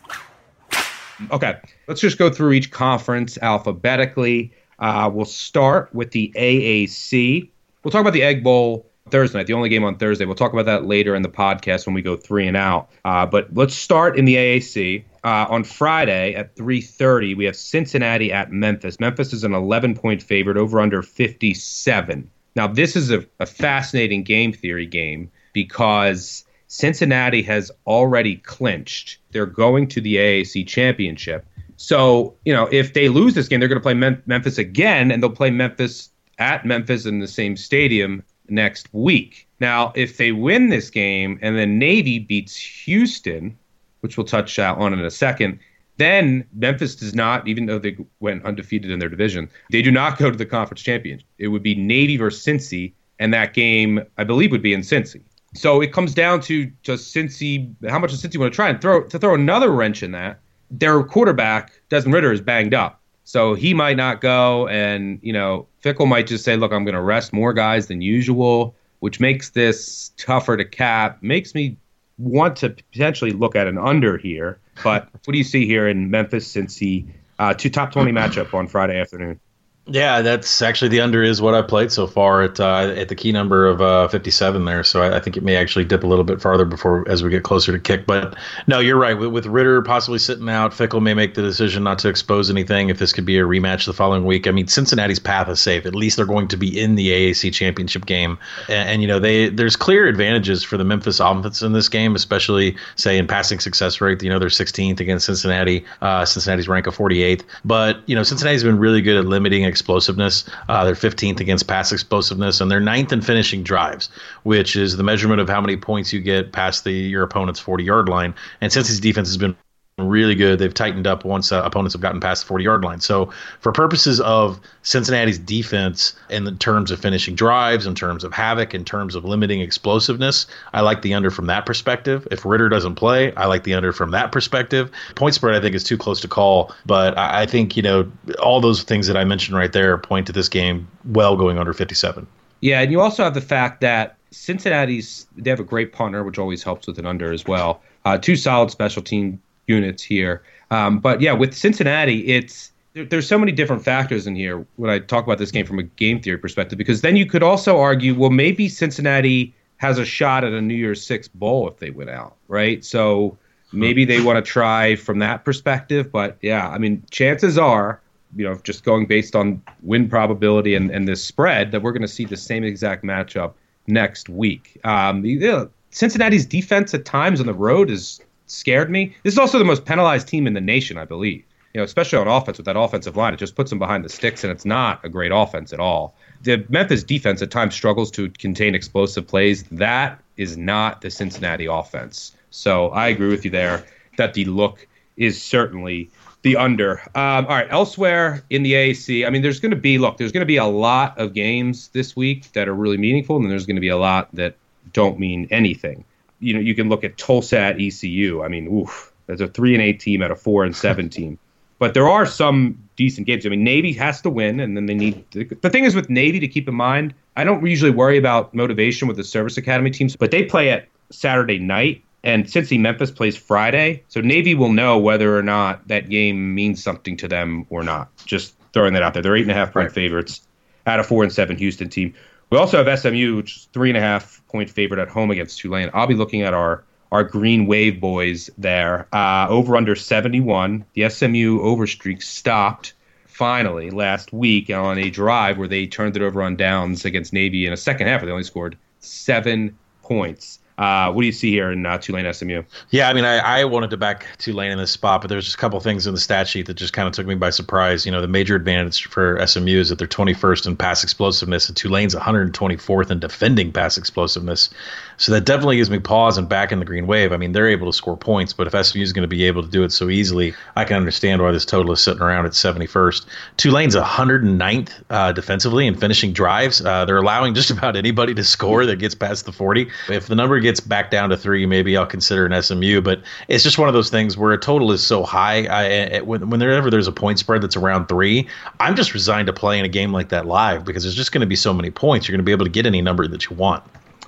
Okay, 1.30 1.56
let's 1.86 2.00
just 2.00 2.18
go 2.18 2.30
through 2.30 2.52
each 2.52 2.70
conference 2.70 3.38
alphabetically. 3.38 4.52
Uh, 4.78 5.10
we'll 5.12 5.24
start 5.24 5.94
with 5.94 6.10
the 6.10 6.32
AAC. 6.36 7.48
We'll 7.82 7.92
talk 7.92 8.00
about 8.00 8.12
the 8.12 8.22
Egg 8.22 8.42
Bowl 8.42 8.90
Thursday 9.10 9.38
night, 9.38 9.46
the 9.46 9.52
only 9.52 9.68
game 9.68 9.84
on 9.84 9.96
Thursday. 9.96 10.24
We'll 10.24 10.34
talk 10.34 10.52
about 10.52 10.66
that 10.66 10.86
later 10.86 11.14
in 11.14 11.22
the 11.22 11.28
podcast 11.28 11.86
when 11.86 11.94
we 11.94 12.02
go 12.02 12.16
three 12.16 12.48
and 12.48 12.56
out. 12.56 12.90
Uh, 13.04 13.26
but 13.26 13.52
let's 13.52 13.74
start 13.74 14.18
in 14.18 14.24
the 14.24 14.36
AAC. 14.36 15.04
Uh, 15.22 15.46
on 15.48 15.64
Friday 15.64 16.34
at 16.34 16.56
3:30, 16.56 17.36
we 17.36 17.44
have 17.44 17.56
Cincinnati 17.56 18.32
at 18.32 18.50
Memphis. 18.50 18.98
Memphis 18.98 19.32
is 19.32 19.44
an 19.44 19.54
11 19.54 19.94
point 19.94 20.22
favorite 20.22 20.56
over 20.56 20.80
under 20.80 21.02
57. 21.02 22.30
Now, 22.56 22.66
this 22.66 22.96
is 22.96 23.10
a, 23.10 23.24
a 23.40 23.46
fascinating 23.46 24.22
game 24.22 24.52
theory 24.52 24.86
game 24.86 25.30
because 25.52 26.44
Cincinnati 26.68 27.42
has 27.42 27.70
already 27.86 28.36
clinched. 28.36 29.18
They're 29.32 29.46
going 29.46 29.88
to 29.88 30.00
the 30.00 30.16
AAC 30.16 30.66
championship. 30.66 31.46
So, 31.76 32.36
you 32.44 32.52
know, 32.52 32.68
if 32.70 32.94
they 32.94 33.08
lose 33.08 33.34
this 33.34 33.48
game, 33.48 33.60
they're 33.60 33.68
going 33.68 33.80
to 33.80 33.82
play 33.82 33.94
Mem- 33.94 34.22
Memphis 34.26 34.58
again, 34.58 35.10
and 35.10 35.22
they'll 35.22 35.30
play 35.30 35.50
Memphis 35.50 36.10
at 36.38 36.64
Memphis 36.64 37.06
in 37.06 37.18
the 37.18 37.28
same 37.28 37.56
stadium 37.56 38.22
next 38.48 38.92
week. 38.92 39.48
Now, 39.60 39.92
if 39.94 40.16
they 40.16 40.32
win 40.32 40.68
this 40.68 40.90
game 40.90 41.38
and 41.42 41.56
then 41.56 41.78
Navy 41.78 42.18
beats 42.18 42.56
Houston, 42.56 43.56
which 44.00 44.16
we'll 44.16 44.26
touch 44.26 44.58
on 44.58 44.92
in 44.92 45.00
a 45.00 45.10
second, 45.10 45.58
Then 45.96 46.44
Memphis 46.54 46.96
does 46.96 47.14
not, 47.14 47.46
even 47.46 47.66
though 47.66 47.78
they 47.78 47.96
went 48.20 48.44
undefeated 48.44 48.90
in 48.90 48.98
their 48.98 49.08
division, 49.08 49.48
they 49.70 49.82
do 49.82 49.90
not 49.90 50.18
go 50.18 50.30
to 50.30 50.36
the 50.36 50.46
conference 50.46 50.82
championship. 50.82 51.26
It 51.38 51.48
would 51.48 51.62
be 51.62 51.74
Navy 51.74 52.16
versus 52.16 52.44
Cincy, 52.44 52.92
and 53.18 53.32
that 53.32 53.54
game, 53.54 54.02
I 54.18 54.24
believe, 54.24 54.50
would 54.50 54.62
be 54.62 54.74
in 54.74 54.80
Cincy. 54.80 55.22
So 55.54 55.80
it 55.80 55.92
comes 55.92 56.14
down 56.14 56.40
to 56.42 56.70
just 56.82 57.14
Cincy, 57.14 57.72
how 57.88 58.00
much 58.00 58.10
does 58.10 58.22
Cincy 58.22 58.38
want 58.38 58.52
to 58.52 58.56
try 58.56 58.68
and 58.68 58.80
throw 58.80 59.04
to 59.04 59.18
throw 59.18 59.34
another 59.34 59.70
wrench 59.70 60.02
in 60.02 60.10
that? 60.12 60.40
Their 60.70 61.02
quarterback, 61.04 61.72
Desmond 61.90 62.14
Ridder, 62.14 62.32
is 62.32 62.40
banged 62.40 62.74
up. 62.74 63.00
So 63.22 63.54
he 63.54 63.72
might 63.72 63.96
not 63.96 64.20
go, 64.20 64.66
and 64.68 65.20
you 65.22 65.32
know, 65.32 65.68
Fickell 65.82 66.08
might 66.08 66.26
just 66.26 66.44
say, 66.44 66.56
"Look, 66.56 66.72
I'm 66.72 66.84
going 66.84 66.96
to 66.96 67.00
rest 67.00 67.32
more 67.32 67.52
guys 67.52 67.86
than 67.86 68.02
usual," 68.02 68.74
which 68.98 69.20
makes 69.20 69.50
this 69.50 70.10
tougher 70.16 70.56
to 70.56 70.64
cap. 70.64 71.22
Makes 71.22 71.54
me 71.54 71.76
want 72.18 72.56
to 72.56 72.70
potentially 72.70 73.30
look 73.30 73.54
at 73.54 73.68
an 73.68 73.78
under 73.78 74.18
here. 74.18 74.58
But 74.82 75.08
what 75.12 75.32
do 75.32 75.38
you 75.38 75.44
see 75.44 75.66
here 75.66 75.88
in 75.88 76.10
Memphis, 76.10 76.52
Cincy, 76.52 77.06
uh, 77.38 77.54
two 77.54 77.70
top 77.70 77.92
20 77.92 78.12
matchup 78.12 78.54
on 78.54 78.66
Friday 78.66 78.98
afternoon? 78.98 79.40
Yeah, 79.86 80.22
that's 80.22 80.62
actually 80.62 80.88
the 80.88 81.02
under 81.02 81.22
is 81.22 81.42
what 81.42 81.54
I 81.54 81.60
played 81.60 81.92
so 81.92 82.06
far 82.06 82.40
at 82.40 82.58
uh, 82.58 82.94
at 82.96 83.10
the 83.10 83.14
key 83.14 83.32
number 83.32 83.66
of 83.66 83.82
uh, 83.82 84.08
57 84.08 84.64
there. 84.64 84.82
So 84.82 85.02
I, 85.02 85.16
I, 85.16 85.20
think 85.20 85.36
it 85.36 85.42
may 85.42 85.56
actually 85.56 85.84
dip 85.84 86.02
a 86.02 86.06
little 86.06 86.24
bit 86.24 86.40
farther 86.40 86.64
before 86.64 87.06
as 87.06 87.22
we 87.22 87.28
get 87.28 87.42
closer 87.42 87.70
to 87.70 87.78
kick. 87.78 88.06
But 88.06 88.34
no, 88.66 88.78
you're 88.78 88.96
right. 88.96 89.12
With, 89.12 89.30
with 89.30 89.44
Ridder 89.44 89.82
possibly 89.82 90.18
sitting 90.18 90.48
out, 90.48 90.72
Fickell 90.72 91.02
may 91.02 91.12
make 91.12 91.34
the 91.34 91.42
decision 91.42 91.82
not 91.84 91.98
to 91.98 92.08
expose 92.08 92.48
anything 92.48 92.88
if 92.88 92.98
this 92.98 93.12
could 93.12 93.26
be 93.26 93.38
a 93.38 93.42
rematch 93.42 93.84
the 93.84 93.92
following 93.92 94.24
week. 94.24 94.46
I 94.46 94.52
mean, 94.52 94.68
Cincinnati's 94.68 95.18
path 95.18 95.50
is 95.50 95.60
safe. 95.60 95.84
At 95.84 95.94
least 95.94 96.16
they're 96.16 96.24
going 96.24 96.48
to 96.48 96.56
be 96.56 96.80
in 96.80 96.94
the 96.94 97.10
AAC 97.10 97.52
championship 97.52 98.06
game, 98.06 98.38
and, 98.68 98.88
and 98.88 99.02
you 99.02 99.08
know 99.08 99.18
they 99.18 99.50
there's 99.50 99.76
clear 99.76 100.06
advantages 100.06 100.64
for 100.64 100.78
the 100.78 100.84
Memphis 100.84 101.20
offense 101.20 101.60
in 101.60 101.74
this 101.74 101.90
game, 101.90 102.14
especially 102.14 102.74
say 102.96 103.18
in 103.18 103.26
passing 103.26 103.60
success 103.60 104.00
rate. 104.00 104.22
You 104.22 104.30
know 104.30 104.38
they're 104.38 104.48
16th 104.48 104.98
against 104.98 105.26
Cincinnati. 105.26 105.84
Uh, 106.00 106.24
Cincinnati's 106.24 106.68
rank 106.68 106.86
of 106.86 106.96
48th, 106.96 107.42
but 107.66 107.98
you 108.06 108.14
know 108.14 108.22
Cincinnati's 108.22 108.64
been 108.64 108.78
really 108.78 109.02
good 109.02 109.18
at 109.18 109.26
limiting 109.26 109.73
explosiveness. 109.74 110.44
Uh, 110.68 110.84
they're 110.84 110.94
15th 110.94 111.40
against 111.40 111.66
pass 111.66 111.90
explosiveness, 111.90 112.60
and 112.60 112.70
they're 112.70 112.78
ninth 112.78 113.12
in 113.12 113.20
finishing 113.20 113.64
drives, 113.64 114.08
which 114.44 114.76
is 114.76 114.96
the 114.96 115.02
measurement 115.02 115.40
of 115.40 115.48
how 115.48 115.60
many 115.60 115.76
points 115.76 116.12
you 116.12 116.20
get 116.20 116.52
past 116.52 116.84
the 116.84 116.92
your 116.92 117.24
opponent's 117.24 117.58
40 117.58 117.82
yard 117.82 118.08
line. 118.08 118.34
And 118.60 118.70
Cincy's 118.70 119.00
defense 119.00 119.26
has 119.26 119.36
been 119.36 119.56
really 119.98 120.34
good. 120.34 120.58
They've 120.58 120.74
tightened 120.74 121.06
up 121.06 121.24
once 121.24 121.52
uh, 121.52 121.62
opponents 121.64 121.94
have 121.94 122.02
gotten 122.02 122.20
past 122.20 122.42
the 122.42 122.48
40 122.48 122.64
yard 122.64 122.84
line. 122.84 123.00
So, 123.00 123.30
for 123.60 123.70
purposes 123.70 124.20
of 124.20 124.60
Cincinnati's 124.82 125.38
defense, 125.38 126.14
in 126.30 126.58
terms 126.58 126.90
of 126.90 126.98
finishing 126.98 127.36
drives, 127.36 127.86
in 127.86 127.94
terms 127.94 128.24
of 128.24 128.32
havoc, 128.32 128.74
in 128.74 128.84
terms 128.84 129.14
of 129.14 129.24
limiting 129.24 129.60
explosiveness, 129.60 130.46
I 130.72 130.80
like 130.80 131.02
the 131.02 131.14
under 131.14 131.30
from 131.30 131.46
that 131.46 131.64
perspective. 131.64 132.26
If 132.32 132.44
Ridder 132.44 132.68
doesn't 132.68 132.96
play, 132.96 133.32
I 133.36 133.46
like 133.46 133.62
the 133.62 133.74
under 133.74 133.92
from 133.92 134.10
that 134.10 134.32
perspective. 134.32 134.90
Point 135.14 135.34
spread, 135.34 135.54
I 135.54 135.60
think, 135.60 135.76
is 135.76 135.84
too 135.84 135.96
close 135.96 136.20
to 136.22 136.28
call, 136.28 136.74
but 136.84 137.16
I, 137.16 137.42
I 137.42 137.46
think, 137.46 137.76
you 137.76 137.82
know, 137.82 138.10
all 138.42 138.60
those 138.60 138.82
things 138.82 139.06
that 139.06 139.16
I 139.16 139.24
mentioned 139.24 139.56
right 139.56 139.72
there 139.72 139.96
point 139.98 140.26
to 140.26 140.32
this 140.32 140.48
game 140.48 140.88
well 141.04 141.36
going 141.36 141.56
under 141.56 141.72
57. 141.72 142.26
Yeah, 142.60 142.80
and 142.80 142.90
you 142.90 143.00
also 143.00 143.22
have 143.22 143.34
the 143.34 143.40
fact 143.40 143.80
that 143.82 144.16
Cincinnati's, 144.32 145.28
they 145.36 145.50
have 145.50 145.60
a 145.60 145.64
great 145.64 145.92
punter, 145.92 146.24
which 146.24 146.38
always 146.38 146.64
helps 146.64 146.88
with 146.88 146.98
an 146.98 147.06
under 147.06 147.32
as 147.32 147.46
well. 147.46 147.80
Uh, 148.04 148.18
two 148.18 148.34
solid 148.36 148.70
special 148.70 149.02
team 149.02 149.40
units 149.66 150.02
here. 150.02 150.42
Um, 150.70 150.98
but 150.98 151.20
yeah, 151.20 151.32
with 151.32 151.54
Cincinnati, 151.54 152.26
it's 152.26 152.72
there, 152.94 153.04
there's 153.04 153.28
so 153.28 153.38
many 153.38 153.52
different 153.52 153.84
factors 153.84 154.26
in 154.26 154.36
here 154.36 154.66
when 154.76 154.90
I 154.90 154.98
talk 154.98 155.24
about 155.24 155.38
this 155.38 155.50
game 155.50 155.66
from 155.66 155.78
a 155.78 155.82
game 155.84 156.20
theory 156.20 156.38
perspective. 156.38 156.78
Because 156.78 157.00
then 157.00 157.16
you 157.16 157.26
could 157.26 157.42
also 157.42 157.78
argue, 157.78 158.14
well, 158.14 158.30
maybe 158.30 158.68
Cincinnati 158.68 159.54
has 159.76 159.98
a 159.98 160.04
shot 160.04 160.44
at 160.44 160.52
a 160.52 160.60
New 160.60 160.74
Year's 160.74 161.04
Six 161.04 161.28
bowl 161.28 161.68
if 161.68 161.78
they 161.78 161.90
win 161.90 162.08
out, 162.08 162.36
right? 162.48 162.84
So 162.84 163.36
maybe 163.72 164.04
they 164.04 164.20
want 164.20 164.36
to 164.36 164.42
try 164.42 164.96
from 164.96 165.18
that 165.18 165.44
perspective. 165.44 166.10
But 166.12 166.38
yeah, 166.40 166.68
I 166.68 166.78
mean, 166.78 167.02
chances 167.10 167.58
are, 167.58 168.00
you 168.36 168.44
know, 168.44 168.58
just 168.64 168.84
going 168.84 169.06
based 169.06 169.36
on 169.36 169.62
win 169.82 170.08
probability 170.08 170.74
and, 170.74 170.90
and 170.90 171.06
this 171.06 171.22
spread, 171.22 171.72
that 171.72 171.82
we're 171.82 171.92
going 171.92 172.02
to 172.02 172.08
see 172.08 172.24
the 172.24 172.36
same 172.36 172.64
exact 172.64 173.04
matchup 173.04 173.54
next 173.86 174.28
week. 174.28 174.80
Um, 174.84 175.24
you 175.24 175.38
know, 175.40 175.68
Cincinnati's 175.90 176.46
defense 176.46 176.94
at 176.94 177.04
times 177.04 177.40
on 177.40 177.46
the 177.46 177.54
road 177.54 177.90
is 177.90 178.20
scared 178.46 178.90
me. 178.90 179.14
This 179.22 179.34
is 179.34 179.38
also 179.38 179.58
the 179.58 179.64
most 179.64 179.84
penalized 179.84 180.28
team 180.28 180.46
in 180.46 180.54
the 180.54 180.60
nation, 180.60 180.98
I 180.98 181.04
believe. 181.04 181.44
You 181.72 181.80
know, 181.80 181.84
especially 181.84 182.18
on 182.18 182.28
offense 182.28 182.56
with 182.56 182.66
that 182.66 182.76
offensive 182.76 183.16
line, 183.16 183.34
it 183.34 183.38
just 183.38 183.56
puts 183.56 183.70
them 183.70 183.80
behind 183.80 184.04
the 184.04 184.08
sticks, 184.08 184.44
and 184.44 184.52
it's 184.52 184.64
not 184.64 185.04
a 185.04 185.08
great 185.08 185.32
offense 185.32 185.72
at 185.72 185.80
all. 185.80 186.14
The 186.42 186.64
Memphis 186.68 187.02
defense 187.02 187.42
at 187.42 187.50
times 187.50 187.74
struggles 187.74 188.12
to 188.12 188.30
contain 188.30 188.76
explosive 188.76 189.26
plays. 189.26 189.64
That 189.64 190.20
is 190.36 190.56
not 190.56 191.00
the 191.00 191.10
Cincinnati 191.10 191.66
offense. 191.66 192.32
So 192.50 192.90
I 192.90 193.08
agree 193.08 193.28
with 193.28 193.44
you 193.44 193.50
there 193.50 193.84
that 194.18 194.34
the 194.34 194.44
look 194.44 194.86
is 195.16 195.42
certainly 195.42 196.10
the 196.42 196.56
under. 196.56 197.00
Um, 197.16 197.46
all 197.46 197.56
right, 197.56 197.66
elsewhere 197.70 198.44
in 198.50 198.62
the 198.62 198.74
AAC, 198.74 199.26
I 199.26 199.30
mean, 199.30 199.42
there's 199.42 199.58
going 199.58 199.70
to 199.70 199.76
be 199.76 199.98
look, 199.98 200.18
there's 200.18 200.30
going 200.30 200.42
to 200.42 200.46
be 200.46 200.58
a 200.58 200.66
lot 200.66 201.18
of 201.18 201.32
games 201.32 201.88
this 201.88 202.14
week 202.14 202.52
that 202.52 202.68
are 202.68 202.74
really 202.74 202.98
meaningful, 202.98 203.36
and 203.36 203.50
there's 203.50 203.66
going 203.66 203.76
to 203.76 203.80
be 203.80 203.88
a 203.88 203.96
lot 203.96 204.28
that 204.34 204.54
don't 204.92 205.18
mean 205.18 205.48
anything 205.50 206.04
you 206.44 206.54
know, 206.54 206.60
you 206.60 206.74
can 206.74 206.88
look 206.88 207.04
at 207.04 207.16
Tulsa 207.16 207.58
at 207.58 207.80
ECU. 207.80 208.42
I 208.42 208.48
mean, 208.48 208.66
oof, 208.68 209.12
there's 209.26 209.40
a 209.40 209.48
three 209.48 209.74
and 209.74 209.82
eight 209.82 210.00
team 210.00 210.22
at 210.22 210.30
a 210.30 210.36
four 210.36 210.64
and 210.64 210.76
seven 210.76 211.08
team. 211.08 211.38
But 211.80 211.92
there 211.92 212.08
are 212.08 212.24
some 212.24 212.78
decent 212.94 213.26
games. 213.26 213.44
I 213.44 213.48
mean, 213.48 213.64
Navy 213.64 213.92
has 213.94 214.20
to 214.22 214.30
win, 214.30 214.60
and 214.60 214.76
then 214.76 214.86
they 214.86 214.94
need. 214.94 215.28
To, 215.32 215.44
the 215.44 215.68
thing 215.68 215.84
is 215.84 215.94
with 215.94 216.08
Navy 216.08 216.38
to 216.38 216.46
keep 216.46 216.68
in 216.68 216.74
mind, 216.74 217.14
I 217.36 217.42
don't 217.42 217.66
usually 217.66 217.90
worry 217.90 218.16
about 218.16 218.54
motivation 218.54 219.08
with 219.08 219.16
the 219.16 219.24
service 219.24 219.56
academy 219.56 219.90
teams, 219.90 220.14
but 220.14 220.30
they 220.30 220.44
play 220.44 220.70
at 220.70 220.86
Saturday 221.10 221.58
night, 221.58 222.02
and 222.22 222.44
Cincy 222.44 222.78
Memphis 222.78 223.10
plays 223.10 223.36
Friday, 223.36 224.04
so 224.08 224.20
Navy 224.20 224.54
will 224.54 224.72
know 224.72 224.98
whether 224.98 225.36
or 225.36 225.42
not 225.42 225.86
that 225.88 226.08
game 226.08 226.54
means 226.54 226.82
something 226.82 227.16
to 227.18 227.28
them 227.28 227.66
or 227.70 227.82
not. 227.82 228.08
Just 228.24 228.54
throwing 228.72 228.94
that 228.94 229.02
out 229.02 229.12
there. 229.12 229.22
They're 229.22 229.36
eight 229.36 229.42
and 229.42 229.50
a 229.50 229.54
half 229.54 229.72
point 229.72 229.88
right. 229.88 229.94
favorites 229.94 230.46
at 230.86 231.00
a 231.00 231.04
four 231.04 231.24
and 231.24 231.32
seven 231.32 231.58
Houston 231.58 231.88
team. 231.88 232.14
We 232.50 232.58
also 232.58 232.82
have 232.82 232.98
SMU, 232.98 233.36
which 233.36 233.56
is 233.56 233.68
three 233.72 233.90
and 233.90 233.96
a 233.96 234.00
half 234.00 234.42
point 234.48 234.70
favorite 234.70 235.00
at 235.00 235.08
home 235.08 235.30
against 235.30 235.58
Tulane. 235.58 235.90
I'll 235.94 236.06
be 236.06 236.14
looking 236.14 236.42
at 236.42 236.54
our 236.54 236.84
our 237.12 237.22
Green 237.22 237.66
Wave 237.66 238.00
boys 238.00 238.50
there. 238.58 239.06
Uh, 239.12 239.46
over 239.48 239.76
under 239.76 239.94
71. 239.94 240.84
The 240.94 241.08
SMU 241.08 241.60
overstreak 241.60 242.22
stopped 242.22 242.94
finally 243.26 243.90
last 243.90 244.32
week 244.32 244.68
on 244.68 244.98
a 244.98 245.10
drive 245.10 245.56
where 245.56 245.68
they 245.68 245.86
turned 245.86 246.16
it 246.16 246.22
over 246.22 246.42
on 246.42 246.56
downs 246.56 247.04
against 247.04 247.32
Navy 247.32 247.66
in 247.66 247.72
a 247.72 247.76
second 247.76 248.08
half. 248.08 248.20
Where 248.20 248.26
they 248.26 248.32
only 248.32 248.44
scored 248.44 248.76
seven 248.98 249.78
points. 250.02 250.58
Uh, 250.76 251.12
what 251.12 251.22
do 251.22 251.26
you 251.26 251.32
see 251.32 251.52
here 251.52 251.70
in 251.70 251.86
uh, 251.86 251.98
Tulane 251.98 252.32
SMU? 252.32 252.62
Yeah, 252.90 253.08
I 253.08 253.12
mean, 253.12 253.24
I, 253.24 253.60
I 253.60 253.64
wanted 253.64 253.90
to 253.90 253.96
back 253.96 254.26
Tulane 254.38 254.72
in 254.72 254.78
this 254.78 254.90
spot, 254.90 255.20
but 255.20 255.28
there's 255.28 255.44
just 255.44 255.56
a 255.56 255.58
couple 255.58 255.78
things 255.78 256.06
in 256.06 256.14
the 256.14 256.20
stat 256.20 256.48
sheet 256.48 256.66
that 256.66 256.74
just 256.74 256.92
kind 256.92 257.06
of 257.06 257.14
took 257.14 257.26
me 257.26 257.36
by 257.36 257.50
surprise. 257.50 258.04
You 258.04 258.10
know, 258.10 258.20
the 258.20 258.26
major 258.28 258.56
advantage 258.56 259.06
for 259.06 259.44
SMU 259.46 259.78
is 259.78 259.90
that 259.90 259.98
they're 259.98 260.08
21st 260.08 260.66
in 260.66 260.76
pass 260.76 261.04
explosiveness, 261.04 261.68
and 261.68 261.76
Tulane's 261.76 262.14
124th 262.14 263.10
in 263.10 263.20
defending 263.20 263.70
pass 263.70 263.96
explosiveness. 263.96 264.70
So 265.16 265.32
that 265.32 265.44
definitely 265.44 265.76
gives 265.76 265.90
me 265.90 265.98
pause 265.98 266.38
and 266.38 266.48
back 266.48 266.72
in 266.72 266.78
the 266.78 266.84
green 266.84 267.06
wave. 267.06 267.32
I 267.32 267.36
mean, 267.36 267.52
they're 267.52 267.68
able 267.68 267.86
to 267.86 267.92
score 267.92 268.16
points, 268.16 268.52
but 268.52 268.66
if 268.66 268.86
SMU 268.86 269.02
is 269.02 269.12
going 269.12 269.22
to 269.22 269.28
be 269.28 269.44
able 269.44 269.62
to 269.62 269.68
do 269.68 269.82
it 269.84 269.92
so 269.92 270.08
easily, 270.08 270.54
I 270.76 270.84
can 270.84 270.96
understand 270.96 271.42
why 271.42 271.52
this 271.52 271.64
total 271.64 271.92
is 271.92 272.00
sitting 272.00 272.22
around 272.22 272.46
at 272.46 272.52
71st. 272.52 273.26
Tulane's 273.56 273.94
109th 273.94 274.90
uh, 275.10 275.32
defensively 275.32 275.86
in 275.86 275.94
finishing 275.94 276.32
drives. 276.32 276.84
Uh, 276.84 277.04
they're 277.04 277.18
allowing 277.18 277.54
just 277.54 277.70
about 277.76 277.96
anybody 277.96 278.34
to 278.34 278.44
score 278.44 278.86
that 278.86 278.96
gets 278.96 279.14
past 279.14 279.46
the 279.46 279.52
40. 279.52 279.88
If 280.08 280.26
the 280.26 280.34
number 280.34 280.58
gets 280.60 280.80
back 280.80 281.10
down 281.10 281.30
to 281.30 281.36
three, 281.36 281.66
maybe 281.66 281.96
I'll 281.96 282.06
consider 282.06 282.46
an 282.46 282.62
SMU. 282.62 283.00
But 283.00 283.22
it's 283.48 283.62
just 283.62 283.78
one 283.78 283.88
of 283.88 283.94
those 283.94 284.10
things 284.10 284.36
where 284.36 284.52
a 284.52 284.58
total 284.58 284.92
is 284.92 285.04
so 285.04 285.22
high. 285.22 285.66
I, 285.66 286.20
when, 286.20 286.50
whenever 286.50 286.90
there's 286.90 287.08
a 287.08 287.12
point 287.12 287.38
spread 287.38 287.62
that's 287.62 287.76
around 287.76 288.06
three, 288.08 288.48
I'm 288.80 288.96
just 288.96 289.14
resigned 289.14 289.46
to 289.46 289.52
playing 289.52 289.84
a 289.84 289.88
game 289.88 290.12
like 290.12 290.28
that 290.30 290.46
live 290.46 290.84
because 290.84 291.02
there's 291.02 291.14
just 291.14 291.32
going 291.32 291.40
to 291.40 291.46
be 291.46 291.56
so 291.56 291.72
many 291.72 291.90
points. 291.90 292.26
You're 292.26 292.34
going 292.34 292.44
to 292.44 292.48
be 292.48 292.52
able 292.52 292.66
to 292.66 292.70
get 292.70 292.86
any 292.86 293.00
number 293.00 293.26
that 293.26 293.48
you 293.48 293.56
want. 293.56 293.82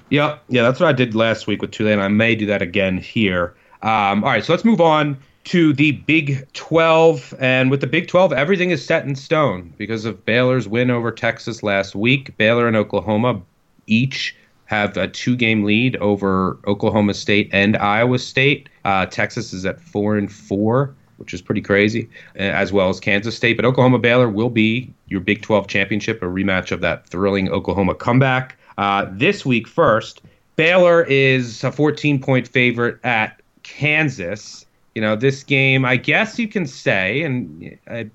Yeah, 0.09 0.39
yeah, 0.49 0.63
that's 0.63 0.79
what 0.79 0.89
I 0.89 0.93
did 0.93 1.15
last 1.15 1.47
week 1.47 1.63
with 1.63 1.73
Tulane. 1.73 1.99
I 1.99 2.09
may 2.09 2.35
do 2.35 2.47
that 2.47 2.63
again 2.63 2.99
here. 2.99 3.55
Um, 3.83 4.23
all 4.23 4.31
right, 4.31 4.45
so 4.45 4.53
let's 4.53 4.65
move 4.65 4.81
on 4.81 5.19
to 5.45 5.73
the 5.73 5.93
Big 5.93 6.47
12. 6.55 7.35
And 7.39 7.71
with 7.71 7.81
the 7.81 7.87
Big 7.87 8.09
12, 8.09 8.33
everything 8.33 8.71
is 8.71 8.85
set 8.85 9.05
in 9.05 9.17
stone 9.17 9.73
because 9.77 10.05
of 10.05 10.25
Baylor's 10.25 10.69
win 10.69 10.91
over 10.91 11.11
Texas 11.11 11.63
last 11.63 11.95
week. 11.95 12.37
Baylor 12.37 12.69
and 12.69 12.77
Oklahoma 12.77 13.41
each 13.87 14.37
have 14.67 14.97
a 14.97 15.09
two 15.09 15.37
game 15.37 15.65
lead 15.65 15.97
over 15.97 16.59
Oklahoma 16.67 17.15
State 17.15 17.49
and 17.53 17.77
Iowa 17.77 18.19
State. 18.19 18.69
Uh, 18.85 19.07
Texas 19.07 19.53
is 19.53 19.65
at 19.65 19.81
four 19.81 20.17
and 20.17 20.31
four, 20.33 20.95
which 21.19 21.33
is 21.33 21.41
pretty 21.41 21.61
crazy, 21.61 22.09
as 22.35 22.73
well 22.73 22.89
as 22.89 22.99
Kansas 22.99 23.37
State. 23.37 23.57
But 23.57 23.65
Oklahoma 23.65 24.01
Baylor 24.01 24.29
will 24.29 24.51
be 24.51 24.93
your 25.07 25.21
Big 25.21 25.43
12 25.43 25.69
championship, 25.69 26.23
a 26.23 26.27
rematch 26.27 26.73
of 26.73 26.81
that 26.81 27.07
thrilling 27.09 27.49
Oklahoma 27.49 27.95
comeback. 27.95 28.57
Uh, 28.79 29.07
this 29.11 29.45
week, 29.45 29.67
first, 29.67 30.23
Baylor 30.57 31.05
is 31.05 31.63
a 31.65 31.73
14 31.73 32.21
point 32.21 32.49
favorite 32.49 32.99
at 33.05 33.41
Kansas. 33.63 34.67
You 34.95 35.03
know, 35.03 35.17
this 35.17 35.43
game, 35.43 35.85
I 35.85 35.97
guess 35.97 36.39
you 36.39 36.49
can 36.49 36.67
say, 36.67 37.23
and 37.23 37.79
I, 37.87 38.11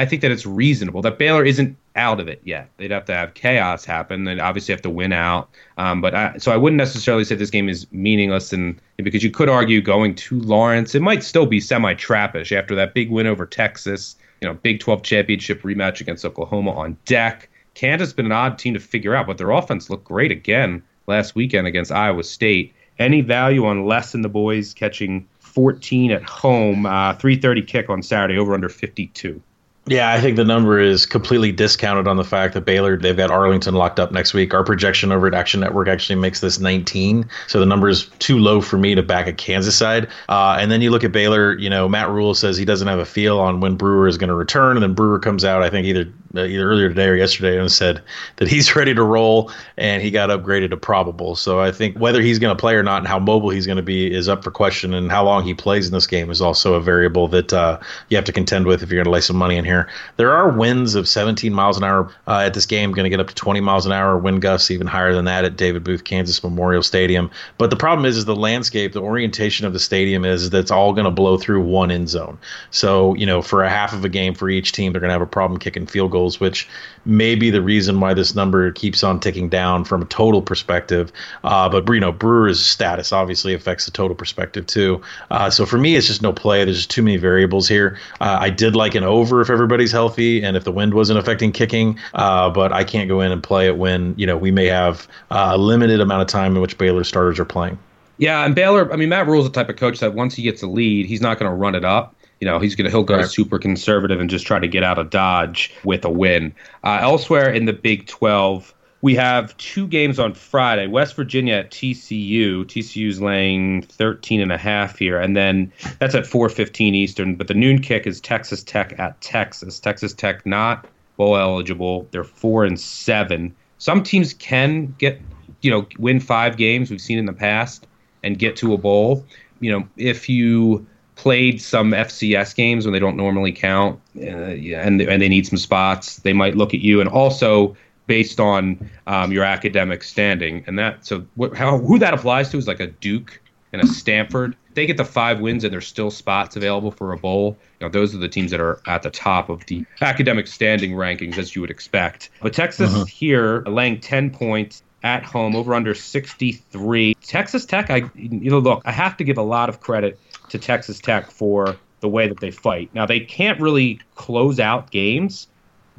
I 0.00 0.06
think 0.06 0.22
that 0.22 0.30
it's 0.30 0.46
reasonable 0.46 1.02
that 1.02 1.18
Baylor 1.18 1.44
isn't 1.44 1.76
out 1.96 2.20
of 2.20 2.28
it 2.28 2.40
yet. 2.44 2.70
They'd 2.76 2.92
have 2.92 3.04
to 3.06 3.14
have 3.14 3.34
chaos 3.34 3.84
happen. 3.84 4.24
They'd 4.24 4.38
obviously 4.38 4.72
have 4.72 4.82
to 4.82 4.90
win 4.90 5.12
out. 5.12 5.50
Um, 5.76 6.00
but 6.00 6.14
I, 6.14 6.38
so 6.38 6.52
I 6.52 6.56
wouldn't 6.56 6.78
necessarily 6.78 7.24
say 7.24 7.34
this 7.34 7.50
game 7.50 7.68
is 7.68 7.86
meaningless, 7.92 8.52
and 8.52 8.80
because 8.96 9.22
you 9.22 9.30
could 9.30 9.48
argue 9.48 9.82
going 9.82 10.14
to 10.14 10.40
Lawrence, 10.40 10.94
it 10.94 11.02
might 11.02 11.22
still 11.22 11.44
be 11.44 11.60
semi-trappish 11.60 12.56
after 12.56 12.74
that 12.76 12.94
big 12.94 13.10
win 13.10 13.26
over 13.26 13.44
Texas. 13.44 14.16
You 14.40 14.46
know, 14.46 14.54
Big 14.54 14.78
12 14.78 15.02
championship 15.02 15.62
rematch 15.62 16.00
against 16.00 16.24
Oklahoma 16.24 16.70
on 16.70 16.96
deck. 17.04 17.50
Kansas 17.78 18.08
has 18.08 18.12
been 18.12 18.26
an 18.26 18.32
odd 18.32 18.58
team 18.58 18.74
to 18.74 18.80
figure 18.80 19.14
out, 19.14 19.28
but 19.28 19.38
their 19.38 19.52
offense 19.52 19.88
looked 19.88 20.02
great 20.02 20.32
again 20.32 20.82
last 21.06 21.36
weekend 21.36 21.68
against 21.68 21.92
Iowa 21.92 22.24
State. 22.24 22.74
Any 22.98 23.20
value 23.20 23.66
on 23.66 23.86
less 23.86 24.10
than 24.10 24.22
the 24.22 24.28
boys 24.28 24.74
catching 24.74 25.28
14 25.38 26.10
at 26.10 26.24
home, 26.24 26.86
uh, 26.86 27.14
3:30 27.14 27.62
kick 27.62 27.88
on 27.88 28.02
Saturday 28.02 28.36
over 28.36 28.52
under 28.52 28.68
52. 28.68 29.40
Yeah, 29.86 30.12
I 30.12 30.20
think 30.20 30.36
the 30.36 30.44
number 30.44 30.78
is 30.78 31.06
completely 31.06 31.50
discounted 31.50 32.06
on 32.06 32.16
the 32.16 32.24
fact 32.24 32.54
that 32.54 32.64
Baylor, 32.64 32.98
they've 32.98 33.16
got 33.16 33.30
Arlington 33.30 33.74
locked 33.74 33.98
up 33.98 34.12
next 34.12 34.34
week. 34.34 34.52
Our 34.52 34.64
projection 34.64 35.12
over 35.12 35.26
at 35.26 35.34
Action 35.34 35.60
Network 35.60 35.88
actually 35.88 36.16
makes 36.16 36.40
this 36.40 36.58
19. 36.58 37.28
So 37.46 37.58
the 37.58 37.64
number 37.64 37.88
is 37.88 38.06
too 38.18 38.38
low 38.38 38.60
for 38.60 38.76
me 38.76 38.94
to 38.96 39.02
back 39.02 39.26
a 39.26 39.32
Kansas 39.32 39.76
side. 39.76 40.08
Uh, 40.28 40.58
and 40.60 40.70
then 40.70 40.82
you 40.82 40.90
look 40.90 41.04
at 41.04 41.12
Baylor, 41.12 41.56
you 41.56 41.70
know, 41.70 41.88
Matt 41.88 42.10
Rhule 42.10 42.34
says 42.34 42.58
he 42.58 42.66
doesn't 42.66 42.88
have 42.88 42.98
a 42.98 43.06
feel 43.06 43.38
on 43.38 43.60
when 43.60 43.76
Brewer 43.76 44.08
is 44.08 44.18
going 44.18 44.28
to 44.28 44.34
return. 44.34 44.76
And 44.76 44.82
then 44.82 44.94
Brewer 44.94 45.20
comes 45.20 45.44
out, 45.44 45.62
I 45.62 45.70
think 45.70 45.86
either 45.86 46.12
either 46.34 46.68
earlier 46.68 46.88
today 46.88 47.06
or 47.06 47.14
yesterday 47.14 47.58
and 47.58 47.70
said 47.70 48.02
that 48.36 48.48
he's 48.48 48.74
ready 48.76 48.94
to 48.94 49.02
roll 49.02 49.50
and 49.76 50.02
he 50.02 50.10
got 50.10 50.30
upgraded 50.30 50.70
to 50.70 50.76
probable. 50.76 51.36
So 51.36 51.60
I 51.60 51.72
think 51.72 51.96
whether 51.98 52.20
he's 52.20 52.38
going 52.38 52.56
to 52.56 52.60
play 52.60 52.74
or 52.74 52.82
not 52.82 52.98
and 52.98 53.08
how 53.08 53.18
mobile 53.18 53.50
he's 53.50 53.66
going 53.66 53.76
to 53.76 53.82
be 53.82 54.12
is 54.12 54.28
up 54.28 54.44
for 54.44 54.50
question. 54.50 54.94
And 54.94 55.10
how 55.10 55.24
long 55.24 55.44
he 55.44 55.54
plays 55.54 55.86
in 55.86 55.92
this 55.92 56.06
game 56.06 56.30
is 56.30 56.40
also 56.40 56.74
a 56.74 56.80
variable 56.80 57.28
that 57.28 57.52
uh, 57.52 57.78
you 58.08 58.16
have 58.16 58.24
to 58.26 58.32
contend 58.32 58.66
with 58.66 58.82
if 58.82 58.90
you're 58.90 58.98
going 58.98 59.04
to 59.04 59.10
lay 59.10 59.20
some 59.20 59.36
money 59.36 59.56
in 59.56 59.64
here. 59.64 59.88
There 60.16 60.32
are 60.32 60.50
winds 60.50 60.94
of 60.94 61.08
17 61.08 61.52
miles 61.52 61.76
an 61.76 61.84
hour 61.84 62.14
uh, 62.26 62.42
at 62.44 62.54
this 62.54 62.66
game, 62.66 62.92
going 62.92 63.04
to 63.04 63.10
get 63.10 63.20
up 63.20 63.28
to 63.28 63.34
20 63.34 63.60
miles 63.60 63.86
an 63.86 63.92
hour. 63.92 64.18
Wind 64.18 64.42
gusts 64.42 64.70
even 64.70 64.86
higher 64.86 65.14
than 65.14 65.24
that 65.26 65.44
at 65.44 65.56
David 65.56 65.84
Booth, 65.84 66.04
Kansas 66.04 66.42
Memorial 66.42 66.82
Stadium. 66.82 67.30
But 67.56 67.70
the 67.70 67.76
problem 67.76 68.04
is, 68.04 68.16
is 68.16 68.24
the 68.24 68.36
landscape, 68.36 68.92
the 68.92 69.00
orientation 69.00 69.66
of 69.66 69.72
the 69.72 69.78
stadium 69.78 70.24
is 70.24 70.50
that's 70.50 70.70
all 70.70 70.92
going 70.92 71.04
to 71.04 71.10
blow 71.10 71.38
through 71.38 71.62
one 71.62 71.90
end 71.90 72.08
zone. 72.08 72.38
So 72.70 73.14
you 73.14 73.26
know, 73.26 73.42
for 73.42 73.64
a 73.64 73.70
half 73.70 73.92
of 73.92 74.04
a 74.04 74.08
game 74.08 74.34
for 74.34 74.48
each 74.48 74.72
team, 74.72 74.92
they're 74.92 75.00
going 75.00 75.08
to 75.08 75.14
have 75.14 75.22
a 75.22 75.26
problem 75.26 75.58
kicking 75.58 75.86
field 75.86 76.10
goals, 76.10 76.17
which 76.40 76.68
may 77.04 77.34
be 77.34 77.50
the 77.50 77.62
reason 77.62 78.00
why 78.00 78.14
this 78.14 78.34
number 78.34 78.70
keeps 78.72 79.02
on 79.02 79.18
ticking 79.20 79.48
down 79.48 79.84
from 79.84 80.02
a 80.02 80.04
total 80.06 80.42
perspective. 80.42 81.10
Uh, 81.44 81.68
but 81.68 81.88
you 81.88 82.00
know, 82.00 82.12
Brewer's 82.12 82.64
status 82.64 83.12
obviously 83.12 83.54
affects 83.54 83.86
the 83.86 83.90
total 83.90 84.14
perspective 84.14 84.66
too. 84.66 85.00
Uh, 85.30 85.50
so 85.50 85.64
for 85.64 85.78
me, 85.78 85.96
it's 85.96 86.06
just 86.06 86.22
no 86.22 86.32
play. 86.32 86.64
There's 86.64 86.76
just 86.76 86.90
too 86.90 87.02
many 87.02 87.16
variables 87.16 87.68
here. 87.68 87.98
Uh, 88.20 88.38
I 88.40 88.50
did 88.50 88.76
like 88.76 88.94
an 88.94 89.04
over 89.04 89.40
if 89.40 89.50
everybody's 89.50 89.92
healthy 89.92 90.42
and 90.42 90.56
if 90.56 90.64
the 90.64 90.72
wind 90.72 90.94
wasn't 90.94 91.18
affecting 91.18 91.52
kicking, 91.52 91.98
uh, 92.14 92.50
but 92.50 92.72
I 92.72 92.84
can't 92.84 93.08
go 93.08 93.20
in 93.20 93.32
and 93.32 93.42
play 93.42 93.66
it 93.66 93.76
when 93.76 94.14
you 94.16 94.26
know 94.26 94.36
we 94.36 94.50
may 94.50 94.66
have 94.66 95.08
a 95.30 95.56
limited 95.56 96.00
amount 96.00 96.22
of 96.22 96.28
time 96.28 96.56
in 96.56 96.62
which 96.62 96.76
Baylor 96.76 97.04
starters 97.04 97.38
are 97.38 97.44
playing. 97.44 97.78
Yeah, 98.18 98.44
and 98.44 98.54
Baylor. 98.54 98.92
I 98.92 98.96
mean, 98.96 99.08
Matt 99.08 99.26
Rhule's 99.26 99.46
the 99.46 99.52
type 99.52 99.68
of 99.68 99.76
coach 99.76 100.00
that 100.00 100.14
once 100.14 100.34
he 100.34 100.42
gets 100.42 100.62
a 100.62 100.66
lead, 100.66 101.06
he's 101.06 101.20
not 101.20 101.38
going 101.38 101.50
to 101.50 101.54
run 101.54 101.74
it 101.74 101.84
up 101.84 102.16
you 102.40 102.46
know 102.46 102.58
he's 102.58 102.74
gonna 102.74 102.90
he'll 102.90 103.02
go 103.02 103.16
right. 103.16 103.26
super 103.26 103.58
conservative 103.58 104.20
and 104.20 104.30
just 104.30 104.46
try 104.46 104.58
to 104.58 104.68
get 104.68 104.82
out 104.82 104.98
of 104.98 105.10
dodge 105.10 105.72
with 105.84 106.04
a 106.04 106.10
win. 106.10 106.54
Uh, 106.84 106.98
elsewhere 107.00 107.50
in 107.50 107.64
the 107.64 107.72
Big 107.72 108.06
12, 108.06 108.74
we 109.00 109.14
have 109.14 109.56
two 109.58 109.86
games 109.86 110.18
on 110.18 110.34
Friday. 110.34 110.86
West 110.86 111.14
Virginia 111.14 111.54
at 111.54 111.70
TCU. 111.70 112.64
TCU's 112.64 113.20
laying 113.20 113.82
13 113.82 114.40
and 114.40 114.50
a 114.50 114.58
half 114.58 114.98
here, 114.98 115.20
and 115.20 115.36
then 115.36 115.72
that's 115.98 116.14
at 116.14 116.24
4:15 116.24 116.94
Eastern. 116.94 117.36
But 117.36 117.48
the 117.48 117.54
noon 117.54 117.80
kick 117.80 118.06
is 118.06 118.20
Texas 118.20 118.62
Tech 118.62 118.98
at 118.98 119.20
Texas. 119.20 119.78
Texas 119.78 120.12
Tech 120.12 120.44
not 120.44 120.86
bowl 121.16 121.36
eligible. 121.36 122.08
They're 122.10 122.24
four 122.24 122.64
and 122.64 122.78
seven. 122.78 123.54
Some 123.78 124.02
teams 124.02 124.34
can 124.34 124.94
get 124.98 125.20
you 125.60 125.70
know 125.70 125.86
win 125.98 126.20
five 126.20 126.56
games. 126.56 126.90
We've 126.90 127.00
seen 127.00 127.18
in 127.18 127.26
the 127.26 127.32
past 127.32 127.86
and 128.24 128.38
get 128.38 128.56
to 128.56 128.74
a 128.74 128.78
bowl. 128.78 129.24
You 129.60 129.72
know 129.72 129.88
if 129.96 130.28
you 130.28 130.86
played 131.18 131.60
some 131.60 131.90
FCS 131.90 132.54
games 132.54 132.86
when 132.86 132.92
they 132.92 132.98
don't 132.98 133.16
normally 133.16 133.52
count, 133.52 134.00
uh, 134.16 134.22
and 134.22 135.02
and 135.02 135.20
they 135.20 135.28
need 135.28 135.46
some 135.46 135.58
spots, 135.58 136.16
they 136.16 136.32
might 136.32 136.56
look 136.56 136.72
at 136.72 136.80
you. 136.80 137.00
And 137.00 137.10
also 137.10 137.76
based 138.06 138.40
on 138.40 138.90
um, 139.06 139.32
your 139.32 139.44
academic 139.44 140.02
standing, 140.02 140.64
and 140.66 140.78
that 140.78 141.04
so 141.04 141.26
wh- 141.38 141.54
how 141.54 141.76
who 141.78 141.98
that 141.98 142.14
applies 142.14 142.50
to 142.50 142.56
is 142.56 142.66
like 142.66 142.80
a 142.80 142.86
Duke 142.86 143.42
and 143.72 143.82
a 143.82 143.86
Stanford. 143.86 144.56
They 144.74 144.86
get 144.86 144.96
the 144.96 145.04
five 145.04 145.40
wins 145.40 145.64
and 145.64 145.72
there's 145.72 145.88
still 145.88 146.10
spots 146.10 146.54
available 146.54 146.92
for 146.92 147.12
a 147.12 147.18
bowl. 147.18 147.58
You 147.80 147.86
know, 147.86 147.90
those 147.90 148.14
are 148.14 148.18
the 148.18 148.28
teams 148.28 148.52
that 148.52 148.60
are 148.60 148.80
at 148.86 149.02
the 149.02 149.10
top 149.10 149.48
of 149.48 149.66
the 149.66 149.84
academic 150.00 150.46
standing 150.46 150.92
rankings, 150.92 151.36
as 151.36 151.56
you 151.56 151.60
would 151.62 151.70
expect. 151.70 152.30
But 152.40 152.54
Texas 152.54 152.94
uh-huh. 152.94 153.04
here 153.06 153.64
laying 153.66 154.00
10 154.00 154.30
points 154.30 154.84
at 155.02 155.24
home 155.24 155.54
over 155.54 155.74
under 155.74 155.94
63. 155.94 157.14
Texas 157.22 157.64
Tech, 157.64 157.90
I 157.90 158.10
you 158.14 158.50
know, 158.50 158.58
look, 158.58 158.82
I 158.84 158.92
have 158.92 159.16
to 159.18 159.24
give 159.24 159.38
a 159.38 159.42
lot 159.42 159.68
of 159.68 159.80
credit 159.80 160.18
to 160.50 160.58
Texas 160.58 160.98
Tech 160.98 161.30
for 161.30 161.76
the 162.00 162.08
way 162.08 162.28
that 162.28 162.40
they 162.40 162.50
fight. 162.50 162.90
Now 162.94 163.06
they 163.06 163.20
can't 163.20 163.60
really 163.60 164.00
close 164.14 164.60
out 164.60 164.90
games, 164.90 165.48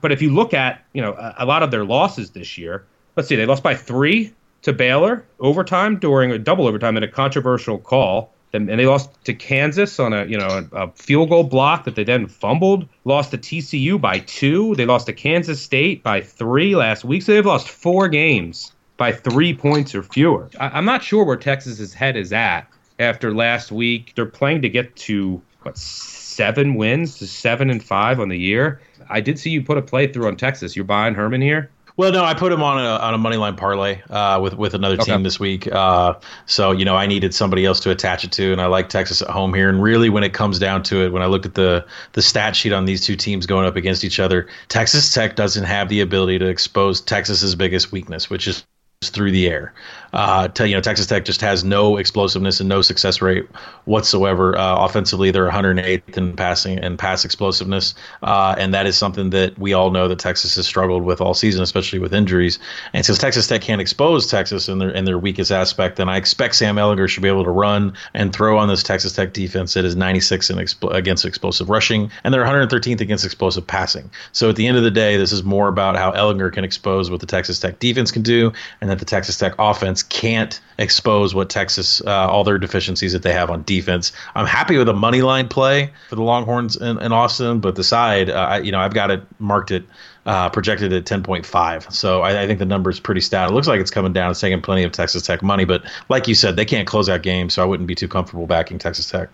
but 0.02 0.12
if 0.12 0.22
you 0.22 0.34
look 0.34 0.54
at 0.54 0.84
you 0.94 1.02
know 1.02 1.14
a, 1.14 1.36
a 1.40 1.46
lot 1.46 1.64
of 1.64 1.72
their 1.72 1.86
losses 1.86 2.32
this 2.32 2.58
year, 2.58 2.86
let's 3.16 3.28
see, 3.28 3.36
they 3.36 3.46
lost 3.46 3.64
by 3.64 3.76
three 3.76 4.34
to 4.62 4.74
Baylor 4.74 5.26
overtime 5.40 5.98
during 5.98 6.32
a 6.32 6.38
double 6.38 6.68
overtime 6.68 6.98
in 6.98 7.04
a 7.04 7.08
controversial 7.08 7.78
call. 7.78 8.34
And, 8.52 8.68
they 8.68 8.88
lost 8.88 9.12
to 9.26 9.34
Kansas 9.36 10.00
on 10.00 10.12
a 10.12 10.26
you 10.26 10.38
know 10.38 10.68
a, 10.72 10.76
a, 10.76 10.92
field 10.94 11.30
goal 11.30 11.44
block 11.44 11.84
that 11.84 11.94
they 11.94 12.04
then 12.04 12.28
fumbled. 12.28 12.88
Lost 13.06 13.30
to 13.32 13.38
TCU 13.38 14.02
by 14.02 14.20
two. 14.20 14.74
They 14.74 14.86
lost 14.86 15.06
to 15.06 15.14
Kansas 15.14 15.62
State 15.62 16.02
by 16.02 16.22
three 16.22 16.76
last 16.76 17.04
week. 17.04 17.22
So 17.22 17.34
they've 17.34 17.46
lost 17.46 17.70
four 17.70 18.08
games 18.08 18.72
by 18.98 19.12
three 19.12 19.54
points 19.54 19.94
or 19.94 20.02
fewer. 20.02 20.50
I, 20.60 20.70
I'm 20.70 20.86
not 20.86 21.04
sure 21.04 21.24
where 21.24 21.38
Texas's 21.38 21.94
head 21.94 22.18
is 22.18 22.34
at 22.34 22.68
after 23.00 23.34
last 23.34 23.72
week. 23.72 24.14
They're 24.16 24.26
playing 24.26 24.62
to 24.62 24.70
get 24.70 24.96
to 24.98 25.42
what 25.64 25.78
seven 25.78 26.76
wins 26.76 27.18
to 27.20 27.28
seven 27.28 27.70
and 27.70 27.84
five 27.84 28.20
on 28.20 28.30
the 28.30 28.38
year. 28.38 28.82
I 29.10 29.22
did 29.22 29.40
see 29.40 29.50
you 29.50 29.64
put 29.64 29.78
a 29.78 29.82
play 29.82 30.12
through 30.12 30.28
on 30.28 30.36
Texas. 30.36 30.76
You're 30.76 30.86
buying 30.86 31.16
Herman 31.16 31.42
here. 31.42 31.70
Well, 32.00 32.14
no, 32.14 32.24
I 32.24 32.34
put 32.34 32.54
him 32.54 32.64
on 32.64 32.78
a 32.78 32.92
on 33.04 33.14
a 33.14 33.18
money 33.18 33.36
line 33.36 33.58
parlay 33.58 34.02
uh, 34.10 34.40
with 34.40 34.54
with 34.54 34.74
another 34.74 34.96
team 34.96 35.16
okay. 35.16 35.24
this 35.24 35.38
week. 35.38 35.68
Uh, 35.68 36.14
so 36.46 36.72
you 36.72 36.86
know, 36.86 36.96
I 36.96 37.08
needed 37.08 37.34
somebody 37.34 37.66
else 37.66 37.82
to 37.82 37.92
attach 37.92 38.24
it 38.24 38.32
to, 38.34 38.54
and 38.54 38.62
I 38.62 38.68
like 38.68 38.88
Texas 38.88 39.22
at 39.22 39.30
home 39.30 39.54
here. 39.54 39.68
And 39.68 39.84
really, 39.84 40.10
when 40.10 40.24
it 40.24 40.32
comes 40.32 40.60
down 40.60 40.82
to 40.84 41.04
it, 41.04 41.12
when 41.12 41.22
I 41.22 41.26
looked 41.26 41.46
at 41.46 41.56
the 41.56 41.86
the 42.14 42.22
stat 42.22 42.56
sheet 42.56 42.72
on 42.72 42.86
these 42.86 43.02
two 43.02 43.18
teams 43.18 43.46
going 43.46 43.68
up 43.68 43.76
against 43.76 44.06
each 44.06 44.18
other, 44.18 44.48
Texas 44.70 45.14
Tech 45.14 45.36
doesn't 45.36 45.66
have 45.66 45.90
the 45.90 46.00
ability 46.00 46.40
to 46.40 46.48
expose 46.48 47.02
Texas's 47.02 47.54
biggest 47.54 47.92
weakness, 47.92 48.30
which 48.30 48.48
is 48.48 48.64
through 49.04 49.32
the 49.32 49.50
air. 49.50 49.74
Uh, 50.14 50.48
you 50.60 50.76
know, 50.76 50.82
Texas 50.82 51.06
Tech 51.06 51.26
just 51.26 51.42
has 51.42 51.64
no 51.64 51.98
explosiveness 51.98 52.60
and 52.60 52.70
no 52.70 52.82
success 52.82 53.22
rate 53.22 53.48
whatsoever. 53.86 54.58
Uh, 54.58 54.86
offensively, 54.86 55.32
they're 55.32 55.50
108th 55.50 56.18
in 56.18 56.36
passing 56.36 56.80
and 56.80 56.98
pass 56.98 57.26
explosiveness, 57.26 57.94
uh, 58.24 58.56
and 58.58 58.74
that 58.74 58.86
is 58.86 58.98
something 58.98 59.30
that 59.32 59.58
we 59.58 59.74
all 59.74 59.92
know 59.92 60.08
that 60.08 60.20
Texas 60.20 60.56
has 60.56 60.66
struggled 60.66 61.04
with 61.04 61.22
all 61.22 61.34
season, 61.34 61.62
especially 61.62 62.00
with 62.00 62.14
injuries. 62.14 62.60
And 62.94 63.06
since 63.06 63.18
Texas 63.18 63.48
Tech 63.48 63.62
can't 63.62 63.82
expose 63.82 64.28
Texas 64.28 64.68
in 64.68 64.80
their 64.80 64.90
in 64.90 65.06
their 65.06 65.18
weakest 65.18 65.52
aspect, 65.52 65.98
then 65.98 66.10
I 66.10 66.18
expect 66.18 66.56
Sam 66.56 66.76
Ehlinger 66.76 67.08
should 67.08 67.24
be 67.24 67.30
able 67.30 67.44
to 67.44 67.52
run 67.52 67.94
and 68.14 68.34
throw 68.34 68.58
on 68.58 68.68
this 68.68 68.84
Texas 68.84 69.14
Tech 69.14 69.34
defense 69.34 69.74
that 69.74 69.86
is 69.86 69.96
96 69.96 70.50
in 70.50 70.58
exp- 70.58 70.94
against 70.94 71.26
explosive 71.26 71.70
rushing, 71.70 72.12
and 72.24 72.34
they're 72.34 72.46
113th 72.46 73.02
against 73.02 73.26
explosive 73.26 73.66
passing. 73.66 74.10
So 74.32 74.50
at 74.50 74.56
the 74.56 74.68
end 74.68 74.78
of 74.78 74.84
the 74.84 74.92
day, 74.92 75.18
this 75.18 75.32
is 75.32 75.44
more 75.44 75.68
about 75.68 75.96
how 75.96 76.12
Ehlinger 76.12 76.52
can 76.52 76.64
expose 76.64 77.10
what 77.10 77.20
the 77.20 77.26
Texas 77.26 77.60
Tech 77.60 77.80
defense 77.80 78.12
can 78.12 78.22
do, 78.22 78.52
and 78.82 78.90
that 78.90 79.00
the 79.00 79.06
Texas 79.06 79.38
Tech 79.38 79.54
offense 79.60 79.99
can't 80.04 80.60
expose 80.78 81.36
what 81.36 81.50
Texas 81.50 82.02
uh, 82.06 82.28
all 82.28 82.44
their 82.44 82.58
deficiencies 82.58 83.14
that 83.14 83.24
they 83.24 83.34
have 83.34 83.50
on 83.50 83.64
defense. 83.64 84.12
I'm 84.36 84.46
happy 84.46 84.78
with 84.78 84.90
a 84.90 84.94
money 84.94 85.22
line 85.22 85.48
play 85.48 85.92
for 86.10 86.16
the 86.16 86.24
Longhorns 86.24 86.76
in, 86.76 87.00
in 87.02 87.12
Austin, 87.12 87.60
but 87.60 87.76
the 87.76 87.84
side, 87.84 88.30
uh, 88.30 88.34
I, 88.34 88.58
you 88.60 88.72
know, 88.72 88.80
I've 88.80 88.94
got 88.94 89.12
it 89.12 89.24
marked 89.40 89.72
it 89.72 89.84
uh, 90.26 90.50
projected 90.50 90.94
at 90.94 91.06
10.5. 91.06 91.92
So 91.92 92.22
I, 92.22 92.44
I, 92.44 92.48
think 92.48 92.60
the 92.60 92.66
number 92.66 92.90
is 92.90 93.00
pretty 93.00 93.22
stout. 93.22 93.50
It 93.50 93.54
looks 93.54 93.68
like 93.68 93.80
it's 93.80 93.90
coming 93.90 94.14
down. 94.14 94.30
It's 94.32 94.40
taking 94.40 94.62
plenty 94.62 94.84
of 94.84 94.92
Texas 94.92 95.24
Tech 95.24 95.42
money, 95.42 95.66
but 95.66 95.84
like 96.10 96.28
you 96.28 96.36
said, 96.36 96.56
they 96.56 96.66
can't 96.66 96.88
close 96.88 97.10
out 97.10 97.24
games, 97.24 97.54
so 97.54 97.64
I 97.64 97.66
wouldn't 97.66 97.88
be 97.88 97.96
too 97.96 98.08
comfortable 98.08 98.46
backing 98.46 98.78
Texas 98.78 99.10
Tech. 99.10 99.30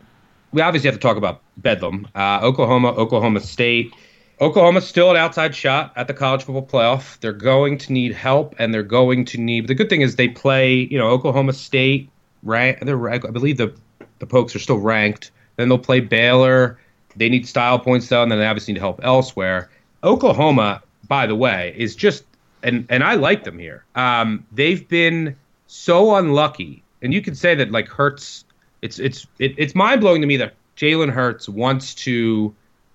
We 0.53 0.61
obviously 0.61 0.87
have 0.87 0.95
to 0.95 1.01
talk 1.01 1.17
about 1.17 1.41
Bedlam, 1.57 2.07
uh, 2.15 2.39
Oklahoma, 2.41 2.89
Oklahoma 2.89 3.41
State. 3.41 3.93
Oklahoma's 4.41 4.85
still 4.85 5.11
an 5.11 5.15
outside 5.15 5.55
shot 5.55 5.93
at 5.95 6.07
the 6.07 6.13
college 6.13 6.43
football 6.43 6.65
playoff. 6.65 7.17
They're 7.21 7.31
going 7.31 7.77
to 7.77 7.93
need 7.93 8.11
help, 8.13 8.53
and 8.59 8.73
they're 8.73 8.83
going 8.83 9.23
to 9.25 9.39
need. 9.39 9.67
The 9.67 9.75
good 9.75 9.89
thing 9.89 10.01
is 10.01 10.17
they 10.17 10.27
play. 10.27 10.73
You 10.91 10.97
know, 10.97 11.07
Oklahoma 11.07 11.53
State. 11.53 12.09
Rank. 12.43 12.79
They're. 12.81 13.09
I 13.09 13.17
believe 13.17 13.57
the 13.57 13.73
the 14.19 14.27
Pokes 14.27 14.55
are 14.55 14.59
still 14.59 14.77
ranked. 14.77 15.31
Then 15.55 15.69
they'll 15.69 15.77
play 15.77 15.99
Baylor. 15.99 16.77
They 17.15 17.29
need 17.29 17.47
style 17.47 17.79
points 17.79 18.09
though, 18.09 18.21
and 18.21 18.31
then 18.31 18.39
they 18.39 18.45
obviously 18.45 18.73
need 18.73 18.81
help 18.81 18.99
elsewhere. 19.03 19.69
Oklahoma, 20.03 20.83
by 21.07 21.25
the 21.27 21.35
way, 21.35 21.73
is 21.77 21.95
just 21.95 22.25
and 22.61 22.85
and 22.89 23.03
I 23.03 23.15
like 23.15 23.45
them 23.45 23.57
here. 23.57 23.85
Um, 23.95 24.45
they've 24.51 24.85
been 24.87 25.35
so 25.67 26.15
unlucky, 26.15 26.83
and 27.01 27.13
you 27.13 27.21
could 27.21 27.37
say 27.37 27.55
that 27.55 27.71
like 27.71 27.87
Hurts. 27.87 28.43
It's 28.81 28.99
it's 28.99 29.25
it, 29.39 29.55
it's 29.57 29.73
mind 29.73 30.01
blowing 30.01 30.21
to 30.21 30.27
me 30.27 30.37
that 30.37 30.53
Jalen 30.75 31.09
Hurts 31.09 31.47
wants 31.47 31.95
to 31.95 32.53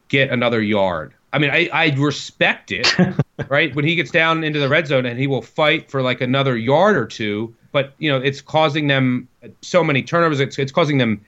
get 0.09 0.31
another 0.31 0.61
yard 0.61 1.15
I 1.33 1.39
mean, 1.39 1.51
I, 1.51 1.69
I 1.73 1.95
respect 1.97 2.73
it, 2.73 2.89
right? 3.49 3.75
When 3.75 3.85
he 3.85 3.95
gets 3.95 4.11
down 4.11 4.43
into 4.45 4.59
the 4.59 4.69
red 4.69 4.87
zone 4.87 5.07
and 5.07 5.19
he 5.19 5.27
will 5.27 5.43
fight 5.43 5.91
for 5.91 6.03
like 6.03 6.21
another 6.21 6.57
yard 6.57 6.97
or 6.97 7.07
two, 7.07 7.55
but 7.73 7.95
you 7.99 8.11
know, 8.11 8.19
it's 8.19 8.41
causing 8.41 8.89
them 8.89 9.29
so 9.63 9.85
many 9.85 10.03
turnovers. 10.03 10.41
It's, 10.41 10.59
it's 10.59 10.73
causing 10.73 10.99
them 10.99 11.25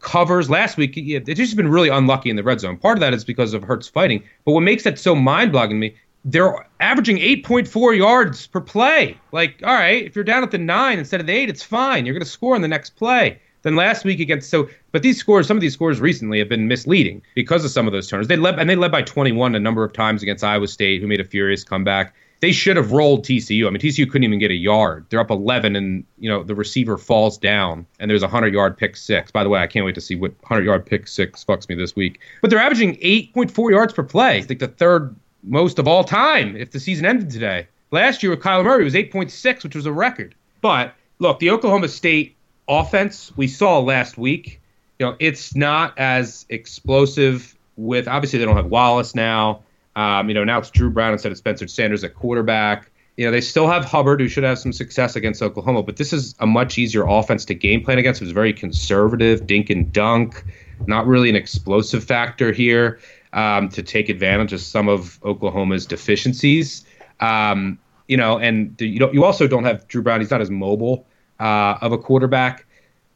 covers. 0.00 0.50
Last 0.50 0.76
week, 0.76 0.94
it's 0.96 1.38
just 1.38 1.56
been 1.56 1.68
really 1.68 1.88
unlucky 1.88 2.30
in 2.30 2.36
the 2.36 2.42
red 2.42 2.60
zone. 2.60 2.76
Part 2.76 2.96
of 2.96 3.00
that 3.00 3.14
is 3.14 3.24
because 3.24 3.54
of 3.54 3.62
Hurts 3.62 3.88
fighting. 3.88 4.22
But 4.44 4.52
what 4.52 4.62
makes 4.62 4.82
that 4.84 4.98
so 4.98 5.14
mind 5.14 5.52
boggling 5.52 5.80
to 5.80 5.88
me, 5.88 5.96
they're 6.24 6.66
averaging 6.80 7.18
8.4 7.18 7.96
yards 7.96 8.46
per 8.46 8.60
play. 8.60 9.18
Like, 9.32 9.60
all 9.64 9.74
right, 9.74 10.04
if 10.04 10.14
you're 10.14 10.24
down 10.24 10.42
at 10.42 10.50
the 10.50 10.58
nine 10.58 10.98
instead 10.98 11.20
of 11.20 11.26
the 11.26 11.32
eight, 11.32 11.50
it's 11.50 11.62
fine. 11.62 12.06
You're 12.06 12.14
going 12.14 12.24
to 12.24 12.28
score 12.28 12.56
in 12.56 12.62
the 12.62 12.68
next 12.68 12.96
play. 12.96 13.40
Then 13.64 13.76
last 13.76 14.04
week 14.04 14.20
against 14.20 14.50
so, 14.50 14.68
but 14.92 15.02
these 15.02 15.18
scores, 15.18 15.48
some 15.48 15.56
of 15.56 15.60
these 15.62 15.72
scores 15.72 15.98
recently 15.98 16.38
have 16.38 16.50
been 16.50 16.68
misleading 16.68 17.22
because 17.34 17.64
of 17.64 17.70
some 17.70 17.86
of 17.86 17.92
those 17.92 18.06
turns. 18.06 18.28
They 18.28 18.36
led 18.36 18.58
and 18.58 18.68
they 18.70 18.76
led 18.76 18.92
by 18.92 19.02
21 19.02 19.54
a 19.54 19.60
number 19.60 19.82
of 19.82 19.92
times 19.92 20.22
against 20.22 20.44
Iowa 20.44 20.68
State, 20.68 21.00
who 21.00 21.08
made 21.08 21.20
a 21.20 21.24
furious 21.24 21.64
comeback. 21.64 22.14
They 22.40 22.52
should 22.52 22.76
have 22.76 22.92
rolled 22.92 23.24
TCU. 23.24 23.66
I 23.66 23.70
mean, 23.70 23.80
TCU 23.80 24.04
couldn't 24.04 24.24
even 24.24 24.38
get 24.38 24.50
a 24.50 24.54
yard. 24.54 25.06
They're 25.08 25.20
up 25.20 25.30
11, 25.30 25.76
and 25.76 26.04
you 26.18 26.28
know 26.28 26.42
the 26.42 26.54
receiver 26.54 26.98
falls 26.98 27.38
down, 27.38 27.86
and 27.98 28.10
there's 28.10 28.22
a 28.22 28.26
100 28.26 28.52
yard 28.52 28.76
pick 28.76 28.96
six. 28.96 29.30
By 29.30 29.42
the 29.42 29.48
way, 29.48 29.60
I 29.60 29.66
can't 29.66 29.86
wait 29.86 29.94
to 29.94 30.00
see 30.02 30.14
what 30.14 30.32
100 30.42 30.64
yard 30.64 30.84
pick 30.84 31.08
six 31.08 31.42
fucks 31.42 31.66
me 31.66 31.74
this 31.74 31.96
week. 31.96 32.20
But 32.42 32.50
they're 32.50 32.58
averaging 32.58 32.96
8.4 32.96 33.70
yards 33.70 33.94
per 33.94 34.02
play. 34.02 34.38
I 34.38 34.42
think 34.42 34.60
the 34.60 34.68
third 34.68 35.16
most 35.42 35.78
of 35.78 35.88
all 35.88 36.04
time 36.04 36.54
if 36.56 36.70
the 36.70 36.80
season 36.80 37.06
ended 37.06 37.30
today. 37.30 37.66
Last 37.90 38.22
year 38.22 38.30
with 38.30 38.40
Kyler 38.40 38.64
Murray 38.64 38.84
was 38.84 38.94
8.6, 38.94 39.62
which 39.62 39.76
was 39.76 39.86
a 39.86 39.92
record. 39.92 40.34
But 40.60 40.94
look, 41.18 41.38
the 41.38 41.50
Oklahoma 41.50 41.88
State 41.88 42.36
offense 42.68 43.32
we 43.36 43.48
saw 43.48 43.78
last 43.78 44.18
week, 44.18 44.60
you 44.98 45.06
know, 45.06 45.16
it's 45.18 45.54
not 45.54 45.98
as 45.98 46.46
explosive 46.48 47.56
with 47.76 48.06
obviously 48.08 48.38
they 48.38 48.44
don't 48.44 48.56
have 48.56 48.66
Wallace 48.66 49.14
now. 49.14 49.62
Um, 49.96 50.28
you 50.28 50.34
know, 50.34 50.44
now 50.44 50.58
it's 50.58 50.70
Dru 50.70 50.90
Brown 50.90 51.12
instead 51.12 51.32
of 51.32 51.38
Spencer 51.38 51.66
Sanders 51.68 52.04
at 52.04 52.14
quarterback. 52.14 52.90
You 53.16 53.24
know, 53.24 53.30
they 53.30 53.40
still 53.40 53.68
have 53.68 53.84
Hubbard, 53.84 54.20
who 54.20 54.26
should 54.26 54.42
have 54.42 54.58
some 54.58 54.72
success 54.72 55.14
against 55.14 55.40
Oklahoma, 55.40 55.84
but 55.84 55.96
this 55.96 56.12
is 56.12 56.34
a 56.40 56.46
much 56.46 56.78
easier 56.78 57.06
offense 57.06 57.44
to 57.44 57.54
game 57.54 57.84
plan 57.84 57.98
against. 57.98 58.20
It 58.20 58.24
was 58.24 58.32
very 58.32 58.52
conservative, 58.52 59.46
dink 59.46 59.70
and 59.70 59.92
dunk, 59.92 60.44
not 60.86 61.06
really 61.06 61.30
an 61.30 61.36
explosive 61.36 62.02
factor 62.02 62.50
here 62.50 62.98
um, 63.32 63.68
to 63.68 63.84
take 63.84 64.08
advantage 64.08 64.52
of 64.52 64.60
some 64.60 64.88
of 64.88 65.20
Oklahoma's 65.24 65.86
deficiencies. 65.86 66.84
Um, 67.20 67.78
you 68.08 68.16
know, 68.16 68.36
and 68.38 68.76
the, 68.78 68.88
you 68.88 68.98
know, 68.98 69.12
you 69.12 69.24
also 69.24 69.46
don't 69.46 69.64
have 69.64 69.86
Dru 69.86 70.02
Brown. 70.02 70.20
He's 70.20 70.30
not 70.30 70.40
as 70.40 70.50
mobile 70.50 71.06
uh, 71.40 71.78
of 71.80 71.92
a 71.92 71.98
quarterback. 71.98 72.66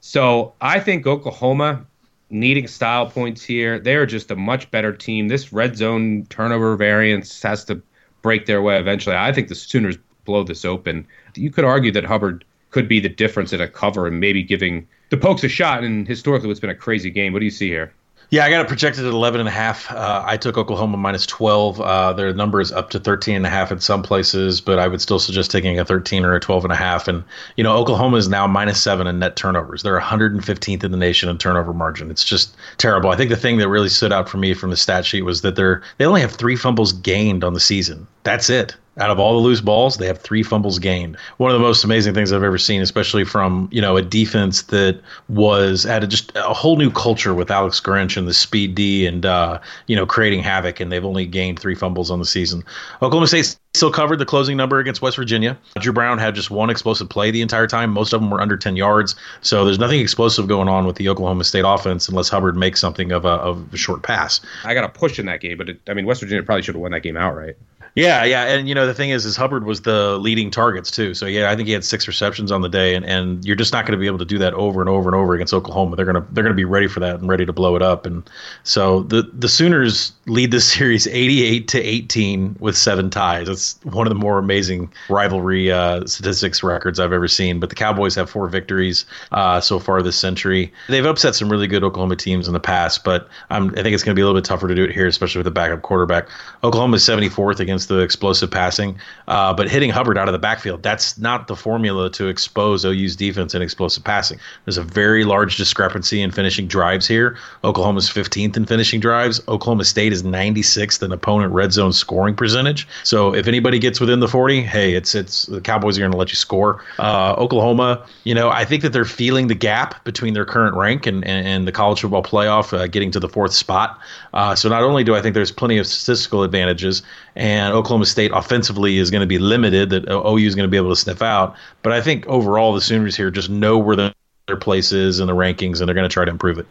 So 0.01 0.55
I 0.61 0.81
think 0.81 1.07
Oklahoma 1.07 1.87
needing 2.31 2.67
style 2.67 3.07
points 3.11 3.43
here. 3.43 3.79
They 3.79 3.97
are 3.97 4.07
just 4.07 4.31
a 4.31 4.37
much 4.37 4.71
better 4.71 4.93
team. 4.93 5.29
This 5.29 5.53
red 5.53 5.77
zone 5.77 6.27
turnover 6.29 6.77
variance 6.77 7.43
has 7.43 7.65
to 7.67 7.81
break 8.23 8.47
their 8.47 8.63
way 8.63 8.79
eventually. 8.79 9.17
I 9.17 9.33
think 9.33 9.49
the 9.49 9.55
Sooners 9.55 9.97
blow 10.25 10.43
this 10.45 10.65
open. 10.65 11.07
You 11.35 11.51
could 11.51 11.65
argue 11.65 11.93
that 11.93 12.05
Hubbard 12.05 12.45
could 12.71 12.89
be 12.89 13.01
the 13.01 13.09
difference 13.09 13.53
in 13.53 13.61
a 13.61 13.69
cover 13.69 14.07
and 14.07 14.21
maybe 14.21 14.43
giving 14.43 14.87
the 15.09 15.17
Pokes 15.17 15.43
a 15.43 15.49
shot. 15.49 15.85
And 15.85 16.07
historically, 16.07 16.51
it's 16.51 16.61
been 16.61 16.71
a 16.71 16.75
crazy 16.75 17.11
game. 17.11 17.33
What 17.33 17.39
do 17.39 17.47
you 17.47 17.51
see 17.51 17.69
here? 17.69 17.93
Yeah, 18.31 18.45
I 18.45 18.51
got 18.51 18.61
it 18.61 18.69
projected 18.69 19.07
at 19.07 19.13
11 19.13 19.41
and 19.41 19.49
a 19.49 19.53
half. 19.53 19.91
Uh, 19.91 20.23
I 20.27 20.37
took 20.37 20.59
Oklahoma 20.59 20.99
minus 20.99 21.25
12. 21.25 21.81
Uh, 21.81 22.13
their 22.13 22.35
number 22.35 22.61
is 22.61 22.71
up 22.71 22.91
to 22.91 23.01
13 23.01 23.37
and 23.37 23.47
a 23.47 23.49
half 23.49 23.73
in 23.73 23.81
some 23.81 24.03
places, 24.03 24.61
but 24.61 24.79
I 24.79 24.87
would 24.87 25.01
still 25.01 25.19
suggest 25.19 25.51
taking 25.51 25.79
a 25.79 25.85
13 25.85 26.27
or 26.27 26.35
a 26.35 26.41
12 26.41 26.65
and 26.65 26.73
a 26.73 26.77
half. 26.77 27.09
And, 27.09 27.25
you 27.57 27.65
know, 27.65 27.75
Oklahoma 27.75 28.19
is 28.19 28.29
now 28.29 28.47
minus 28.47 28.83
seven 28.83 29.07
in 29.07 29.19
net 29.19 29.37
turnovers. 29.37 29.83
They're 29.83 29.99
115th 29.99 30.85
in 30.85 30.91
the 30.91 30.99
nation 30.99 31.31
in 31.31 31.39
turnover 31.39 31.73
margin. 31.73 32.11
It's 32.11 32.25
just 32.25 32.55
terrible. 32.77 33.09
I 33.09 33.17
think 33.17 33.31
the 33.31 33.37
thing 33.37 33.57
that 33.59 33.69
really 33.71 33.89
stood 33.89 34.13
out 34.13 34.29
for 34.29 34.37
me 34.37 34.53
from 34.53 34.69
the 34.69 34.77
stat 34.77 35.07
sheet 35.07 35.23
was 35.23 35.41
that 35.41 35.57
they're, 35.57 35.83
they 35.97 36.05
only 36.05 36.21
have 36.21 36.33
three 36.33 36.57
fumbles 36.57 36.93
gained 36.93 37.45
on 37.45 37.55
the 37.55 37.61
season. 37.61 38.07
That's 38.25 38.51
it 38.51 38.77
out 38.99 39.11
of 39.11 39.19
all 39.19 39.35
the 39.35 39.47
loose 39.47 39.61
balls, 39.61 39.97
they 39.97 40.07
have 40.07 40.19
three 40.19 40.43
fumbles 40.43 40.79
gained. 40.79 41.17
One 41.37 41.51
of 41.51 41.59
the 41.59 41.65
most 41.65 41.85
amazing 41.85 42.15
things 42.15 42.33
I've 42.33 42.43
ever 42.43 42.59
seen, 42.59 42.83
especially 42.83 43.25
from 43.25 43.69
you 43.73 43.81
know 43.81 43.97
a 43.97 44.03
defense 44.03 44.63
that 44.63 45.01
was 45.29 45.87
at 45.87 46.05
a, 46.05 46.07
just 46.07 46.33
a 46.35 46.55
whole 46.55 46.77
new 46.77 46.91
culture 46.91 47.35
with 47.35 47.51
Alex 47.51 47.81
Grinch 47.81 48.17
and 48.17 48.27
the 48.27 48.35
speed 48.35 48.75
D 48.75 49.07
and 49.07 49.25
uh, 49.25 49.59
you 49.87 49.97
know 49.97 50.07
creating 50.07 50.43
havoc, 50.43 50.81
and 50.81 50.91
they've 50.91 51.05
only 51.05 51.27
gained 51.27 51.59
three 51.59 51.75
fumbles 51.75 52.11
on 52.11 52.19
the 52.19 52.27
season. 52.27 52.65
Oklahoma 53.03 53.27
State 53.29 53.57
still 53.75 53.93
covered 53.93 54.19
the 54.19 54.27
closing 54.27 54.57
number 54.57 54.79
against 54.79 55.03
West 55.03 55.17
Virginia. 55.17 55.57
Dru 55.79 55.93
Brown 55.93 56.19
had 56.19 56.35
just 56.35 56.51
one 56.51 56.71
explosive 56.71 57.09
play 57.09 57.31
the 57.31 57.43
entire 57.43 57.67
time. 57.67 57.91
Most 57.91 58.13
of 58.13 58.21
them 58.21 58.31
were 58.31 58.41
under 58.41 58.57
10 58.57 58.77
yards. 58.77 59.15
So 59.41 59.65
there's 59.65 59.79
nothing 59.79 60.01
explosive 60.01 60.49
going 60.49 60.69
on 60.69 60.87
with 60.87 60.97
the 60.97 61.09
Oklahoma 61.09 61.45
State 61.45 61.65
offense 61.67 62.09
unless 62.09 62.29
Hubbard 62.29 62.57
makes 62.57 62.81
something 62.81 63.13
of 63.13 63.25
a, 63.25 63.29
of 63.29 63.73
a 63.73 63.77
short 63.77 64.03
pass. 64.03 64.41
I 64.65 64.75
got 64.75 64.85
a 64.85 64.89
push 64.89 65.19
in 65.19 65.27
that 65.27 65.41
game, 65.41 65.59
but 65.59 65.69
it, 65.69 65.81
I 65.87 65.95
mean, 65.95 66.07
West 66.07 66.21
Virginia 66.21 66.43
probably 66.43 66.63
should 66.63 66.75
have 66.75 66.83
won 66.83 66.93
that 66.93 67.03
game 67.03 67.17
outright. 67.17 67.57
Yeah, 67.99 68.23
yeah, 68.23 68.45
and 68.45 68.69
you 68.69 68.77
know 68.77 68.87
the 68.87 68.95
thing 68.95 69.11
is, 69.11 69.27
is 69.27 69.35
Hubbard 69.35 69.65
was 69.65 69.81
the 69.81 70.19
leading 70.19 70.53
targets 70.53 70.89
too. 70.89 71.15
So 71.15 71.27
yeah, 71.27 71.51
I 71.51 71.57
think 71.57 71.67
he 71.67 71.73
had 71.73 71.85
six 71.85 72.07
receptions 72.07 72.53
on 72.53 72.61
the 72.61 72.69
day, 72.69 72.95
and, 72.95 73.05
and 73.05 73.45
you're 73.45 73.57
just 73.57 73.73
not 73.73 73.87
going 73.87 73.99
to 73.99 74.01
be 74.01 74.07
able 74.07 74.19
to 74.19 74.25
do 74.25 74.39
that 74.39 74.55
over 74.55 74.81
and 74.81 74.89
over 74.89 75.09
and 75.09 75.17
over 75.17 75.35
against 75.35 75.53
Oklahoma. 75.53 75.97
They're 75.97 76.07
gonna 76.07 76.25
they're 76.31 76.45
gonna 76.45 76.55
be 76.55 76.65
ready 76.65 76.87
for 76.87 77.01
that 77.01 77.17
and 77.17 77.29
ready 77.29 77.45
to 77.45 77.53
blow 77.53 77.75
it 77.75 77.83
up. 77.83 78.07
And 78.07 78.23
so 78.63 79.03
the 79.03 79.23
the 79.33 79.49
Sooners 79.49 80.13
lead 80.27 80.53
this 80.53 80.73
series 80.73 81.09
88 81.09 81.67
to 81.69 81.83
18 81.83 82.57
with 82.61 82.77
seven 82.77 83.11
ties. 83.11 83.49
It's 83.49 83.81
one 83.83 84.07
of 84.07 84.13
the 84.13 84.19
more 84.19 84.39
amazing 84.39 84.93
rivalry 85.09 85.73
uh, 85.73 86.07
statistics 86.07 86.63
records 86.63 87.01
I've 87.01 87.13
ever 87.13 87.27
seen. 87.27 87.59
But 87.59 87.69
the 87.69 87.75
Cowboys 87.75 88.15
have 88.15 88.31
four 88.31 88.47
victories 88.47 89.07
uh, 89.33 89.61
so 89.61 89.81
far 89.81 90.03
this 90.03 90.17
century. 90.17 90.73
They've 90.89 91.05
upset 91.05 91.35
some 91.35 91.51
really 91.51 91.67
good 91.67 91.83
Oklahoma 91.83 92.15
teams 92.15 92.47
in 92.47 92.55
the 92.55 92.61
past, 92.61 93.03
but 93.03 93.29
I'm, 93.51 93.71
I 93.71 93.83
think 93.83 93.95
it's 93.95 94.05
going 94.05 94.15
to 94.15 94.19
be 94.19 94.23
a 94.23 94.25
little 94.25 94.41
bit 94.41 94.45
tougher 94.45 94.69
to 94.69 94.75
do 94.77 94.85
it 94.85 94.93
here, 94.93 95.09
especially 95.09 95.41
with 95.41 95.49
a 95.49 95.51
backup 95.51 95.83
quarterback. 95.83 96.29
Oklahoma 96.63 96.97
is 96.97 97.03
74th 97.03 97.59
against 97.59 97.88
the 97.89 97.99
explosive 97.99 98.51
passing, 98.51 98.99
uh, 99.27 99.53
but 99.53 99.69
hitting 99.69 99.91
Hubbard 99.91 100.17
out 100.17 100.29
of 100.29 100.33
the 100.33 100.39
backfield, 100.39 100.83
that's 100.83 101.19
not 101.19 101.49
the 101.49 101.57
formula 101.57 102.11
to 102.11 102.29
expose 102.29 102.85
OU's 102.85 103.17
defense 103.17 103.55
in 103.55 103.63
explosive 103.63 104.05
passing. 104.05 104.39
There's 104.65 104.79
a 104.79 104.83
very 104.83 105.25
large 105.25 105.57
discrepancy 105.57 106.23
in 106.23 106.31
finishing 106.31 106.67
drives 106.67 107.07
here. 107.07 107.37
Oklahoma's 107.65 108.09
15th 108.09 108.57
in 108.57 108.67
finishing 108.67 109.01
drives. 109.01 109.41
Oklahoma 109.49 109.85
State 109.85 110.13
is 110.13 110.23
96th 110.23 111.03
in 111.03 111.13
opponent 111.13 111.53
red 111.53 111.73
zone 111.73 111.93
scoring 111.93 112.35
percentage. 112.35 112.87
So 113.05 113.35
if 113.35 113.49
anybody 113.49 113.79
gets 113.79 114.01
within 114.01 114.21
the 114.21 114.29
40, 114.29 114.63
hey, 114.63 114.95
it's 114.95 115.15
it's 115.15 115.47
the 115.47 115.61
Cowboys 115.61 115.99
are 115.99 116.03
going 116.03 116.13
to 116.13 116.19
let 116.19 116.31
you 116.31 116.37
score. 116.37 116.83
Uh, 116.99 117.35
Oklahoma, 117.37 118.07
you 118.25 118.35
know, 118.35 118.51
I 118.51 118.65
think 118.65 118.83
that 118.83 118.93
they're 118.93 119.05
feeling 119.05 119.49
the 119.49 119.55
gap 119.55 120.05
between 120.05 120.35
their 120.35 120.45
current 120.45 120.77
rank 120.77 121.07
and, 121.07 121.25
and, 121.25 121.47
and 121.47 121.69
the 121.69 121.73
college 121.73 122.01
football 122.01 122.23
playoff, 122.23 122.77
uh, 122.77 122.87
getting 122.87 123.11
to 123.13 123.21
the 123.21 123.29
fourth 123.29 123.53
spot. 123.53 123.99
Uh, 124.33 124.55
so 124.55 124.69
not 124.69 124.83
only 124.83 125.05
do 125.05 125.15
I 125.15 125.23
think 125.23 125.35
there's 125.35 125.53
plenty 125.53 125.79
of 125.79 125.87
statistical 125.87 126.43
advantages, 126.43 127.03
and 127.35 127.68
Oklahoma 127.73 128.07
State 128.07 128.31
offensively 128.35 128.99
is 128.99 129.11
going 129.11 129.21
to 129.21 129.27
be 129.27 129.39
limited 129.39 129.91
that 129.91 130.09
OU 130.09 130.37
is 130.39 130.55
going 130.55 130.67
to 130.67 130.71
be 130.71 130.77
able 130.77 130.91
to 130.91 130.97
sniff 130.97 131.23
out. 131.23 131.57
But 131.83 131.93
I 131.93 132.01
think 132.01 132.27
overall 132.27 132.75
the 132.75 132.81
Sooners 132.81 133.17
here 133.17 133.31
just 133.31 133.51
know 133.51 133.79
where 133.79 133.97
the, 133.97 134.15
their 134.47 134.57
place 134.57 134.93
is 134.93 135.21
in 135.21 135.27
the 135.27 135.35
rankings, 135.35 135.81
and 135.81 135.89
they're 135.89 135.95
going 135.95 136.09
to 136.09 136.13
try 136.13 136.25
to 136.25 136.31
improve 136.31 136.59
it. 136.59 136.67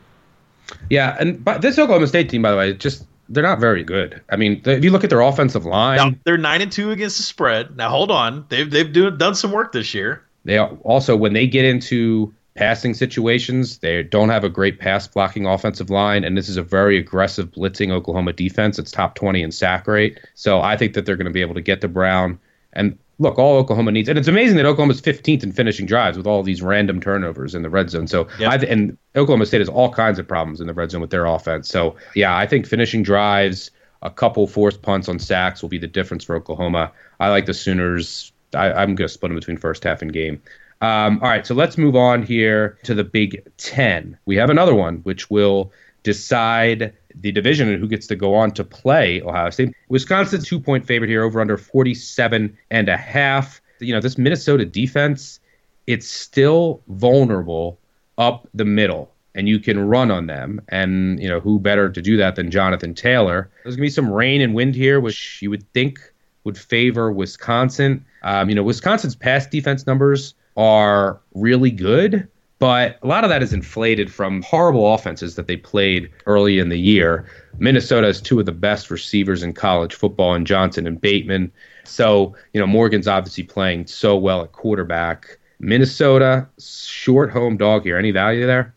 Yeah, 0.90 1.16
and 1.20 1.44
but 1.44 1.62
this 1.62 1.80
Oklahoma 1.80 2.08
State 2.08 2.30
team, 2.30 2.42
by 2.42 2.52
the 2.52 2.58
way, 2.58 2.74
just 2.74 3.06
they're 3.30 3.44
not 3.44 3.60
very 3.60 3.84
good. 3.84 4.22
I 4.30 4.36
mean, 4.36 4.62
if 4.66 4.84
you 4.84 4.92
look 4.92 5.04
at 5.04 5.10
their 5.10 5.22
offensive 5.22 5.66
line, 5.66 5.98
now, 5.98 6.12
they're 6.24 6.38
nine 6.38 6.62
and 6.62 6.72
two 6.72 6.92
against 6.92 7.18
the 7.18 7.24
spread. 7.24 7.76
Now 7.76 7.90
hold 7.90 8.12
on, 8.12 8.46
they've 8.50 8.70
they've 8.70 8.92
do, 8.92 9.10
done 9.12 9.36
some 9.36 9.52
work 9.52 9.72
this 9.72 9.94
year. 9.94 10.24
They 10.46 10.60
also 10.60 11.16
when 11.16 11.34
they 11.34 11.48
get 11.48 11.66
into 11.66 12.34
passing 12.58 12.96
situations. 12.96 13.78
They 13.78 14.04
don't 14.04 14.30
have 14.30 14.44
a 14.44 14.50
great 14.50 14.80
pass 14.80 15.08
blocking 15.08 15.46
offensive 15.46 15.90
line, 15.90 16.24
and 16.24 16.36
this 16.36 16.50
is 16.50 16.58
a 16.58 16.64
very 16.64 16.98
aggressive 16.98 17.52
blitzing 17.52 17.92
Oklahoma 17.92 18.34
defense. 18.34 18.80
It's 18.80 18.92
top 18.92 19.16
20 19.16 19.44
in 19.44 19.52
sack 19.52 19.88
rate. 19.88 20.20
So 20.34 20.62
I 20.62 20.76
think 20.76 20.94
that 20.96 21.06
they're 21.06 21.16
going 21.16 21.28
to 21.28 21.32
be 21.32 21.42
able 21.42 21.54
to 21.54 21.62
get 21.62 21.82
to 21.82 21.88
Brown. 21.88 22.40
And 22.74 22.98
look, 23.20 23.38
all 23.38 23.58
Oklahoma 23.58 23.92
needs, 23.92 24.10
and 24.10 24.18
it's 24.18 24.28
amazing 24.28 24.58
that 24.58 24.66
Oklahoma's 24.66 25.02
15th 25.02 25.44
in 25.44 25.52
finishing 25.52 25.86
drives 25.86 26.18
with 26.18 26.26
all 26.26 26.42
these 26.42 26.62
random 26.62 27.00
turnovers 27.00 27.54
in 27.54 27.62
the 27.62 27.70
red 27.70 27.92
zone. 27.92 28.08
So, 28.08 28.28
yep. 28.40 28.52
I, 28.52 28.66
and 28.66 28.98
Oklahoma 29.16 29.46
State 29.46 29.62
has 29.62 29.70
all 29.70 29.94
kinds 29.94 30.18
of 30.18 30.28
problems 30.28 30.60
in 30.60 30.68
the 30.68 30.74
red 30.74 30.92
zone 30.92 31.02
with 31.02 31.12
their 31.12 31.26
offense. 31.26 31.70
So, 31.70 31.96
yeah, 32.16 32.36
I 32.36 32.48
think 32.48 32.66
finishing 32.66 33.04
drives, 33.04 33.70
a 34.02 34.10
couple 34.10 34.48
forced 34.48 34.82
punts 34.82 35.08
on 35.08 35.20
sacks 35.20 35.62
will 35.62 35.70
be 35.70 35.78
the 35.78 35.88
difference 35.88 36.24
for 36.24 36.36
Oklahoma. 36.36 36.92
I 37.20 37.30
like 37.30 37.46
the 37.46 37.54
Sooners. 37.54 38.32
I, 38.56 38.72
I'm 38.72 38.96
going 38.96 39.08
to 39.08 39.10
split 39.10 39.30
them 39.30 39.36
between 39.36 39.58
first 39.58 39.84
half 39.84 40.02
and 40.02 40.12
game. 40.12 40.42
Um, 40.82 41.20
all 41.22 41.30
right, 41.30 41.46
so 41.46 41.56
let's 41.56 41.78
move 41.78 41.96
on 41.96 42.24
here 42.24 42.78
to 42.84 42.94
the 42.94 43.04
Big 43.04 43.42
Ten. 43.58 44.18
We 44.26 44.36
have 44.36 44.50
another 44.50 44.76
one 44.76 44.98
which 44.98 45.30
will 45.30 45.72
decide 46.04 46.94
the 47.16 47.32
division 47.32 47.68
and 47.70 47.80
who 47.80 47.88
gets 47.88 48.08
to 48.08 48.16
go 48.16 48.36
on 48.36 48.52
to 48.52 48.64
play 48.64 49.22
Ohio 49.22 49.50
State. 49.50 49.74
Wisconsin 49.90 50.42
two 50.42 50.60
point 50.60 50.86
favorite 50.86 51.10
here, 51.10 51.24
over 51.24 51.42
under 51.42 51.58
47 51.58 52.56
and 52.70 52.90
a 52.90 52.98
half. 52.98 53.60
You 53.80 53.94
know, 53.94 54.02
this 54.02 54.18
Minnesota 54.18 54.66
defense, 54.66 55.40
it's 55.88 56.08
still 56.08 56.82
vulnerable 56.88 57.80
up 58.18 58.48
the 58.54 58.66
middle 58.66 59.12
and 59.36 59.48
you 59.48 59.60
can 59.60 59.80
run 59.80 60.10
on 60.10 60.26
them. 60.26 60.60
And, 60.70 61.22
you 61.22 61.30
know, 61.30 61.40
who 61.40 61.60
better 61.60 61.90
to 61.90 62.02
do 62.02 62.18
that 62.18 62.36
than 62.36 62.50
Jonathan 62.50 62.96
Taylor? 62.96 63.52
There's 63.64 63.76
going 63.76 63.84
to 63.84 63.88
be 63.88 63.90
some 63.90 64.12
rain 64.12 64.42
and 64.42 64.56
wind 64.56 64.74
here, 64.74 65.00
which 65.00 65.42
you 65.42 65.52
would 65.52 65.72
think 65.74 66.00
would 66.44 66.58
favor 66.58 67.12
Wisconsin. 67.12 68.04
Um, 68.24 68.50
you 68.50 68.56
know, 68.56 68.64
Wisconsin's 68.64 69.16
pass 69.16 69.46
defense 69.46 69.86
numbers 69.86 70.34
are 70.58 71.22
really 71.34 71.72
good, 71.72 72.28
But 72.60 72.98
a 73.04 73.08
lot 73.08 73.24
of 73.24 73.30
that 73.30 73.44
is 73.44 73.54
inflated 73.54 74.12
from 74.12 74.42
horrible 74.42 74.94
offenses 74.94 75.36
that 75.36 75.48
they 75.48 75.58
played 75.58 76.10
early 76.26 76.58
in 76.58 76.70
the 76.70 76.80
year. 76.80 77.26
Minnesota 77.60 78.08
has 78.08 78.20
two 78.20 78.40
of 78.40 78.46
the 78.48 78.52
best 78.52 78.90
receivers 78.90 79.44
in 79.44 79.54
college 79.54 79.94
football 79.94 80.34
in 80.34 80.46
Johnson 80.46 80.88
and 80.88 81.00
Bateman. 81.00 81.52
So, 81.84 82.36
you 82.54 82.60
know, 82.60 82.68
Morgan's 82.68 83.08
obviously 83.08 83.44
playing 83.44 83.88
so 83.88 84.18
well 84.18 84.42
at 84.44 84.54
quarterback. 84.54 85.38
Minnesota, 85.60 86.48
short 86.60 87.32
home 87.32 87.58
dog 87.58 87.84
here. 87.84 87.98
Any 87.98 88.12
value 88.12 88.48
there? 88.48 88.74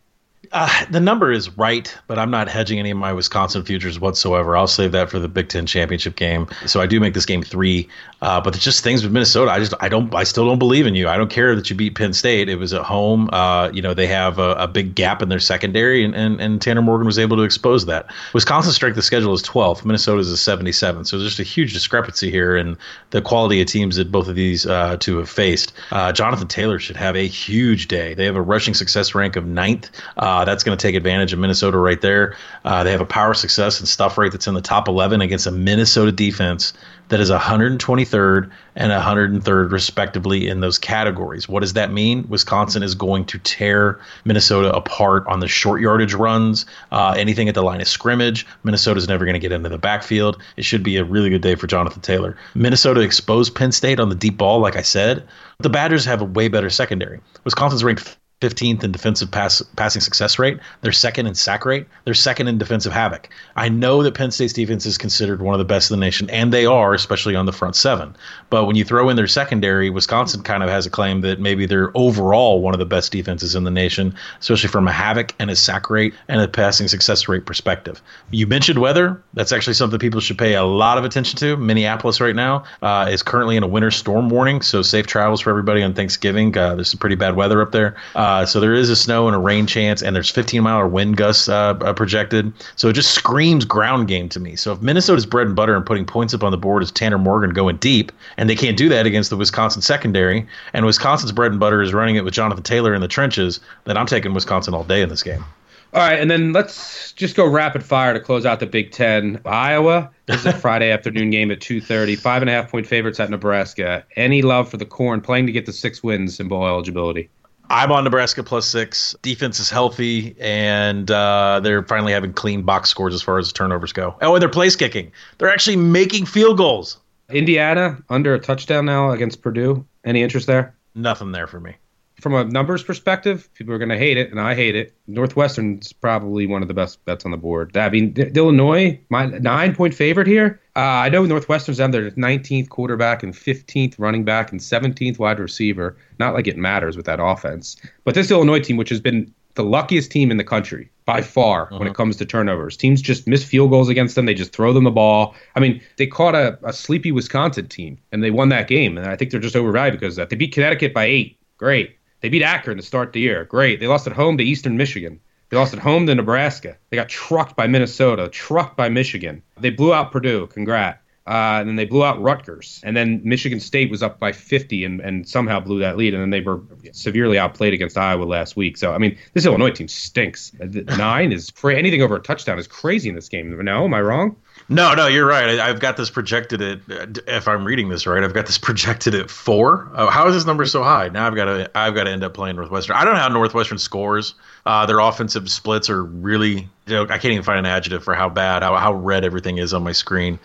Uh, 0.52 0.84
the 0.90 0.98
number 0.98 1.30
is 1.30 1.56
right, 1.56 1.96
but 2.08 2.18
I'm 2.18 2.30
not 2.30 2.48
hedging 2.48 2.80
any 2.80 2.90
of 2.90 2.98
my 2.98 3.12
Wisconsin 3.12 3.62
futures 3.62 4.00
whatsoever. 4.00 4.56
I'll 4.56 4.66
save 4.66 4.90
that 4.92 5.08
for 5.08 5.20
the 5.20 5.28
Big 5.28 5.48
Ten 5.48 5.64
championship 5.64 6.16
game. 6.16 6.48
So 6.66 6.80
I 6.80 6.86
do 6.86 6.98
make 6.98 7.14
this 7.14 7.24
game 7.24 7.42
three, 7.42 7.88
uh, 8.20 8.40
but 8.40 8.56
it's 8.56 8.64
just 8.64 8.82
things 8.82 9.04
with 9.04 9.12
Minnesota. 9.12 9.52
I 9.52 9.60
just 9.60 9.74
I 9.80 9.88
don't 9.88 10.12
I 10.12 10.24
still 10.24 10.46
don't 10.46 10.58
believe 10.58 10.86
in 10.86 10.96
you. 10.96 11.08
I 11.08 11.16
don't 11.16 11.30
care 11.30 11.54
that 11.54 11.70
you 11.70 11.76
beat 11.76 11.94
Penn 11.94 12.12
State. 12.12 12.48
It 12.48 12.56
was 12.56 12.72
at 12.72 12.82
home. 12.82 13.30
Uh, 13.32 13.70
you 13.72 13.80
know 13.80 13.94
they 13.94 14.08
have 14.08 14.40
a, 14.40 14.54
a, 14.54 14.66
big 14.66 14.94
gap 14.96 15.22
in 15.22 15.28
their 15.28 15.38
secondary, 15.38 16.04
and, 16.04 16.16
and 16.16 16.40
and 16.40 16.60
Tanner 16.60 16.82
Morgan 16.82 17.06
was 17.06 17.18
able 17.18 17.36
to 17.36 17.44
expose 17.44 17.86
that. 17.86 18.06
Wisconsin's 18.34 18.74
strength 18.74 18.98
of 18.98 19.04
schedule 19.04 19.32
is 19.32 19.42
12th. 19.44 19.84
Minnesota's 19.84 20.28
is 20.28 20.40
77. 20.40 21.04
So 21.04 21.16
there's 21.16 21.30
just 21.30 21.40
a 21.40 21.44
huge 21.44 21.72
discrepancy 21.72 22.30
here 22.30 22.56
in 22.56 22.76
the 23.10 23.22
quality 23.22 23.60
of 23.60 23.68
teams 23.68 23.96
that 23.96 24.10
both 24.10 24.26
of 24.26 24.34
these 24.34 24.66
uh, 24.66 24.96
two 24.98 25.18
have 25.18 25.30
faced. 25.30 25.72
Uh, 25.92 26.10
Jonathan 26.10 26.48
Taylor 26.48 26.80
should 26.80 26.96
have 26.96 27.14
a 27.14 27.26
huge 27.26 27.86
day. 27.86 28.14
They 28.14 28.24
have 28.24 28.36
a 28.36 28.42
rushing 28.42 28.74
success 28.74 29.14
rank 29.14 29.36
of 29.36 29.46
ninth. 29.46 29.90
Uh, 30.16 30.39
uh, 30.40 30.44
that's 30.44 30.64
going 30.64 30.76
to 30.76 30.80
take 30.80 30.94
advantage 30.94 31.34
of 31.34 31.38
Minnesota 31.38 31.76
right 31.76 32.00
there. 32.00 32.34
Uh, 32.64 32.82
they 32.82 32.90
have 32.90 33.02
a 33.02 33.06
power 33.06 33.34
success 33.34 33.78
and 33.78 33.86
stuff 33.86 34.16
rate 34.16 34.32
that's 34.32 34.46
in 34.46 34.54
the 34.54 34.62
top 34.62 34.88
11 34.88 35.20
against 35.20 35.46
a 35.46 35.50
Minnesota 35.50 36.10
defense 36.10 36.72
that 37.10 37.20
is 37.20 37.30
123rd 37.30 38.50
and 38.76 38.92
103rd, 38.92 39.70
respectively, 39.70 40.48
in 40.48 40.60
those 40.60 40.78
categories. 40.78 41.46
What 41.46 41.60
does 41.60 41.74
that 41.74 41.92
mean? 41.92 42.26
Wisconsin 42.28 42.82
is 42.82 42.94
going 42.94 43.26
to 43.26 43.38
tear 43.40 44.00
Minnesota 44.24 44.74
apart 44.74 45.26
on 45.26 45.40
the 45.40 45.48
short 45.48 45.82
yardage 45.82 46.14
runs, 46.14 46.64
uh, 46.90 47.14
anything 47.18 47.48
at 47.48 47.54
the 47.54 47.62
line 47.62 47.82
of 47.82 47.88
scrimmage. 47.88 48.46
Minnesota 48.62 48.96
is 48.96 49.08
never 49.08 49.26
going 49.26 49.34
to 49.34 49.40
get 49.40 49.52
into 49.52 49.68
the 49.68 49.76
backfield. 49.76 50.40
It 50.56 50.64
should 50.64 50.82
be 50.82 50.96
a 50.96 51.04
really 51.04 51.28
good 51.28 51.42
day 51.42 51.54
for 51.54 51.66
Jonathan 51.66 52.00
Taylor. 52.00 52.36
Minnesota 52.54 53.00
exposed 53.00 53.54
Penn 53.54 53.72
State 53.72 54.00
on 54.00 54.08
the 54.08 54.14
deep 54.14 54.38
ball, 54.38 54.60
like 54.60 54.76
I 54.76 54.82
said. 54.82 55.26
The 55.58 55.68
Badgers 55.68 56.06
have 56.06 56.22
a 56.22 56.24
way 56.24 56.48
better 56.48 56.70
secondary. 56.70 57.20
Wisconsin's 57.44 57.84
ranked 57.84 58.16
15th 58.40 58.82
in 58.82 58.90
defensive 58.90 59.30
pass, 59.30 59.60
passing 59.76 60.00
success 60.00 60.38
rate. 60.38 60.58
They're 60.80 60.92
second 60.92 61.26
in 61.26 61.34
sack 61.34 61.66
rate. 61.66 61.86
They're 62.04 62.14
second 62.14 62.48
in 62.48 62.56
defensive 62.56 62.92
havoc. 62.92 63.28
I 63.54 63.68
know 63.68 64.02
that 64.02 64.14
Penn 64.14 64.30
State's 64.30 64.54
defense 64.54 64.86
is 64.86 64.96
considered 64.96 65.42
one 65.42 65.54
of 65.54 65.58
the 65.58 65.64
best 65.66 65.90
in 65.90 65.98
the 65.98 66.04
nation, 66.04 66.30
and 66.30 66.50
they 66.50 66.64
are, 66.64 66.94
especially 66.94 67.36
on 67.36 67.44
the 67.44 67.52
front 67.52 67.76
seven. 67.76 68.16
But 68.48 68.64
when 68.64 68.76
you 68.76 68.84
throw 68.84 69.10
in 69.10 69.16
their 69.16 69.26
secondary, 69.26 69.90
Wisconsin 69.90 70.42
kind 70.42 70.62
of 70.62 70.70
has 70.70 70.86
a 70.86 70.90
claim 70.90 71.20
that 71.20 71.38
maybe 71.38 71.66
they're 71.66 71.94
overall 71.94 72.62
one 72.62 72.74
of 72.74 72.78
the 72.78 72.86
best 72.86 73.12
defenses 73.12 73.54
in 73.54 73.64
the 73.64 73.70
nation, 73.70 74.14
especially 74.40 74.70
from 74.70 74.88
a 74.88 74.92
havoc 74.92 75.34
and 75.38 75.50
a 75.50 75.56
sack 75.56 75.90
rate 75.90 76.14
and 76.28 76.40
a 76.40 76.48
passing 76.48 76.88
success 76.88 77.28
rate 77.28 77.44
perspective. 77.44 78.00
You 78.30 78.46
mentioned 78.46 78.78
weather. 78.78 79.22
That's 79.34 79.52
actually 79.52 79.74
something 79.74 79.98
people 79.98 80.20
should 80.20 80.38
pay 80.38 80.54
a 80.54 80.64
lot 80.64 80.96
of 80.96 81.04
attention 81.04 81.38
to. 81.40 81.58
Minneapolis 81.58 82.22
right 82.22 82.34
now 82.34 82.64
uh, 82.80 83.08
is 83.10 83.22
currently 83.22 83.58
in 83.58 83.62
a 83.62 83.68
winter 83.68 83.90
storm 83.90 84.30
warning, 84.30 84.62
so 84.62 84.80
safe 84.80 85.06
travels 85.06 85.42
for 85.42 85.50
everybody 85.50 85.82
on 85.82 85.92
Thanksgiving. 85.92 86.56
Uh, 86.56 86.74
there's 86.76 86.88
some 86.88 86.98
pretty 86.98 87.16
bad 87.16 87.36
weather 87.36 87.60
up 87.60 87.72
there. 87.72 87.96
Uh, 88.14 88.29
uh, 88.30 88.46
so 88.46 88.60
there 88.60 88.74
is 88.74 88.88
a 88.88 88.94
snow 88.94 89.26
and 89.26 89.34
a 89.34 89.38
rain 89.40 89.66
chance, 89.66 90.02
and 90.02 90.14
there's 90.14 90.30
15 90.30 90.62
mile 90.62 90.88
wind 90.88 91.16
gusts 91.16 91.48
uh, 91.48 91.74
uh, 91.80 91.92
projected. 91.92 92.52
So 92.76 92.88
it 92.88 92.92
just 92.92 93.12
screams 93.12 93.64
ground 93.64 94.06
game 94.06 94.28
to 94.28 94.38
me. 94.38 94.54
So 94.54 94.72
if 94.72 94.80
Minnesota's 94.80 95.26
bread 95.26 95.48
and 95.48 95.56
butter 95.56 95.74
and 95.74 95.84
putting 95.84 96.04
points 96.04 96.32
up 96.32 96.44
on 96.44 96.52
the 96.52 96.56
board 96.56 96.84
is 96.84 96.92
Tanner 96.92 97.18
Morgan 97.18 97.50
going 97.50 97.78
deep, 97.78 98.12
and 98.36 98.48
they 98.48 98.54
can't 98.54 98.76
do 98.76 98.88
that 98.88 99.04
against 99.04 99.30
the 99.30 99.36
Wisconsin 99.36 99.82
secondary, 99.82 100.46
and 100.72 100.86
Wisconsin's 100.86 101.32
bread 101.32 101.50
and 101.50 101.58
butter 101.58 101.82
is 101.82 101.92
running 101.92 102.14
it 102.14 102.24
with 102.24 102.32
Jonathan 102.32 102.62
Taylor 102.62 102.94
in 102.94 103.00
the 103.00 103.08
trenches, 103.08 103.58
then 103.84 103.96
I'm 103.96 104.06
taking 104.06 104.32
Wisconsin 104.32 104.74
all 104.74 104.84
day 104.84 105.02
in 105.02 105.08
this 105.08 105.24
game. 105.24 105.44
All 105.92 106.00
right, 106.00 106.20
and 106.20 106.30
then 106.30 106.52
let's 106.52 107.10
just 107.14 107.34
go 107.34 107.44
rapid 107.44 107.82
fire 107.82 108.14
to 108.14 108.20
close 108.20 108.46
out 108.46 108.60
the 108.60 108.66
Big 108.66 108.92
Ten. 108.92 109.40
Iowa 109.44 110.08
is 110.28 110.46
a 110.46 110.52
Friday 110.52 110.92
afternoon 110.92 111.30
game 111.30 111.50
at 111.50 111.60
two 111.60 111.80
thirty. 111.80 112.14
Five 112.14 112.42
and 112.42 112.48
a 112.48 112.52
half 112.52 112.70
point 112.70 112.86
favorites 112.86 113.18
at 113.18 113.28
Nebraska. 113.28 114.04
Any 114.14 114.40
love 114.42 114.68
for 114.68 114.76
the 114.76 114.86
Corn 114.86 115.20
playing 115.20 115.46
to 115.46 115.52
get 115.52 115.66
the 115.66 115.72
six 115.72 116.00
wins 116.00 116.38
in 116.38 116.46
bowl 116.46 116.64
eligibility? 116.64 117.28
I'm 117.70 117.92
on 117.92 118.02
Nebraska 118.02 118.42
plus 118.42 118.66
six. 118.66 119.14
Defense 119.22 119.60
is 119.60 119.70
healthy, 119.70 120.34
and 120.40 121.08
uh, 121.08 121.60
they're 121.62 121.84
finally 121.84 122.12
having 122.12 122.32
clean 122.32 122.62
box 122.62 122.90
scores 122.90 123.14
as 123.14 123.22
far 123.22 123.38
as 123.38 123.52
turnovers 123.52 123.92
go. 123.92 124.16
Oh, 124.20 124.34
and 124.34 124.42
they're 124.42 124.48
place 124.48 124.74
kicking. 124.74 125.12
They're 125.38 125.48
actually 125.48 125.76
making 125.76 126.26
field 126.26 126.58
goals. 126.58 126.98
Indiana 127.30 128.02
under 128.08 128.34
a 128.34 128.40
touchdown 128.40 128.86
now 128.86 129.12
against 129.12 129.40
Purdue. 129.40 129.86
Any 130.04 130.22
interest 130.22 130.48
there? 130.48 130.74
Nothing 130.96 131.30
there 131.30 131.46
for 131.46 131.60
me 131.60 131.76
from 132.20 132.34
a 132.34 132.44
numbers 132.44 132.82
perspective, 132.82 133.48
people 133.54 133.74
are 133.74 133.78
going 133.78 133.90
to 133.90 133.98
hate 133.98 134.16
it, 134.16 134.30
and 134.30 134.40
I 134.40 134.54
hate 134.54 134.76
it. 134.76 134.94
Northwestern's 135.06 135.92
probably 135.92 136.46
one 136.46 136.62
of 136.62 136.68
the 136.68 136.74
best 136.74 137.04
bets 137.04 137.24
on 137.24 137.30
the 137.30 137.36
board. 137.36 137.76
I 137.76 137.88
mean, 137.88 138.14
Illinois, 138.16 139.00
my 139.08 139.26
nine 139.26 139.74
point 139.74 139.94
favorite 139.94 140.26
here. 140.26 140.60
Uh, 140.76 140.80
I 140.80 141.08
know 141.08 141.24
Northwestern's 141.26 141.80
on 141.80 141.90
their 141.90 142.10
19th 142.12 142.68
quarterback 142.68 143.22
and 143.22 143.34
15th 143.34 143.96
running 143.98 144.24
back 144.24 144.52
and 144.52 144.60
17th 144.60 145.18
wide 145.18 145.40
receiver. 145.40 145.96
Not 146.18 146.34
like 146.34 146.46
it 146.46 146.56
matters 146.56 146.96
with 146.96 147.06
that 147.06 147.20
offense, 147.20 147.76
but 148.04 148.14
this 148.14 148.30
Illinois 148.30 148.60
team, 148.60 148.76
which 148.76 148.90
has 148.90 149.00
been 149.00 149.32
the 149.54 149.64
luckiest 149.64 150.10
team 150.10 150.30
in 150.30 150.36
the 150.36 150.44
country 150.44 150.90
by 151.04 151.20
far 151.20 151.64
uh-huh. 151.64 151.78
when 151.78 151.88
it 151.88 151.90
uh-huh. 151.90 151.96
comes 151.96 152.16
to 152.16 152.24
turnovers. 152.24 152.76
Teams 152.76 153.02
just 153.02 153.26
miss 153.26 153.44
field 153.44 153.70
goals 153.70 153.88
against 153.88 154.14
them. 154.14 154.26
They 154.26 154.34
just 154.34 154.52
throw 154.52 154.72
them 154.72 154.84
the 154.84 154.90
ball. 154.90 155.34
I 155.56 155.60
mean, 155.60 155.80
they 155.96 156.06
caught 156.06 156.34
a, 156.34 156.58
a 156.62 156.72
sleepy 156.72 157.12
Wisconsin 157.12 157.68
team 157.68 157.98
and 158.12 158.22
they 158.22 158.30
won 158.30 158.48
that 158.50 158.68
game. 158.68 158.96
And 158.96 159.06
I 159.06 159.16
think 159.16 159.30
they're 159.30 159.40
just 159.40 159.56
overvalued 159.56 159.98
because 159.98 160.16
that. 160.16 160.30
They 160.30 160.36
beat 160.36 160.52
Connecticut 160.52 160.94
by 160.94 161.04
eight. 161.04 161.36
Great. 161.56 161.96
They 162.20 162.28
beat 162.28 162.42
Akron 162.42 162.76
to 162.76 162.82
start 162.82 163.12
the 163.12 163.20
year. 163.20 163.44
Great. 163.44 163.80
They 163.80 163.86
lost 163.86 164.06
at 164.06 164.12
home 164.12 164.38
to 164.38 164.44
Eastern 164.44 164.76
Michigan. 164.76 165.20
They 165.48 165.56
lost 165.56 165.72
at 165.72 165.80
home 165.80 166.06
to 166.06 166.14
Nebraska. 166.14 166.76
They 166.90 166.96
got 166.96 167.08
trucked 167.08 167.56
by 167.56 167.66
Minnesota, 167.66 168.28
trucked 168.28 168.76
by 168.76 168.88
Michigan. 168.88 169.42
They 169.58 169.70
blew 169.70 169.92
out 169.92 170.12
Purdue. 170.12 170.46
Congrats. 170.46 170.98
Uh, 171.26 171.58
and 171.60 171.68
then 171.68 171.76
they 171.76 171.84
blew 171.84 172.04
out 172.04 172.20
Rutgers. 172.20 172.80
And 172.82 172.96
then 172.96 173.20
Michigan 173.22 173.60
State 173.60 173.90
was 173.90 174.02
up 174.02 174.18
by 174.18 174.32
50 174.32 174.84
and, 174.84 175.00
and 175.00 175.28
somehow 175.28 175.60
blew 175.60 175.78
that 175.78 175.96
lead. 175.96 176.14
And 176.14 176.22
then 176.22 176.30
they 176.30 176.40
were 176.40 176.60
severely 176.92 177.38
outplayed 177.38 177.72
against 177.72 177.96
Iowa 177.96 178.24
last 178.24 178.56
week. 178.56 178.76
So, 178.76 178.92
I 178.92 178.98
mean, 178.98 179.16
this 179.34 179.46
Illinois 179.46 179.70
team 179.70 179.86
stinks. 179.86 180.52
Nine 180.58 181.30
is 181.30 181.50
cra- 181.50 181.76
anything 181.76 182.02
over 182.02 182.16
a 182.16 182.20
touchdown 182.20 182.58
is 182.58 182.66
crazy 182.66 183.08
in 183.08 183.14
this 183.14 183.28
game. 183.28 183.56
No, 183.64 183.84
am 183.84 183.94
I 183.94 184.00
wrong? 184.00 184.36
No, 184.72 184.94
no, 184.94 185.08
you're 185.08 185.26
right. 185.26 185.58
I, 185.58 185.66
have 185.66 185.80
got 185.80 185.96
this 185.96 186.10
projected 186.10 186.62
at, 186.62 187.18
if 187.26 187.48
I'm 187.48 187.64
reading 187.64 187.88
this 187.88 188.06
right, 188.06 188.22
I've 188.22 188.32
got 188.32 188.46
this 188.46 188.56
projected 188.58 189.16
at 189.16 189.28
four. 189.28 189.90
Uh, 189.92 190.08
how 190.08 190.28
is 190.28 190.34
this 190.34 190.46
number 190.46 190.64
so 190.64 190.84
high? 190.84 191.08
Now 191.08 191.26
I've 191.26 191.34
got 191.34 191.46
to, 191.46 191.70
I've 191.76 191.92
got 191.92 192.04
to 192.04 192.10
end 192.10 192.22
up 192.22 192.34
playing 192.34 192.54
Northwestern. 192.54 192.94
I 192.94 193.04
don't 193.04 193.14
know 193.14 193.20
how 193.20 193.28
Northwestern 193.28 193.78
scores. 193.78 194.34
Uh, 194.66 194.86
their 194.86 194.98
offensive 194.98 195.50
splits 195.50 195.88
are 195.88 196.04
really, 196.04 196.68
you 196.86 196.94
know, 196.94 197.04
I 197.04 197.18
can't 197.18 197.32
even 197.32 197.42
find 197.42 197.58
an 197.58 197.66
adjective 197.66 198.04
for 198.04 198.14
how 198.14 198.28
bad, 198.28 198.62
how, 198.62 198.76
how 198.76 198.92
red 198.92 199.24
everything 199.24 199.58
is 199.58 199.72
on 199.72 199.82
my 199.82 199.92
screen. 199.92 200.38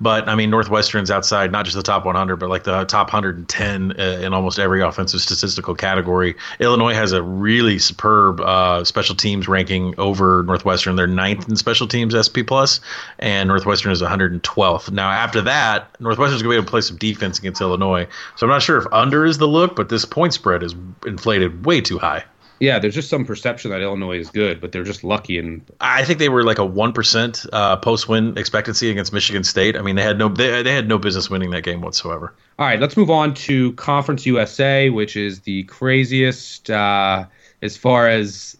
But 0.00 0.28
I 0.28 0.34
mean, 0.34 0.50
Northwestern's 0.50 1.10
outside 1.10 1.52
not 1.52 1.64
just 1.64 1.76
the 1.76 1.82
top 1.82 2.04
100, 2.04 2.36
but 2.36 2.50
like 2.50 2.64
the 2.64 2.84
top 2.84 3.08
110 3.08 3.92
uh, 3.92 4.02
in 4.02 4.34
almost 4.34 4.58
every 4.58 4.82
offensive 4.82 5.20
statistical 5.20 5.74
category. 5.74 6.34
Illinois 6.60 6.94
has 6.94 7.12
a 7.12 7.22
really 7.22 7.78
superb 7.78 8.40
uh, 8.40 8.84
special 8.84 9.14
teams 9.14 9.48
ranking 9.48 9.94
over 9.98 10.42
Northwestern. 10.42 10.96
They're 10.96 11.06
ninth 11.06 11.48
in 11.48 11.56
special 11.56 11.88
teams 11.88 12.14
SP 12.14 12.44
plus, 12.46 12.80
and 13.18 13.48
Northwestern 13.48 13.92
is 13.92 14.02
112th. 14.02 14.90
Now 14.90 15.10
after 15.10 15.40
that, 15.42 15.88
Northwestern's 15.98 16.42
going 16.42 16.50
to 16.50 16.56
be 16.56 16.56
able 16.56 16.66
to 16.66 16.70
play 16.70 16.80
some 16.82 16.98
defense 16.98 17.38
against 17.38 17.60
Illinois. 17.60 18.06
So 18.36 18.46
I'm 18.46 18.50
not 18.50 18.62
sure 18.62 18.76
if 18.76 18.86
under 18.92 19.24
is 19.24 19.38
the 19.38 19.48
look, 19.48 19.76
but 19.76 19.88
this 19.88 20.04
point 20.04 20.34
spread 20.34 20.62
is 20.62 20.74
inflated 21.06 21.64
way 21.64 21.80
too 21.80 21.98
high. 21.98 22.24
Yeah, 22.60 22.78
there's 22.78 22.94
just 22.94 23.10
some 23.10 23.24
perception 23.24 23.72
that 23.72 23.80
Illinois 23.80 24.18
is 24.18 24.30
good, 24.30 24.60
but 24.60 24.70
they're 24.70 24.84
just 24.84 25.02
lucky. 25.02 25.38
And 25.38 25.62
I 25.80 26.04
think 26.04 26.20
they 26.20 26.28
were 26.28 26.44
like 26.44 26.58
a 26.58 26.64
one 26.64 26.92
percent 26.92 27.44
uh, 27.52 27.76
post-win 27.76 28.38
expectancy 28.38 28.90
against 28.90 29.12
Michigan 29.12 29.42
State. 29.42 29.76
I 29.76 29.82
mean, 29.82 29.96
they 29.96 30.02
had 30.02 30.16
no 30.16 30.28
they, 30.28 30.62
they 30.62 30.72
had 30.72 30.86
no 30.86 30.98
business 30.98 31.28
winning 31.28 31.50
that 31.50 31.64
game 31.64 31.80
whatsoever. 31.80 32.34
All 32.58 32.66
right, 32.66 32.78
let's 32.78 32.96
move 32.96 33.10
on 33.10 33.34
to 33.34 33.72
Conference 33.72 34.24
USA, 34.26 34.90
which 34.90 35.16
is 35.16 35.40
the 35.40 35.64
craziest 35.64 36.70
uh, 36.70 37.24
as 37.62 37.76
far 37.76 38.08
as 38.08 38.56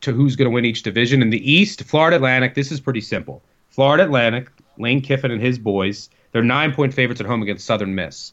to 0.00 0.12
who's 0.12 0.36
going 0.36 0.50
to 0.50 0.54
win 0.54 0.64
each 0.64 0.82
division. 0.82 1.22
In 1.22 1.30
the 1.30 1.52
East, 1.52 1.84
Florida 1.84 2.16
Atlantic. 2.16 2.54
This 2.54 2.72
is 2.72 2.80
pretty 2.80 3.00
simple. 3.00 3.42
Florida 3.70 4.04
Atlantic, 4.04 4.48
Lane 4.78 5.00
Kiffin 5.00 5.30
and 5.30 5.40
his 5.40 5.58
boys. 5.58 6.10
They're 6.32 6.42
nine-point 6.42 6.94
favorites 6.94 7.20
at 7.20 7.26
home 7.26 7.42
against 7.42 7.66
Southern 7.66 7.94
Miss. 7.94 8.32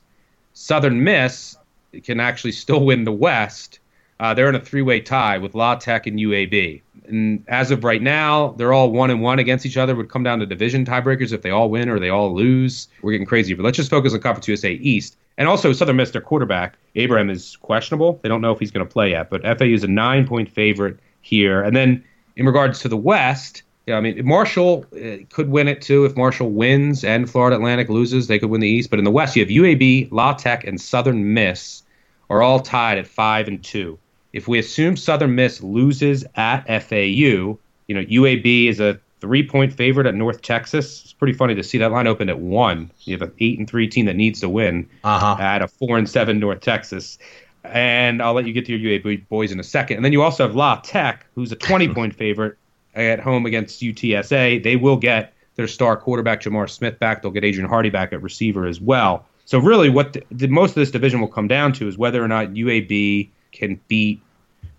Southern 0.54 1.04
Miss 1.04 1.58
can 2.04 2.19
actually 2.19 2.54
still 2.54 2.84
win 2.84 3.04
the 3.04 3.12
West 3.12 3.80
uh, 4.21 4.36
they're 4.36 4.47
in 4.47 4.53
a 4.53 4.60
three-way 4.60 5.01
tie 5.01 5.39
with 5.39 5.55
La 5.55 5.73
Tech 5.75 6.05
and 6.05 6.19
UAB. 6.19 6.84
And 7.07 7.43
as 7.47 7.71
of 7.71 7.84
right 7.84 8.01
now, 8.01 8.49
they're 8.49 8.71
all 8.71 8.91
one 8.91 9.10
and 9.10 9.19
one 9.19 9.39
against 9.39 9.65
each 9.65 9.77
other. 9.77 9.95
Would 9.95 10.10
come 10.10 10.21
down 10.21 10.39
to 10.39 10.45
division 10.45 10.86
tiebreakers 10.86 11.34
if 11.34 11.41
they 11.41 11.49
all 11.49 11.71
win 11.71 11.89
or 11.89 11.99
they 11.99 12.10
all 12.10 12.34
lose. 12.34 12.88
We're 13.01 13.13
getting 13.13 13.25
crazy, 13.25 13.55
but 13.55 13.63
let's 13.63 13.77
just 13.77 13.89
focus 13.89 14.13
on 14.13 14.21
Conference 14.21 14.47
USA 14.47 14.73
East. 14.73 15.17
And 15.39 15.47
also, 15.47 15.73
Southern 15.73 15.95
Miss, 15.95 16.12
their 16.12 16.21
quarterback 16.21 16.77
Abraham 16.93 17.32
is 17.32 17.55
questionable. 17.57 18.19
They 18.22 18.30
don't 18.30 18.41
know 18.41 18.51
if 18.51 18.59
he's 18.59 18.69
going 18.69 18.86
to 18.86 18.91
play 18.91 19.09
yet. 19.09 19.32
But 19.32 19.41
FAU 19.41 19.65
is 19.65 19.84
a 19.84 19.88
nine-point 19.88 20.49
favorite 20.49 20.99
here. 21.22 21.63
And 21.63 21.76
then 21.76 22.03
in 22.36 22.45
regards 22.45 22.80
to 22.82 22.88
the 22.89 22.97
West, 22.97 23.63
yeah, 23.88 23.97
I 23.97 24.01
mean 24.01 24.24
Marshall 24.24 24.86
uh, 24.93 25.24
could 25.32 25.49
win 25.49 25.67
it 25.67 25.82
too 25.82 26.05
if 26.05 26.15
Marshall 26.15 26.51
wins 26.51 27.03
and 27.03 27.28
Florida 27.28 27.55
Atlantic 27.55 27.89
loses. 27.89 28.28
They 28.28 28.38
could 28.38 28.51
win 28.51 28.61
the 28.61 28.67
East. 28.67 28.91
But 28.91 28.99
in 28.99 29.05
the 29.05 29.09
West, 29.09 29.36
you 29.36 29.43
have 29.43 29.49
UAB, 29.49 30.11
La 30.11 30.34
Tech, 30.34 30.63
and 30.63 30.80
Southern 30.80 31.34
Miss 31.34 31.82
are 32.30 32.43
all 32.43 32.59
tied 32.59 32.99
at 32.99 33.07
five 33.07 33.47
and 33.47 33.63
two. 33.63 33.97
If 34.34 34.47
we 34.47 34.59
assume 34.59 34.95
Southern 34.97 35.36
Miss 35.36 35.61
loses 35.61 36.25
at 36.36 36.65
FAU, 36.84 36.95
you 37.05 37.57
know, 37.89 38.03
UAB 38.05 38.67
is 38.69 38.79
a 38.79 38.99
three 39.19 39.43
point 39.47 39.73
favorite 39.73 40.07
at 40.07 40.15
North 40.15 40.41
Texas. 40.41 41.01
It's 41.03 41.13
pretty 41.13 41.34
funny 41.34 41.53
to 41.55 41.63
see 41.63 41.77
that 41.79 41.91
line 41.91 42.07
open 42.07 42.29
at 42.29 42.39
one. 42.39 42.89
You 43.01 43.13
have 43.13 43.21
an 43.21 43.34
eight 43.39 43.59
and 43.59 43.69
three 43.69 43.88
team 43.88 44.05
that 44.05 44.15
needs 44.15 44.39
to 44.41 44.49
win 44.49 44.88
Uh-huh. 45.03 45.36
at 45.39 45.61
a 45.61 45.67
four 45.67 45.97
and 45.97 46.09
seven 46.09 46.39
North 46.39 46.61
Texas. 46.61 47.17
And 47.63 48.21
I'll 48.23 48.34
let 48.34 48.47
you 48.47 48.53
get 48.53 48.65
to 48.65 48.75
your 48.75 48.99
UAB 48.99 49.27
boys 49.29 49.51
in 49.51 49.59
a 49.59 49.63
second. 49.63 49.97
And 49.97 50.05
then 50.05 50.11
you 50.13 50.21
also 50.23 50.47
have 50.47 50.55
La 50.55 50.77
Tech, 50.82 51.25
who's 51.36 51.51
a 51.51 51.55
20 51.55 51.89
point 51.89 52.15
favorite 52.15 52.57
at 52.95 53.19
home 53.19 53.45
against 53.45 53.82
UTSA. 53.82 54.63
They 54.63 54.75
will 54.75 54.97
get 54.97 55.34
their 55.55 55.67
star 55.67 55.95
quarterback, 55.97 56.41
J'Mar 56.41 56.67
Smith, 56.69 56.97
back. 56.97 57.21
They'll 57.21 57.32
get 57.32 57.43
Adrian 57.43 57.69
Hardy 57.69 57.89
back 57.89 58.13
at 58.13 58.21
receiver 58.21 58.65
as 58.65 58.82
well. 58.82 59.25
So, 59.45 59.59
really, 59.59 59.89
what 59.89 60.13
the, 60.13 60.23
the, 60.32 60.47
most 60.47 60.69
of 60.71 60.75
this 60.75 60.91
division 60.91 61.19
will 61.19 61.27
come 61.27 61.47
down 61.47 61.73
to 61.73 61.88
is 61.88 61.97
whether 61.97 62.23
or 62.23 62.27
not 62.27 62.47
UAB 62.49 63.29
can 63.52 63.80
beat 63.88 64.22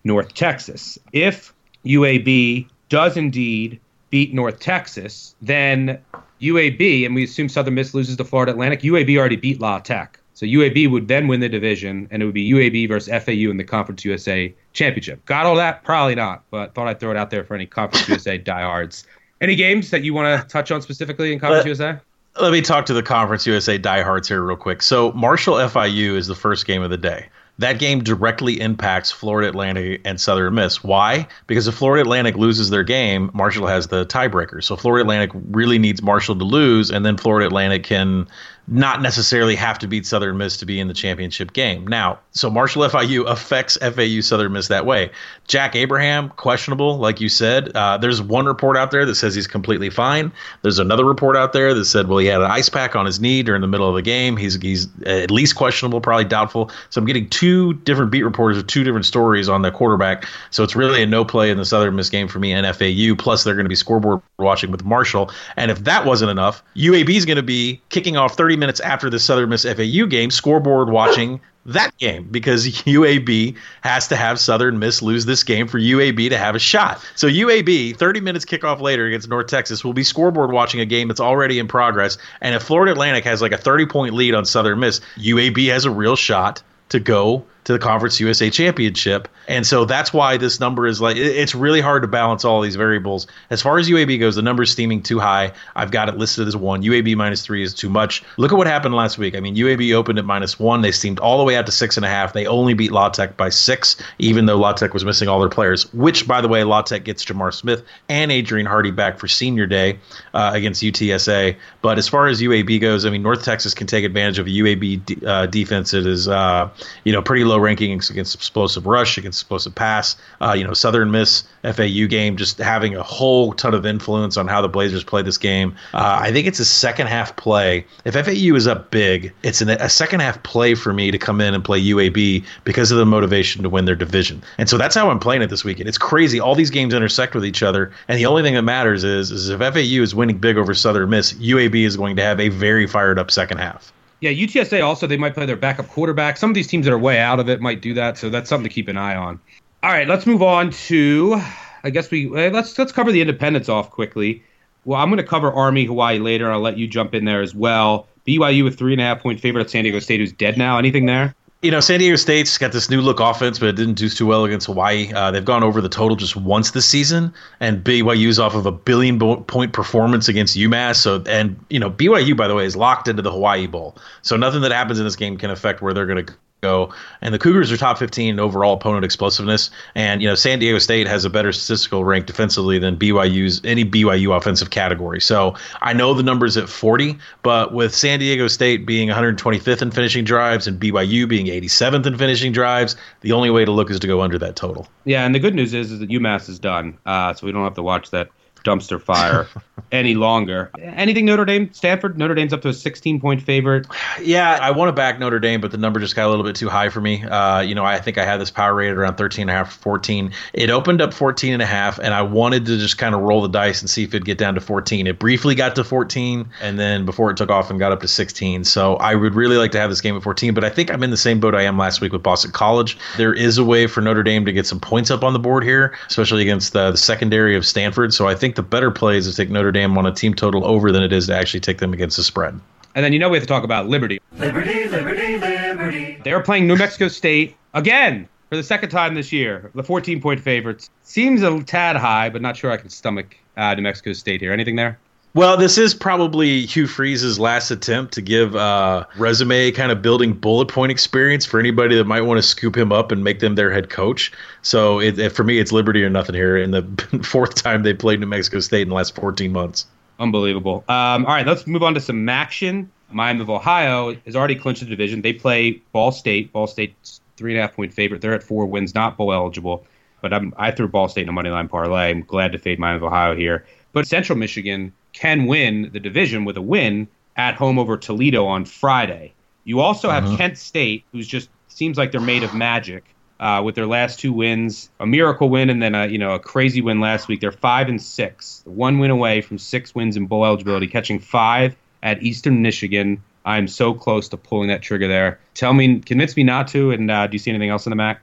North 0.05 0.35
Texas. 0.35 0.99
If 1.13 1.55
UAB 1.85 2.69
does 2.89 3.17
indeed 3.17 3.81
beat 4.11 4.35
North 4.35 4.61
Texas, 4.61 5.35
then 5.41 5.99
UAB, 6.41 7.07
and 7.07 7.15
we 7.15 7.25
assume 7.25 7.49
Southern 7.49 7.75
Miss 7.75 7.95
loses 7.95 8.17
to 8.17 8.25
Florida 8.25 8.53
Atlantic, 8.53 8.81
UAB 8.81 9.17
already 9.17 9.37
beat 9.37 9.61
La 9.61 9.79
Tech. 9.79 10.19
So 10.35 10.47
UAB 10.47 10.91
would 10.91 11.09
then 11.09 11.29
win 11.29 11.41
the 11.41 11.49
division, 11.49 12.09
and 12.11 12.23
it 12.23 12.27
would 12.27 12.35
be 12.35 12.51
UAB 12.51 12.89
versus 12.89 13.09
FAU 13.25 13.51
in 13.51 13.59
the 13.59 13.65
Conference 13.65 14.05
USA 14.05 14.53
championship. 14.73 15.25
Got 15.25 15.47
all 15.47 15.55
that? 15.57 15.85
Probably 15.85 16.15
not, 16.15 16.43
but 16.51 16.75
thought 16.75 16.89
I'd 16.89 17.01
throw 17.01 17.11
it 17.11 17.17
out 17.17 17.31
there 17.31 17.45
for 17.45 17.55
any 17.55 17.67
Conference 17.67 18.09
USA 18.09 18.39
diehards. 18.39 19.07
Any 19.41 19.55
games 19.55 19.91
that 19.91 20.03
you 20.03 20.15
want 20.15 20.41
to 20.41 20.49
touch 20.49 20.71
on 20.71 20.83
specifically 20.83 21.33
in 21.33 21.39
Conference 21.39 21.65
Let- 21.65 21.69
USA? 21.69 22.01
Let 22.41 22.51
me 22.51 22.63
talk 22.63 22.87
to 22.87 22.95
the 22.95 23.03
Conference 23.03 23.47
USA 23.47 23.77
diehards 23.77 24.27
here 24.27 24.43
real 24.43 24.57
quick. 24.57 24.81
So 24.81 25.13
Marshall 25.13 25.57
FIU 25.57 26.17
is 26.17 26.27
the 26.27 26.35
first 26.35 26.67
game 26.67 26.81
of 26.81 26.89
the 26.89 26.97
day. 26.97 27.29
That 27.59 27.79
game 27.79 28.03
directly 28.03 28.61
impacts 28.61 29.11
Florida 29.11 29.49
Atlantic 29.49 30.01
and 30.05 30.21
Southern 30.21 30.55
Miss. 30.55 30.83
Why? 30.83 31.29
Because 31.47 31.69
if 31.69 31.75
Florida 31.75 32.03
Atlantic 32.03 32.37
loses 32.37 32.71
their 32.71 32.83
game, 32.83 33.31
Marshall 33.35 33.67
has 33.67 33.89
the 33.89 34.07
tiebreaker. 34.07 34.65
So 34.65 34.75
Florida 34.75 35.03
Atlantic 35.03 35.31
really 35.51 35.79
needs 35.79 36.03
Marshall 36.03 36.37
to 36.37 36.45
lose, 36.45 36.91
and 36.91 37.05
then 37.05 37.17
Florida 37.17 37.47
Atlantic 37.47 37.85
can 37.85 38.27
not 38.69 39.03
necessarily 39.03 39.57
have 39.57 39.79
to 39.81 39.89
beat 39.89 40.07
Southern 40.07 40.37
Miss 40.37 40.57
to 40.59 40.67
be 40.67 40.79
in 40.79 40.89
the 40.89 40.95
championship 40.95 41.53
game. 41.53 41.87
Now, 41.87 42.21
so 42.31 42.49
Marshall 42.49 42.83
FIU 42.89 43.27
affects 43.27 43.77
FAU 43.77 44.21
Southern 44.21 44.53
Miss 44.53 44.69
that 44.69 44.87
way. 44.87 45.11
Jack 45.49 45.75
Abraham, 45.75 46.29
questionable, 46.31 46.99
like 46.99 47.21
you 47.21 47.29
said. 47.29 47.71
Uh, 47.75 47.99
there's 47.99 48.23
one 48.23 48.47
report 48.47 48.77
out 48.77 48.93
there 48.93 49.05
that 49.05 49.17
says 49.17 49.35
he's 49.35 49.49
completely 49.49 49.91
fine. 49.91 50.33
There's 50.63 50.79
another 50.79 51.05
report 51.05 51.37
out 51.37 51.53
there 51.53 51.75
that 51.75 51.85
said, 51.87 52.07
well, 52.07 52.19
he 52.19 52.27
had 52.27 52.41
an 52.41 52.51
ice 52.51 52.69
pack 52.69 52.95
on 52.95 53.05
his 53.05 53.21
knee 53.21 53.43
during 53.43 53.61
the 53.61 53.67
middle 53.67 53.89
of 53.89 53.97
the 53.97 54.03
game. 54.03 54.37
He's 54.37 54.55
he's 54.55 54.87
at 55.07 55.31
least 55.31 55.57
questionable, 55.57 56.01
probably 56.01 56.25
doubtful. 56.25 56.71
So 56.91 57.01
I'm 57.01 57.07
getting 57.07 57.29
two 57.29 57.75
different 57.75 58.13
beat 58.13 58.23
reporters 58.23 58.59
with 58.59 58.69
two 58.69 58.85
different 58.85 59.07
stories 59.07 59.49
on 59.49 59.63
the 59.63 59.73
quarterback. 59.73 60.27
So 60.51 60.63
it's 60.63 60.77
really 60.77 61.03
a 61.03 61.07
no 61.07 61.25
play 61.25 61.51
in 61.51 61.59
the 61.59 61.65
Southern 61.65 61.97
Miss 61.97 62.11
game 62.11 62.29
for 62.29 62.39
me 62.39 62.53
and 62.53 62.65
FAU. 62.77 63.17
Plus, 63.17 63.43
they're 63.43 63.55
going 63.55 63.65
to 63.65 63.71
be 63.71 63.75
scoreboard 63.75 64.23
watching 64.39 64.71
with 64.71 64.85
Marshall. 64.85 65.31
And 65.57 65.71
if 65.71 65.81
that 65.85 66.07
wasn't 66.07 66.31
enough, 66.31 66.63
UAB 66.77 67.11
is 67.11 67.27
going 67.27 67.37
to 67.37 67.43
be 67.43 67.81
kicking 67.89 68.17
off 68.17 68.37
30 68.37 68.52
minutes 68.57 68.81
after 68.81 69.11
the 69.11 69.19
Southern 69.19 69.51
Miss 69.51 69.65
FAU 69.65 70.07
game, 70.07 70.31
scoreboard 70.31 70.91
watching 70.91 71.41
that 71.67 71.97
game 71.99 72.27
because 72.31 72.67
UAB 72.67 73.57
has 73.83 74.09
to 74.09 74.17
have 74.17 74.41
Southern 74.41 74.79
Miss 74.79 75.01
lose 75.01 75.25
this 75.27 75.45
game 75.45 75.69
for 75.69 75.79
UAB 75.79 76.29
to 76.31 76.39
have 76.39 76.57
a 76.57 76.59
shot. 76.59 77.05
So 77.15 77.29
UAB, 77.29 77.97
30 77.97 78.21
minutes 78.21 78.45
kickoff 78.45 78.81
later 78.81 79.07
against 79.07 79.29
North 79.29 79.47
Texas, 79.47 79.85
will 79.85 79.93
be 79.93 80.03
scoreboard 80.03 80.51
watching 80.51 80.81
a 80.81 80.87
game 80.87 81.09
that's 81.09 81.21
already 81.21 81.59
in 81.59 81.69
progress. 81.69 82.19
And 82.41 82.55
if 82.55 82.63
Florida 82.63 82.93
Atlantic 82.93 83.25
has 83.25 83.41
like 83.41 83.53
a 83.53 83.59
30 83.59 83.87
point 83.87 84.15
lead 84.15 84.35
on 84.35 84.45
Southern 84.45 84.81
Miss, 84.81 85.01
UAB 85.19 85.69
has 85.71 85.85
a 85.85 85.91
real 85.91 86.17
shot 86.17 86.63
to 86.89 86.99
go 86.99 87.45
to 87.65 87.73
the 87.73 87.79
Conference 87.79 88.19
USA 88.21 88.51
Championship. 88.51 89.29
And 89.49 89.67
so 89.67 89.85
that's 89.85 90.13
why 90.13 90.37
this 90.37 90.59
number 90.61 90.87
is 90.87 91.01
like, 91.01 91.17
it's 91.17 91.55
really 91.55 91.81
hard 91.81 92.03
to 92.03 92.09
balance 92.09 92.45
all 92.45 92.61
these 92.61 92.77
variables. 92.77 93.27
As 93.51 93.63
far 93.63 93.79
as 93.79 93.89
UAB 93.89 94.19
goes, 94.19 94.37
the 94.37 94.43
number's 94.43 94.71
steaming 94.71 95.03
too 95.03 95.19
high. 95.19 95.53
I've 95.77 95.91
got 95.91 96.09
it 96.09 96.17
listed 96.17 96.49
as 96.49 96.57
one. 96.57 96.83
UAB 96.83 97.17
minus 97.17 97.45
three 97.45 97.63
is 97.63 97.75
too 97.75 97.89
much. 97.89 98.23
Look 98.37 98.53
at 98.53 98.59
what 98.59 98.67
happened 98.67 98.95
last 98.95 99.19
week. 99.19 99.37
I 99.37 99.41
mean, 99.41 99.57
UAB 99.57 99.95
opened 99.95 100.19
at 100.19 100.25
minus 100.25 100.59
one. 100.59 100.81
They 100.81 100.93
steamed 100.93 101.21
all 101.21 101.39
the 101.39 101.45
way 101.45 101.57
out 101.57 101.67
to 101.67 101.73
six 101.73 101.97
and 101.97 102.05
a 102.05 102.09
half. 102.09 102.33
They 102.33 102.47
only 102.47 102.75
beat 102.75 102.93
La 102.93 103.09
Tech 103.09 103.37
by 103.37 103.49
six, 103.49 103.97
even 104.19 104.47
though 104.47 104.57
La 104.57 104.73
Tech 104.73 104.93
was 104.95 105.05
missing 105.05 105.29
all 105.29 105.41
their 105.41 105.49
players, 105.49 105.93
which, 105.93 106.27
by 106.27 106.41
the 106.41 106.49
way, 106.49 106.65
La 106.65 106.83
Tech 106.83 107.05
gets 107.05 107.25
J'Mar 107.25 107.53
Smith 107.53 107.85
and 108.09 108.33
Adrian 108.33 108.67
Hardy 108.67 108.91
back 108.91 109.19
for 109.19 109.29
senior 109.29 109.67
day 109.67 109.99
uh, 110.35 110.51
against 110.55 110.83
UTSA. 110.83 111.57
But 111.81 111.99
as 111.99 112.09
far 112.09 112.27
as 112.27 112.41
UAB 112.41 112.81
goes, 112.81 113.07
I 113.07 113.11
mean, 113.11 113.23
North 113.23 113.45
Texas 113.45 113.75
can 113.75 113.87
take 113.87 114.05
advantage 114.05 114.39
of 114.39 114.47
a 114.47 114.51
UAB 114.51 115.27
uh, 115.27 115.47
defense 115.47 115.93
that 115.93 116.07
is, 116.07 116.29
uh, 116.29 116.69
you 117.05 117.13
know, 117.13 117.23
pretty 117.23 117.45
low 117.45 117.52
rankings 117.59 118.11
against 118.11 118.35
explosive 118.35 118.87
rush, 118.87 119.19
against 119.19 119.41
explosive 119.41 119.75
pass. 119.75 120.17
Uh, 120.41 120.53
you 120.53 120.65
know, 120.65 120.73
Southern 120.73 121.11
Miss 121.11 121.45
FAU 121.63 122.07
game 122.09 122.37
just 122.37 122.59
having 122.59 122.97
a 122.97 123.03
whole 123.03 123.53
ton 123.53 123.75
of 123.75 123.87
influence 123.87 124.37
on 124.37 124.49
how 124.49 124.61
the 124.61 124.69
Blazers 124.69 125.05
play 125.05 125.23
this 125.23 125.39
game. 125.39 125.75
Uh, 125.95 126.19
I 126.21 126.33
think 126.33 126.47
it's 126.47 126.59
a 126.59 126.65
second 126.65 127.07
half 127.07 127.37
play. 127.37 127.87
If 128.05 128.15
FAU 128.15 128.55
is 128.57 128.67
up 128.67 128.91
big, 128.91 129.33
it's 129.43 129.61
an, 129.61 129.71
a 129.71 129.89
second 129.89 130.21
half 130.21 130.43
play 130.43 130.75
for 130.75 130.93
me 130.93 131.11
to 131.11 131.19
come 131.19 131.41
in 131.41 131.55
and 131.55 131.65
play 131.65 131.81
UAB 131.83 132.45
because 132.65 132.91
of 132.91 132.99
the 132.99 133.07
motivation 133.07 133.63
to 133.63 133.69
win 133.69 133.85
their 133.85 133.97
division. 133.97 134.43
And 134.59 134.69
so 134.69 134.79
that's 134.79 134.95
how 134.95 135.11
I'm 135.11 135.21
playing 135.21 135.43
it 135.43 135.51
this 135.51 135.65
weekend. 135.65 135.89
It's 135.89 135.99
crazy. 135.99 136.41
All 136.41 136.55
these 136.55 136.71
games 136.71 136.95
intersect 136.95 137.35
with 137.35 137.45
each 137.45 137.63
other, 137.63 137.93
and 138.09 138.19
the 138.19 138.27
only 138.27 138.43
thing 138.43 138.55
that 138.55 138.63
matters 138.63 139.05
is, 139.05 139.31
is 139.31 139.49
if 139.49 139.61
FAU 139.61 140.03
is 140.03 140.15
winning 140.15 140.39
big 140.39 140.57
over 140.57 140.75
Southern 140.75 141.11
Miss, 141.11 141.33
UAB 141.35 141.85
is 141.85 141.97
going 141.97 142.17
to 142.17 142.23
have 142.23 142.41
a 142.41 142.49
very 142.49 142.87
fired 142.87 143.19
up 143.19 143.31
second 143.31 143.59
half. 143.59 143.93
Yeah, 144.23 144.31
UTSA 144.31 144.85
also 144.85 145.09
they 145.09 145.17
might 145.17 145.35
play 145.35 145.47
their 145.47 145.57
backup 145.57 145.89
quarterback. 145.89 146.37
Some 146.37 146.49
of 146.49 146.55
these 146.55 146.69
teams 146.69 146.87
that 146.87 146.93
are 146.93 146.99
way 146.99 147.19
out 147.19 147.41
of 147.41 147.49
it 147.49 147.61
might 147.61 147.83
do 147.83 147.93
that, 147.95 148.17
so 148.17 148.31
that's 148.31 148.49
something 148.49 148.69
to 148.69 148.73
keep 148.73 148.87
an 148.87 148.97
eye 148.97 149.17
on. 149.17 149.41
All 149.83 149.91
right, 149.91 150.07
let's 150.07 150.27
move 150.27 150.43
on 150.43 150.71
to 150.71 151.43
I 151.83 151.91
guess 151.91 152.09
we 152.09 152.27
eh, 152.37 152.51
let's 152.53 152.79
let's 152.79 152.93
cover 152.93 153.11
the 153.11 153.21
independents 153.21 153.69
off 153.69 153.91
quickly. 153.91 154.45
Well, 154.85 155.01
I'm 155.01 155.09
going 155.09 155.19
to 155.19 155.27
cover 155.27 155.53
Army 155.53 155.87
Hawaii 155.87 156.21
later. 156.21 156.53
I'll 156.53 156.61
let 156.61 156.79
you 156.79 156.87
jump 156.87 157.15
in 157.15 157.25
there 157.25 157.43
as 157.43 157.53
well. 157.53 158.07
BYU 158.25 158.63
with 158.63 158.79
three 158.79 158.93
and 158.93 159.01
a 159.01 159.05
half 159.05 159.21
point 159.21 159.41
favorite 159.41 159.63
at 159.63 159.71
San 159.71 159.83
Diego 159.83 159.99
State, 159.99 160.21
who's 160.21 160.33
dead 160.33 160.57
now. 160.57 160.79
Anything 160.79 161.07
there? 161.07 161.35
You 161.63 161.71
know, 161.71 161.79
San 161.79 162.01
Diego 162.01 162.17
State's 162.17 162.59
got 162.59 162.73
this 162.73 162.91
new 162.91 163.01
look 163.01 163.21
offense, 163.21 163.61
but 163.61 163.69
it 163.69 163.77
didn't 163.77 163.95
do 163.95 164.09
too 164.09 164.27
well 164.27 164.45
against 164.45 164.67
Hawaii. 164.67 165.13
Uh, 165.13 165.31
they've 165.31 165.45
gone 165.45 165.63
over 165.63 165.81
the 165.81 165.89
total 165.89 166.17
just 166.17 166.35
once 166.35 166.73
this 166.73 166.89
season, 166.89 167.33
and 167.61 167.85
BYU's 167.85 168.41
off 168.41 168.57
of 168.57 168.67
a 168.67 168.73
billion 168.73 169.17
point 169.45 169.73
performance 169.73 170.27
against 170.27 170.57
UMass. 170.57 170.97
So, 170.97 171.23
and 171.25 171.65
you 171.71 171.79
know, 171.79 171.89
BYU, 171.89 172.37
by 172.37 172.49
the 172.49 172.57
way, 172.57 172.65
is 172.65 172.75
locked 172.75 173.07
into 173.07 173.23
the 173.23 173.31
Hawaii 173.31 173.69
Bowl. 173.69 173.97
So 174.23 174.37
nothing 174.37 174.63
that 174.63 174.73
happens 174.73 174.99
in 174.99 175.05
this 175.05 175.15
game 175.15 175.37
can 175.37 175.51
affect 175.51 175.83
where 175.83 175.95
they're 175.95 176.07
going 176.07 176.27
to 176.27 176.35
go. 176.63 176.95
And 177.21 177.35
the 177.35 177.41
Cougars 177.41 177.73
are 177.73 177.77
top 177.77 177.99
15 177.99 178.35
in 178.35 178.39
overall 178.39 178.75
opponent 178.75 179.05
explosiveness. 179.05 179.69
And, 179.97 180.23
you 180.23 180.29
know, 180.29 180.37
San 180.37 180.61
Diego 180.61 180.79
State 180.79 181.09
has 181.09 181.25
a 181.25 181.31
better 181.31 181.51
statistical 181.51 182.05
rank 182.05 182.27
defensively 182.27 182.79
than 182.79 182.97
BYU's 182.97 183.61
any 183.65 183.85
BYU 183.85 184.37
offensive 184.37 184.71
category. 184.71 185.21
So 185.21 185.57
I 185.81 185.93
know 185.93 186.15
the 186.15 186.23
number's 186.23 186.57
at 186.57 186.69
40, 186.69 187.19
but 187.43 187.75
with 187.75 187.93
San 187.93 188.21
Diego 188.21 188.47
State 188.47 188.87
being 188.87 189.09
125th 189.09 189.83
in 189.83 189.91
finishing 189.91 190.25
drives 190.25 190.69
and 190.69 190.81
BYU 190.81 191.29
being 191.29 191.47
87th 191.47 192.07
in 192.07 192.17
finishing 192.17 192.53
drives, 192.53 192.95
the 193.23 193.33
only 193.33 193.51
way 193.51 193.65
to 193.65 193.73
look 193.73 193.91
is 193.91 193.99
to 193.99 194.07
go 194.07 194.21
under 194.21 194.39
that 194.39 194.55
total. 194.55 194.87
Yeah, 195.05 195.27
and 195.27 195.35
the 195.35 195.41
good 195.41 195.57
news 195.57 195.75
is, 195.75 195.91
is 195.91 195.99
that 195.99 196.11
UMass 196.11 196.49
is 196.49 196.61
done, 196.61 196.97
uh, 197.07 197.35
so 197.35 197.45
we 197.45 197.53
don't 197.53 197.65
have 197.65 197.75
to 197.75 197.83
watch 197.83 198.11
that 198.11 198.29
dumpster 198.63 199.01
fire 199.01 199.49
any 199.93 200.15
longer. 200.15 200.71
Anything 200.81 201.27
Notre 201.27 201.45
Dame, 201.45 201.73
Stanford? 201.73 202.19
Notre 202.19 202.35
Dame's 202.35 202.53
up 202.53 202.63
to 202.63 202.69
a 202.69 202.73
16 202.73 203.21
point 203.21 203.43
favorite. 203.43 203.87
Yeah, 204.21 204.59
I 204.61 204.71
want 204.71 204.89
to 204.89 204.93
back 204.93 205.19
Notre 205.19 205.39
Dame, 205.39 205.61
but 205.61 205.71
the 205.71 205.77
number 205.77 206.01
just 206.01 206.17
got 206.17 206.27
a 206.27 206.31
little 206.31 206.45
bit 206.45 206.57
too 206.57 206.69
high 206.69 206.89
for 206.89 207.01
me. 207.01 207.23
Uh, 207.25 207.61
you 207.61 207.75
know, 207.75 207.85
I 207.85 207.99
think 207.99 208.19
I 208.19 208.25
had 208.25 208.41
this 208.41 208.51
power 208.51 208.75
rated 208.75 208.97
around 208.97 209.17
13 209.17 209.43
and 209.43 209.51
a 209.51 209.55
half, 209.55 209.75
14. 209.77 210.33
It 210.55 210.71
opened 210.71 211.01
up 211.01 211.13
14 211.13 211.53
and 211.53 211.63
a 211.63 211.67
half, 211.67 211.99
and 211.99 212.15
I 212.15 212.23
wanted 212.23 212.67
to 212.67 212.79
just 212.79 212.99
kind 212.99 213.15
of 213.15 213.21
roll 213.21 213.43
the 213.43 213.49
dice 213.49 213.81
and 213.81 213.91
see 213.91 214.05
if 214.05 214.15
it'd 214.15 214.25
get 214.25 214.39
down 214.39 214.55
to 214.55 214.61
14. 214.61 215.07
It 215.07 215.19
briefly 215.19 215.55
got 215.55 215.77
to 215.77 215.85
14, 215.85 216.49
and 216.61 216.79
then 216.79 217.05
before 217.05 217.31
it 217.31 217.37
took 217.37 217.51
off 217.51 217.71
and 217.71 217.79
got 217.79 217.93
up 217.93 218.01
to 218.01 218.09
16. 218.09 218.65
So 218.65 218.97
I 218.97 219.15
would 219.15 219.35
really 219.35 219.57
like 219.57 219.73
to 219.73 219.81
have 219.81 219.91
this 219.91 220.01
game 220.01 220.17
at 220.17 220.23
14, 220.23 220.55
but 220.55 220.65
I 220.65 220.71
think 220.71 220.91
I'm 220.91 221.03
in 221.03 221.11
the 221.11 221.17
same 221.17 221.41
boat 221.41 221.55
I 221.55 221.63
am 221.63 221.77
last 221.79 222.01
week 222.01 222.13
with 222.13 222.23
Boston 222.23 222.53
College. 222.53 222.97
There 223.17 223.35
is 223.35 223.59
a 223.59 223.65
way 223.65 223.87
for 223.87 224.01
Notre 224.01 224.23
Dame 224.23 224.45
to 224.47 224.53
get 224.53 224.67
some 224.67 224.81
points 224.81 225.11
up 225.11 225.23
on 225.23 225.33
the 225.33 225.39
board 225.39 225.65
here, 225.65 225.95
especially 226.09 226.43
against 226.43 226.73
the, 226.73 226.93
the 226.93 226.99
secondary 226.99 227.57
of 227.57 227.67
Stanford. 227.67 228.15
So 228.15 228.29
I 228.29 228.35
think 228.35 228.52
the 228.55 228.63
better 228.63 228.91
play 228.91 229.17
is 229.17 229.29
to 229.29 229.37
take 229.37 229.51
Notre 229.51 229.73
Dame 229.73 229.97
on 229.99 230.07
a 230.07 230.13
team 230.13 230.35
total 230.35 230.65
over 230.65 230.93
than 230.93 231.03
it 231.03 231.13
is 231.13 231.27
to 231.27 231.37
actually 231.37 231.61
take 231.61 231.79
them 231.79 231.93
against 231.93 232.17
the 232.17 232.23
spread. 232.23 232.59
And 232.95 233.05
then 233.05 233.13
you 233.13 233.19
know 233.19 233.29
we 233.29 233.37
have 233.37 233.45
to 233.45 233.49
talk 233.49 233.65
about 233.65 233.89
Liberty. 233.89 234.21
Liberty, 234.39 234.89
liberty, 234.89 235.39
liberty. 235.39 236.21
They're 236.25 236.43
playing 236.43 236.67
New 236.67 236.77
Mexico 236.77 237.09
State 237.09 237.57
again 237.75 238.29
for 238.51 238.57
the 238.57 238.63
second 238.63 238.91
time 238.91 239.15
this 239.15 239.33
year. 239.33 239.71
The 239.75 239.83
14 239.83 240.21
point 240.21 240.41
favorites. 240.41 240.91
Seems 241.03 241.43
a 241.43 241.63
tad 241.63 241.97
high, 241.97 242.29
but 242.29 242.43
not 242.43 242.57
sure 242.57 242.71
I 242.71 242.77
can 242.77 242.91
stomach 242.91 243.37
uh, 243.57 243.75
New 243.75 243.83
Mexico 243.83 244.13
State 244.13 244.41
here. 244.41 244.53
Anything 244.53 244.77
there? 244.77 244.99
Well, 245.35 245.57
this 245.57 245.79
is 245.79 245.95
probably 245.95 246.67
Hugh 246.67 246.87
Freeze's 246.87 247.39
last 247.39 247.71
attempt 247.71 248.13
to 248.15 248.21
give 248.21 248.55
uh, 248.55 249.07
resume 249.17 249.71
kind 249.71 249.91
of 249.91 250.03
building 250.03 250.35
bullet 250.35 250.69
point 250.69 250.93
experience 250.93 251.47
for 251.47 251.59
anybody 251.59 251.97
that 251.97 252.05
might 252.05 252.21
want 252.21 252.37
to 252.37 252.43
scoop 252.43 252.77
him 252.77 252.93
up 252.93 253.11
and 253.11 253.25
make 253.25 253.39
them 253.41 253.55
their 253.55 253.73
head 253.73 253.89
coach. 253.89 254.31
So 254.61 255.01
it, 255.01 255.19
it- 255.19 255.33
for 255.33 255.43
me, 255.43 255.59
it's 255.59 255.73
Liberty 255.73 256.05
or 256.05 256.11
nothing 256.11 256.35
here. 256.35 256.59
In 256.59 256.71
the 256.73 256.83
fourth 257.25 257.55
time 257.55 257.83
they 257.83 257.95
played 257.95 258.21
New 258.21 258.27
Mexico 258.27 258.61
State 258.61 258.83
in 258.83 258.89
the 258.91 258.95
last 258.95 259.15
14 259.15 259.51
months. 259.53 259.87
Unbelievable. 260.21 260.85
Um, 260.89 261.25
all 261.25 261.33
right, 261.33 261.47
let's 261.47 261.67
move 261.67 261.83
on 261.83 261.95
to 261.95 262.01
some 262.01 262.29
action. 262.29 262.91
Miami 263.11 263.41
of 263.41 263.49
Ohio 263.49 264.15
has 264.27 264.37
already 264.37 264.55
clinched 264.55 264.83
the 264.83 264.87
division. 264.89 265.23
They 265.23 265.33
play 265.33 265.81
Ball 265.93 266.13
State. 266.13 266.53
Ball 266.53 266.67
State's 266.67 267.23
three 267.39 267.53
and 267.53 267.59
a 267.59 267.63
half 267.63 267.75
point 267.75 267.95
favorite. 267.95 268.21
They're 268.21 268.35
at 268.35 268.43
four 268.43 268.67
wins, 268.67 268.95
not 268.95 269.17
bowl 269.17 269.33
eligible. 269.33 269.87
But 270.21 270.35
I'm, 270.35 270.53
I 270.59 270.71
threw 270.73 270.89
Ball 270.89 271.09
State 271.09 271.23
in 271.23 271.29
a 271.31 271.33
money 271.33 271.49
line 271.49 271.69
parlay. 271.69 272.11
I'm 272.11 272.21
glad 272.23 272.53
to 272.53 272.59
fade 272.59 272.79
Miami 272.79 272.99
of 272.99 273.05
Ohio 273.05 273.35
here. 273.35 273.65
But 273.93 274.07
Central 274.07 274.39
Michigan 274.39 274.93
can 275.13 275.47
win 275.47 275.91
the 275.93 276.01
division 276.01 276.45
with 276.45 276.57
a 276.57 276.63
win 276.63 277.09
at 277.37 277.55
home 277.55 277.79
over 277.79 277.97
Toledo 277.97 278.47
on 278.47 278.65
Friday. 278.65 279.33
You 279.65 279.81
also 279.81 280.11
have 280.11 280.25
uh-huh. 280.25 280.37
Kent 280.37 280.59
State, 280.59 281.05
who's 281.13 281.27
just 281.27 281.49
seems 281.69 281.97
like 281.97 282.13
they're 282.13 282.21
made 282.21 282.43
of 282.43 282.55
magic 282.55 283.05
uh, 283.41 283.63
with 283.65 283.75
their 283.75 283.87
last 283.87 284.19
two 284.19 284.33
wins, 284.33 284.91
a 285.01 285.07
miracle 285.07 285.49
win 285.49 285.71
and 285.71 285.83
then 285.83 285.95
a 285.95 286.07
you 286.07 286.19
know 286.19 286.35
a 286.35 286.39
crazy 286.39 286.81
win 286.81 287.01
last 287.01 287.29
week. 287.29 287.41
They're 287.41 287.53
five 287.53 287.89
and 287.89 288.01
six, 288.01 288.63
one 288.65 288.99
win 288.99 289.11
away 289.11 289.41
from 289.41 289.59
six 289.59 289.95
wins 289.95 290.17
in 290.17 290.27
bowl 290.27 290.45
eligibility, 290.45 290.87
catching 290.87 291.19
five 291.19 291.77
at 292.03 292.23
Eastern 292.23 292.63
Michigan. 292.63 293.23
I'm 293.45 293.67
so 293.67 293.95
close 293.95 294.29
to 294.29 294.37
pulling 294.37 294.69
that 294.69 294.83
trigger 294.83 295.09
there. 295.09 295.41
Tell 295.55 295.75
me, 295.75 295.99
convince 295.99 296.37
me 296.37 296.45
not 296.45 296.69
to. 296.69 296.93
And 296.93 297.11
uh, 297.11 297.27
do 297.27 297.35
you 297.35 297.39
see 297.41 297.51
anything 297.51 297.71
else 297.71 297.87
in 297.87 297.91
the 297.91 297.97
MAC? 297.97 298.21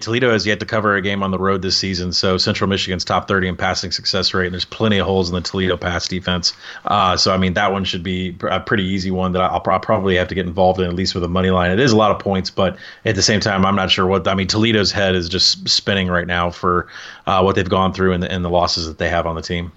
Toledo 0.00 0.32
has 0.32 0.44
yet 0.44 0.58
to 0.58 0.66
cover 0.66 0.96
a 0.96 1.00
game 1.00 1.22
on 1.22 1.30
the 1.30 1.38
road 1.38 1.62
this 1.62 1.76
season, 1.76 2.12
so 2.12 2.36
Central 2.36 2.68
Michigan's 2.68 3.04
top 3.04 3.28
30 3.28 3.48
in 3.48 3.56
passing 3.56 3.92
success 3.92 4.34
rate, 4.34 4.46
and 4.46 4.52
there's 4.52 4.64
plenty 4.64 4.98
of 4.98 5.06
holes 5.06 5.28
in 5.28 5.36
the 5.36 5.40
Toledo 5.40 5.76
pass 5.76 6.08
defense. 6.08 6.52
Uh, 6.86 7.16
so, 7.16 7.32
I 7.32 7.36
mean, 7.36 7.54
that 7.54 7.70
one 7.70 7.84
should 7.84 8.02
be 8.02 8.36
a 8.42 8.58
pretty 8.58 8.82
easy 8.84 9.12
one 9.12 9.32
that 9.32 9.42
I'll, 9.42 9.62
I'll, 9.66 9.80
probably 9.80 10.16
have 10.16 10.26
to 10.28 10.34
get 10.34 10.46
involved 10.46 10.80
in, 10.80 10.86
at 10.86 10.94
least 10.94 11.14
with 11.14 11.22
a 11.22 11.28
money 11.28 11.50
line. 11.50 11.70
It 11.70 11.78
is 11.78 11.92
a 11.92 11.96
lot 11.96 12.10
of 12.10 12.18
points, 12.18 12.50
but 12.50 12.76
at 13.04 13.14
the 13.14 13.22
same 13.22 13.38
time, 13.38 13.64
I'm 13.64 13.76
not 13.76 13.90
sure 13.90 14.06
what. 14.06 14.26
I 14.26 14.34
mean, 14.34 14.48
Toledo's 14.48 14.90
head 14.90 15.14
is 15.14 15.28
just 15.28 15.68
spinning 15.68 16.08
right 16.08 16.26
now 16.26 16.50
for 16.50 16.88
uh, 17.26 17.42
what 17.42 17.54
they've 17.54 17.68
gone 17.68 17.92
through 17.92 18.14
and 18.14 18.22
the, 18.22 18.30
and 18.30 18.44
the 18.44 18.50
losses 18.50 18.88
that 18.88 18.98
they 18.98 19.08
have 19.08 19.26
on 19.26 19.36
the 19.36 19.42
team. 19.42 19.70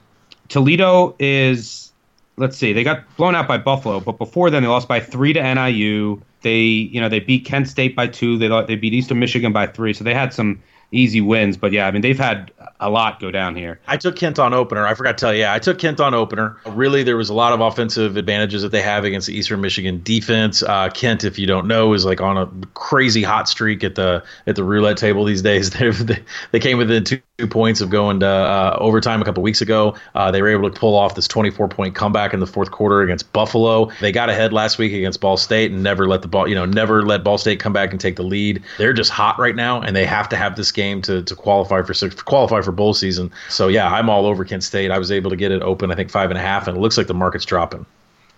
Toledo 0.49 1.15
is, 1.19 1.91
let's 2.37 2.57
see, 2.57 2.73
they 2.73 2.83
got 2.83 3.03
blown 3.17 3.35
out 3.35 3.47
by 3.47 3.57
Buffalo, 3.59 3.99
but 3.99 4.17
before 4.17 4.49
then, 4.49 4.63
they 4.63 4.69
lost 4.69 4.87
by 4.87 4.99
three 4.99 5.33
to 5.33 5.53
NIU. 5.53 6.21
They, 6.41 6.59
you 6.59 7.01
know, 7.01 7.09
they 7.09 7.19
beat 7.19 7.45
Kent 7.45 7.67
State 7.67 7.95
by 7.95 8.07
two. 8.07 8.37
They 8.37 8.47
they 8.65 8.75
beat 8.75 8.93
Eastern 8.93 9.19
Michigan 9.19 9.51
by 9.51 9.67
three. 9.67 9.93
So 9.93 10.03
they 10.03 10.13
had 10.13 10.33
some 10.33 10.61
easy 10.91 11.21
wins. 11.21 11.57
But 11.57 11.71
yeah, 11.71 11.87
I 11.87 11.91
mean, 11.91 12.01
they've 12.01 12.17
had 12.17 12.51
a 12.79 12.89
lot 12.89 13.19
go 13.19 13.31
down 13.31 13.55
here. 13.55 13.79
I 13.87 13.97
took 13.97 14.15
Kent 14.15 14.39
on 14.39 14.53
opener. 14.53 14.85
I 14.85 14.93
forgot 14.93 15.17
to 15.17 15.21
tell 15.21 15.33
you, 15.33 15.41
yeah, 15.41 15.53
I 15.53 15.59
took 15.59 15.79
Kent 15.79 15.99
on 15.99 16.13
opener. 16.13 16.57
Really, 16.65 17.03
there 17.03 17.17
was 17.17 17.29
a 17.29 17.33
lot 17.33 17.53
of 17.53 17.59
offensive 17.59 18.17
advantages 18.17 18.61
that 18.61 18.71
they 18.71 18.81
have 18.81 19.03
against 19.03 19.27
the 19.27 19.37
Eastern 19.37 19.61
Michigan 19.61 20.01
defense. 20.03 20.63
Uh, 20.63 20.89
Kent, 20.89 21.23
if 21.23 21.39
you 21.39 21.47
don't 21.47 21.67
know, 21.67 21.93
is 21.93 22.05
like 22.05 22.21
on 22.21 22.37
a 22.37 22.47
crazy 22.73 23.23
hot 23.23 23.49
streak 23.49 23.83
at 23.83 23.95
the 23.95 24.23
at 24.45 24.55
the 24.55 24.63
roulette 24.63 24.97
table 24.97 25.25
these 25.25 25.41
days. 25.41 25.69
they 25.71 26.23
they 26.51 26.59
came 26.59 26.77
within 26.77 27.03
two 27.03 27.21
points 27.49 27.81
of 27.81 27.89
going 27.89 28.19
to 28.19 28.27
uh, 28.27 28.77
overtime 28.79 29.21
a 29.21 29.25
couple 29.25 29.43
weeks 29.43 29.61
ago. 29.61 29.95
Uh, 30.15 30.31
they 30.31 30.41
were 30.41 30.47
able 30.47 30.69
to 30.69 30.79
pull 30.79 30.95
off 30.95 31.15
this 31.15 31.27
24 31.27 31.67
point 31.67 31.95
comeback 31.95 32.33
in 32.33 32.39
the 32.39 32.47
fourth 32.47 32.71
quarter 32.71 33.01
against 33.01 33.31
Buffalo. 33.33 33.91
They 34.01 34.11
got 34.11 34.29
ahead 34.29 34.53
last 34.53 34.77
week 34.77 34.93
against 34.93 35.21
Ball 35.21 35.37
State 35.37 35.71
and 35.71 35.83
never 35.83 36.07
let 36.07 36.21
the 36.21 36.27
ball, 36.27 36.47
you 36.47 36.55
know, 36.55 36.65
never 36.65 37.03
let 37.03 37.23
Ball 37.23 37.37
State 37.37 37.59
come 37.59 37.73
back 37.73 37.91
and 37.91 37.99
take 37.99 38.15
the 38.15 38.23
lead. 38.23 38.63
They're 38.77 38.93
just 38.93 39.11
hot 39.11 39.37
right 39.37 39.55
now, 39.55 39.81
and 39.81 39.95
they 39.95 40.05
have 40.05 40.29
to 40.29 40.37
have 40.37 40.55
this 40.55 40.71
game 40.77 41.01
to 41.01 41.21
to 41.23 41.35
qualify 41.35 41.81
for 41.81 41.93
qualify 42.23 42.61
for 42.61 42.71
bowl 42.71 42.93
season. 42.93 43.29
So 43.49 43.67
yeah, 43.67 43.91
I'm 43.91 44.09
all 44.09 44.25
over 44.25 44.45
Kent 44.45 44.63
State. 44.63 44.91
I 44.91 44.97
was 44.97 45.11
able 45.11 45.29
to 45.29 45.35
get 45.35 45.51
it 45.51 45.61
open, 45.61 45.91
I 45.91 45.95
think 45.95 46.09
five 46.09 46.31
and 46.31 46.37
a 46.37 46.41
half, 46.41 46.69
and 46.69 46.77
it 46.77 46.79
looks 46.79 46.97
like 46.97 47.07
the 47.07 47.13
market's 47.13 47.43
dropping. 47.43 47.85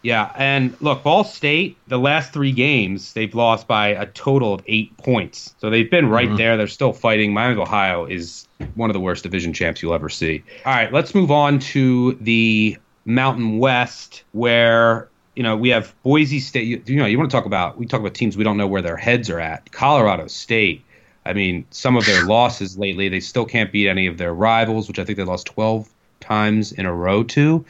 Yeah, 0.02 0.32
and 0.36 0.76
look, 0.82 1.04
Ball 1.04 1.26
State, 1.26 1.78
the 1.88 2.00
last 2.00 2.32
three 2.32 2.54
games, 2.54 3.14
they've 3.14 3.36
lost 3.36 3.68
by 3.68 3.90
a 3.90 4.06
total 4.06 4.54
of 4.54 4.64
eight 4.66 4.96
points. 4.98 5.54
So 5.60 5.70
they've 5.70 5.92
been 5.92 6.08
right 6.08 6.28
mm-hmm. 6.28 6.38
there. 6.38 6.56
They're 6.56 6.68
still 6.68 6.94
fighting. 6.94 7.34
Miami 7.34 7.54
of 7.54 7.60
Ohio 7.60 8.06
is 8.06 8.48
one 8.76 8.90
of 8.90 8.94
the 8.94 9.00
worst 9.00 9.24
division 9.24 9.52
champs 9.52 9.82
you'll 9.82 9.94
ever 9.94 10.08
see. 10.08 10.42
All 10.66 10.74
right, 10.74 10.92
let's 10.94 11.14
move 11.14 11.32
on 11.32 11.60
to 11.60 12.14
the 12.22 12.78
Mountain 13.06 13.60
West, 13.60 14.24
where 14.32 15.10
you 15.36 15.44
know 15.44 15.58
we 15.58 15.70
have 15.70 15.94
Boise 16.04 16.40
State. 16.40 16.66
You, 16.66 16.82
you 16.86 16.96
know, 16.96 17.06
you 17.06 17.18
want 17.18 17.30
to 17.30 17.36
talk 17.36 17.46
about 17.46 17.78
we 17.78 17.86
talk 17.86 18.00
about 18.00 18.14
teams 18.14 18.38
we 18.38 18.46
don't 18.46 18.58
know 18.58 18.68
where 18.68 18.82
their 18.82 18.98
heads 18.98 19.30
are 19.30 19.40
at. 19.40 19.70
Colorado 19.72 20.28
State. 20.28 20.86
I 21.26 21.34
mean, 21.34 21.66
some 21.70 21.96
of 21.96 22.06
their 22.06 22.26
losses 22.26 22.78
lately, 22.78 23.10
they 23.10 23.20
still 23.20 23.46
can't 23.46 23.72
beat 23.72 23.88
any 23.88 24.08
of 24.08 24.18
their 24.18 24.34
rivals, 24.34 24.88
which 24.88 25.00
I 25.00 25.06
think 25.06 25.18
they 25.18 25.24
lost 25.24 25.48
12 25.48 25.90
times 26.20 26.72
in 26.72 26.86
a 26.86 26.94
row 26.94 27.24
to. 27.24 27.66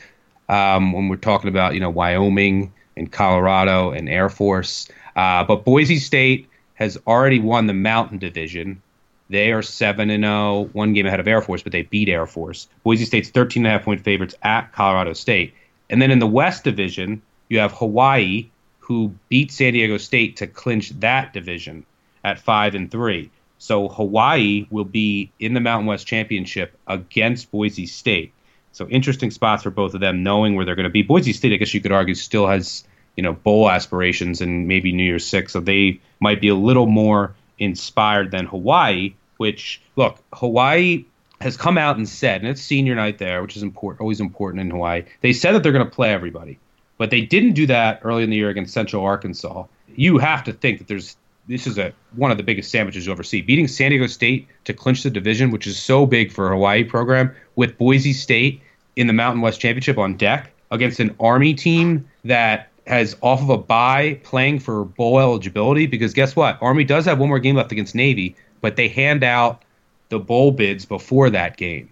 Um, 0.47 0.93
when 0.93 1.09
we're 1.09 1.17
talking 1.17 1.49
about, 1.49 1.75
you 1.75 1.79
know, 1.79 1.91
Wyoming 1.91 2.73
and 2.97 3.11
Colorado 3.11 3.91
and 3.91 4.09
Air 4.09 4.29
Force. 4.29 4.87
Uh, 5.15 5.43
but 5.43 5.63
Boise 5.63 5.97
State 5.97 6.47
has 6.75 6.97
already 7.07 7.39
won 7.39 7.67
the 7.67 7.73
Mountain 7.73 8.17
Division. 8.17 8.81
They 9.29 9.51
are 9.51 9.61
7 9.61 10.09
and 10.09 10.23
0, 10.23 10.69
one 10.73 10.93
game 10.93 11.05
ahead 11.05 11.19
of 11.19 11.27
Air 11.27 11.41
Force, 11.41 11.61
but 11.61 11.71
they 11.71 11.83
beat 11.83 12.09
Air 12.09 12.25
Force. 12.25 12.67
Boise 12.83 13.05
State's 13.05 13.29
13 13.29 13.65
and 13.65 13.67
a 13.67 13.77
half 13.77 13.85
point 13.85 14.01
favorites 14.01 14.35
at 14.41 14.71
Colorado 14.71 15.13
State. 15.13 15.53
And 15.89 16.01
then 16.01 16.11
in 16.11 16.19
the 16.19 16.27
West 16.27 16.63
Division, 16.63 17.21
you 17.47 17.59
have 17.59 17.73
Hawaii, 17.73 18.49
who 18.79 19.13
beat 19.27 19.51
San 19.51 19.73
Diego 19.73 19.97
State 19.97 20.37
to 20.37 20.47
clinch 20.47 20.89
that 20.99 21.33
division 21.33 21.85
at 22.23 22.39
5 22.39 22.75
and 22.75 22.89
3. 22.91 23.29
So 23.59 23.89
Hawaii 23.89 24.65
will 24.71 24.85
be 24.85 25.31
in 25.39 25.53
the 25.53 25.59
Mountain 25.59 25.85
West 25.85 26.07
Championship 26.07 26.77
against 26.87 27.51
Boise 27.51 27.85
State. 27.85 28.33
So 28.71 28.87
interesting 28.87 29.31
spots 29.31 29.63
for 29.63 29.69
both 29.69 29.93
of 29.93 29.99
them, 29.99 30.23
knowing 30.23 30.55
where 30.55 30.65
they're 30.65 30.75
going 30.75 30.85
to 30.85 30.89
be. 30.89 31.03
Boise 31.03 31.33
State, 31.33 31.53
I 31.53 31.57
guess 31.57 31.73
you 31.73 31.81
could 31.81 31.91
argue, 31.91 32.15
still 32.15 32.47
has 32.47 32.85
you 33.17 33.23
know 33.23 33.33
bowl 33.33 33.69
aspirations 33.69 34.39
and 34.39 34.67
maybe 34.67 34.93
New 34.93 35.03
Year's 35.03 35.27
Six, 35.27 35.51
so 35.51 35.59
they 35.59 35.99
might 36.21 36.39
be 36.39 36.47
a 36.47 36.55
little 36.55 36.85
more 36.85 37.35
inspired 37.57 38.31
than 38.31 38.45
Hawaii. 38.45 39.13
Which 39.37 39.81
look, 39.97 40.23
Hawaii 40.33 41.05
has 41.41 41.57
come 41.57 41.77
out 41.77 41.97
and 41.97 42.07
said, 42.07 42.41
and 42.41 42.49
it's 42.49 42.61
senior 42.61 42.95
night 42.95 43.17
there, 43.17 43.41
which 43.41 43.57
is 43.57 43.63
important, 43.63 44.01
always 44.01 44.21
important 44.21 44.61
in 44.61 44.69
Hawaii. 44.69 45.03
They 45.21 45.33
said 45.33 45.53
that 45.53 45.63
they're 45.63 45.71
going 45.71 45.85
to 45.85 45.91
play 45.91 46.13
everybody, 46.13 46.59
but 46.97 47.09
they 47.09 47.21
didn't 47.21 47.53
do 47.53 47.65
that 47.67 48.01
early 48.03 48.23
in 48.23 48.29
the 48.29 48.35
year 48.37 48.49
against 48.49 48.73
Central 48.73 49.03
Arkansas. 49.03 49.65
You 49.95 50.17
have 50.17 50.45
to 50.45 50.53
think 50.53 50.79
that 50.79 50.87
there's 50.87 51.17
this 51.49 51.65
is 51.65 51.77
a 51.79 51.91
one 52.15 52.31
of 52.31 52.37
the 52.37 52.43
biggest 52.43 52.71
sandwiches 52.71 53.05
you'll 53.05 53.13
ever 53.13 53.23
see. 53.23 53.41
Beating 53.41 53.67
San 53.67 53.89
Diego 53.89 54.07
State 54.07 54.47
to 54.65 54.73
clinch 54.73 55.03
the 55.03 55.09
division, 55.09 55.49
which 55.51 55.67
is 55.67 55.77
so 55.77 56.05
big 56.05 56.31
for 56.31 56.47
a 56.47 56.51
Hawaii 56.51 56.83
program, 56.83 57.35
with 57.55 57.77
Boise 57.77 58.13
State 58.13 58.61
in 58.95 59.07
the 59.07 59.13
Mountain 59.13 59.41
West 59.41 59.59
Championship 59.59 59.97
on 59.97 60.15
deck 60.15 60.51
against 60.71 60.99
an 60.99 61.15
Army 61.19 61.55
team 61.55 62.07
that 62.23 62.69
has 62.85 63.17
off 63.21 63.41
of 63.41 63.49
a 63.49 63.57
bye 63.57 64.19
playing 64.23 64.59
for 64.59 64.85
bowl 64.85 65.19
eligibility. 65.19 65.87
Because 65.87 66.13
guess 66.13 66.35
what? 66.35 66.57
Army 66.61 66.83
does 66.83 67.05
have 67.05 67.19
one 67.19 67.29
more 67.29 67.39
game 67.39 67.55
left 67.55 67.71
against 67.71 67.95
Navy, 67.95 68.35
but 68.61 68.75
they 68.75 68.87
hand 68.87 69.23
out 69.23 69.63
the 70.09 70.19
bowl 70.19 70.51
bids 70.51 70.85
before 70.85 71.31
that 71.31 71.57
game 71.57 71.89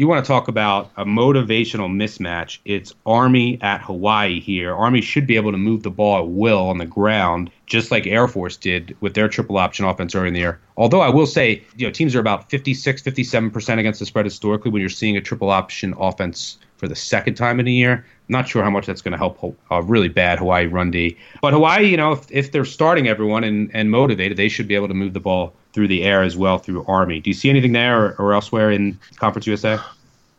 you 0.00 0.08
want 0.08 0.24
to 0.24 0.26
talk 0.26 0.48
about 0.48 0.90
a 0.96 1.04
motivational 1.04 1.90
mismatch. 1.90 2.60
It's 2.64 2.94
Army 3.04 3.60
at 3.60 3.82
Hawaii 3.82 4.40
here. 4.40 4.74
Army 4.74 5.02
should 5.02 5.26
be 5.26 5.36
able 5.36 5.52
to 5.52 5.58
move 5.58 5.82
the 5.82 5.90
ball 5.90 6.20
at 6.20 6.28
will 6.28 6.70
on 6.70 6.78
the 6.78 6.86
ground, 6.86 7.50
just 7.66 7.90
like 7.90 8.06
Air 8.06 8.26
Force 8.26 8.56
did 8.56 8.96
with 9.02 9.12
their 9.12 9.28
triple 9.28 9.58
option 9.58 9.84
offense 9.84 10.14
early 10.14 10.28
in 10.28 10.32
the 10.32 10.40
year. 10.40 10.58
Although 10.78 11.02
I 11.02 11.10
will 11.10 11.26
say, 11.26 11.62
you 11.76 11.86
know, 11.86 11.92
teams 11.92 12.16
are 12.16 12.18
about 12.18 12.48
56, 12.48 13.02
57% 13.02 13.78
against 13.78 14.00
the 14.00 14.06
spread 14.06 14.24
historically 14.24 14.70
when 14.70 14.80
you're 14.80 14.88
seeing 14.88 15.18
a 15.18 15.20
triple 15.20 15.50
option 15.50 15.92
offense 15.98 16.56
for 16.78 16.88
the 16.88 16.96
second 16.96 17.34
time 17.34 17.60
in 17.60 17.68
a 17.68 17.70
year. 17.70 18.06
Not 18.30 18.48
sure 18.48 18.64
how 18.64 18.70
much 18.70 18.86
that's 18.86 19.02
going 19.02 19.12
to 19.12 19.18
help 19.18 19.54
a 19.70 19.82
really 19.82 20.08
bad 20.08 20.38
Hawaii 20.38 20.64
run 20.64 20.90
D. 20.90 21.18
But 21.42 21.52
Hawaii, 21.52 21.86
you 21.86 21.98
know, 21.98 22.12
if, 22.12 22.24
if 22.30 22.52
they're 22.52 22.64
starting 22.64 23.06
everyone 23.06 23.44
and, 23.44 23.70
and 23.74 23.90
motivated, 23.90 24.38
they 24.38 24.48
should 24.48 24.66
be 24.66 24.76
able 24.76 24.88
to 24.88 24.94
move 24.94 25.12
the 25.12 25.20
ball 25.20 25.52
through 25.72 25.88
the 25.88 26.02
air 26.02 26.22
as 26.22 26.36
well 26.36 26.58
through 26.58 26.84
Army. 26.86 27.20
Do 27.20 27.30
you 27.30 27.34
see 27.34 27.50
anything 27.50 27.72
there 27.72 28.06
or, 28.06 28.14
or 28.18 28.34
elsewhere 28.34 28.70
in 28.70 28.98
Conference 29.16 29.46
USA? 29.46 29.78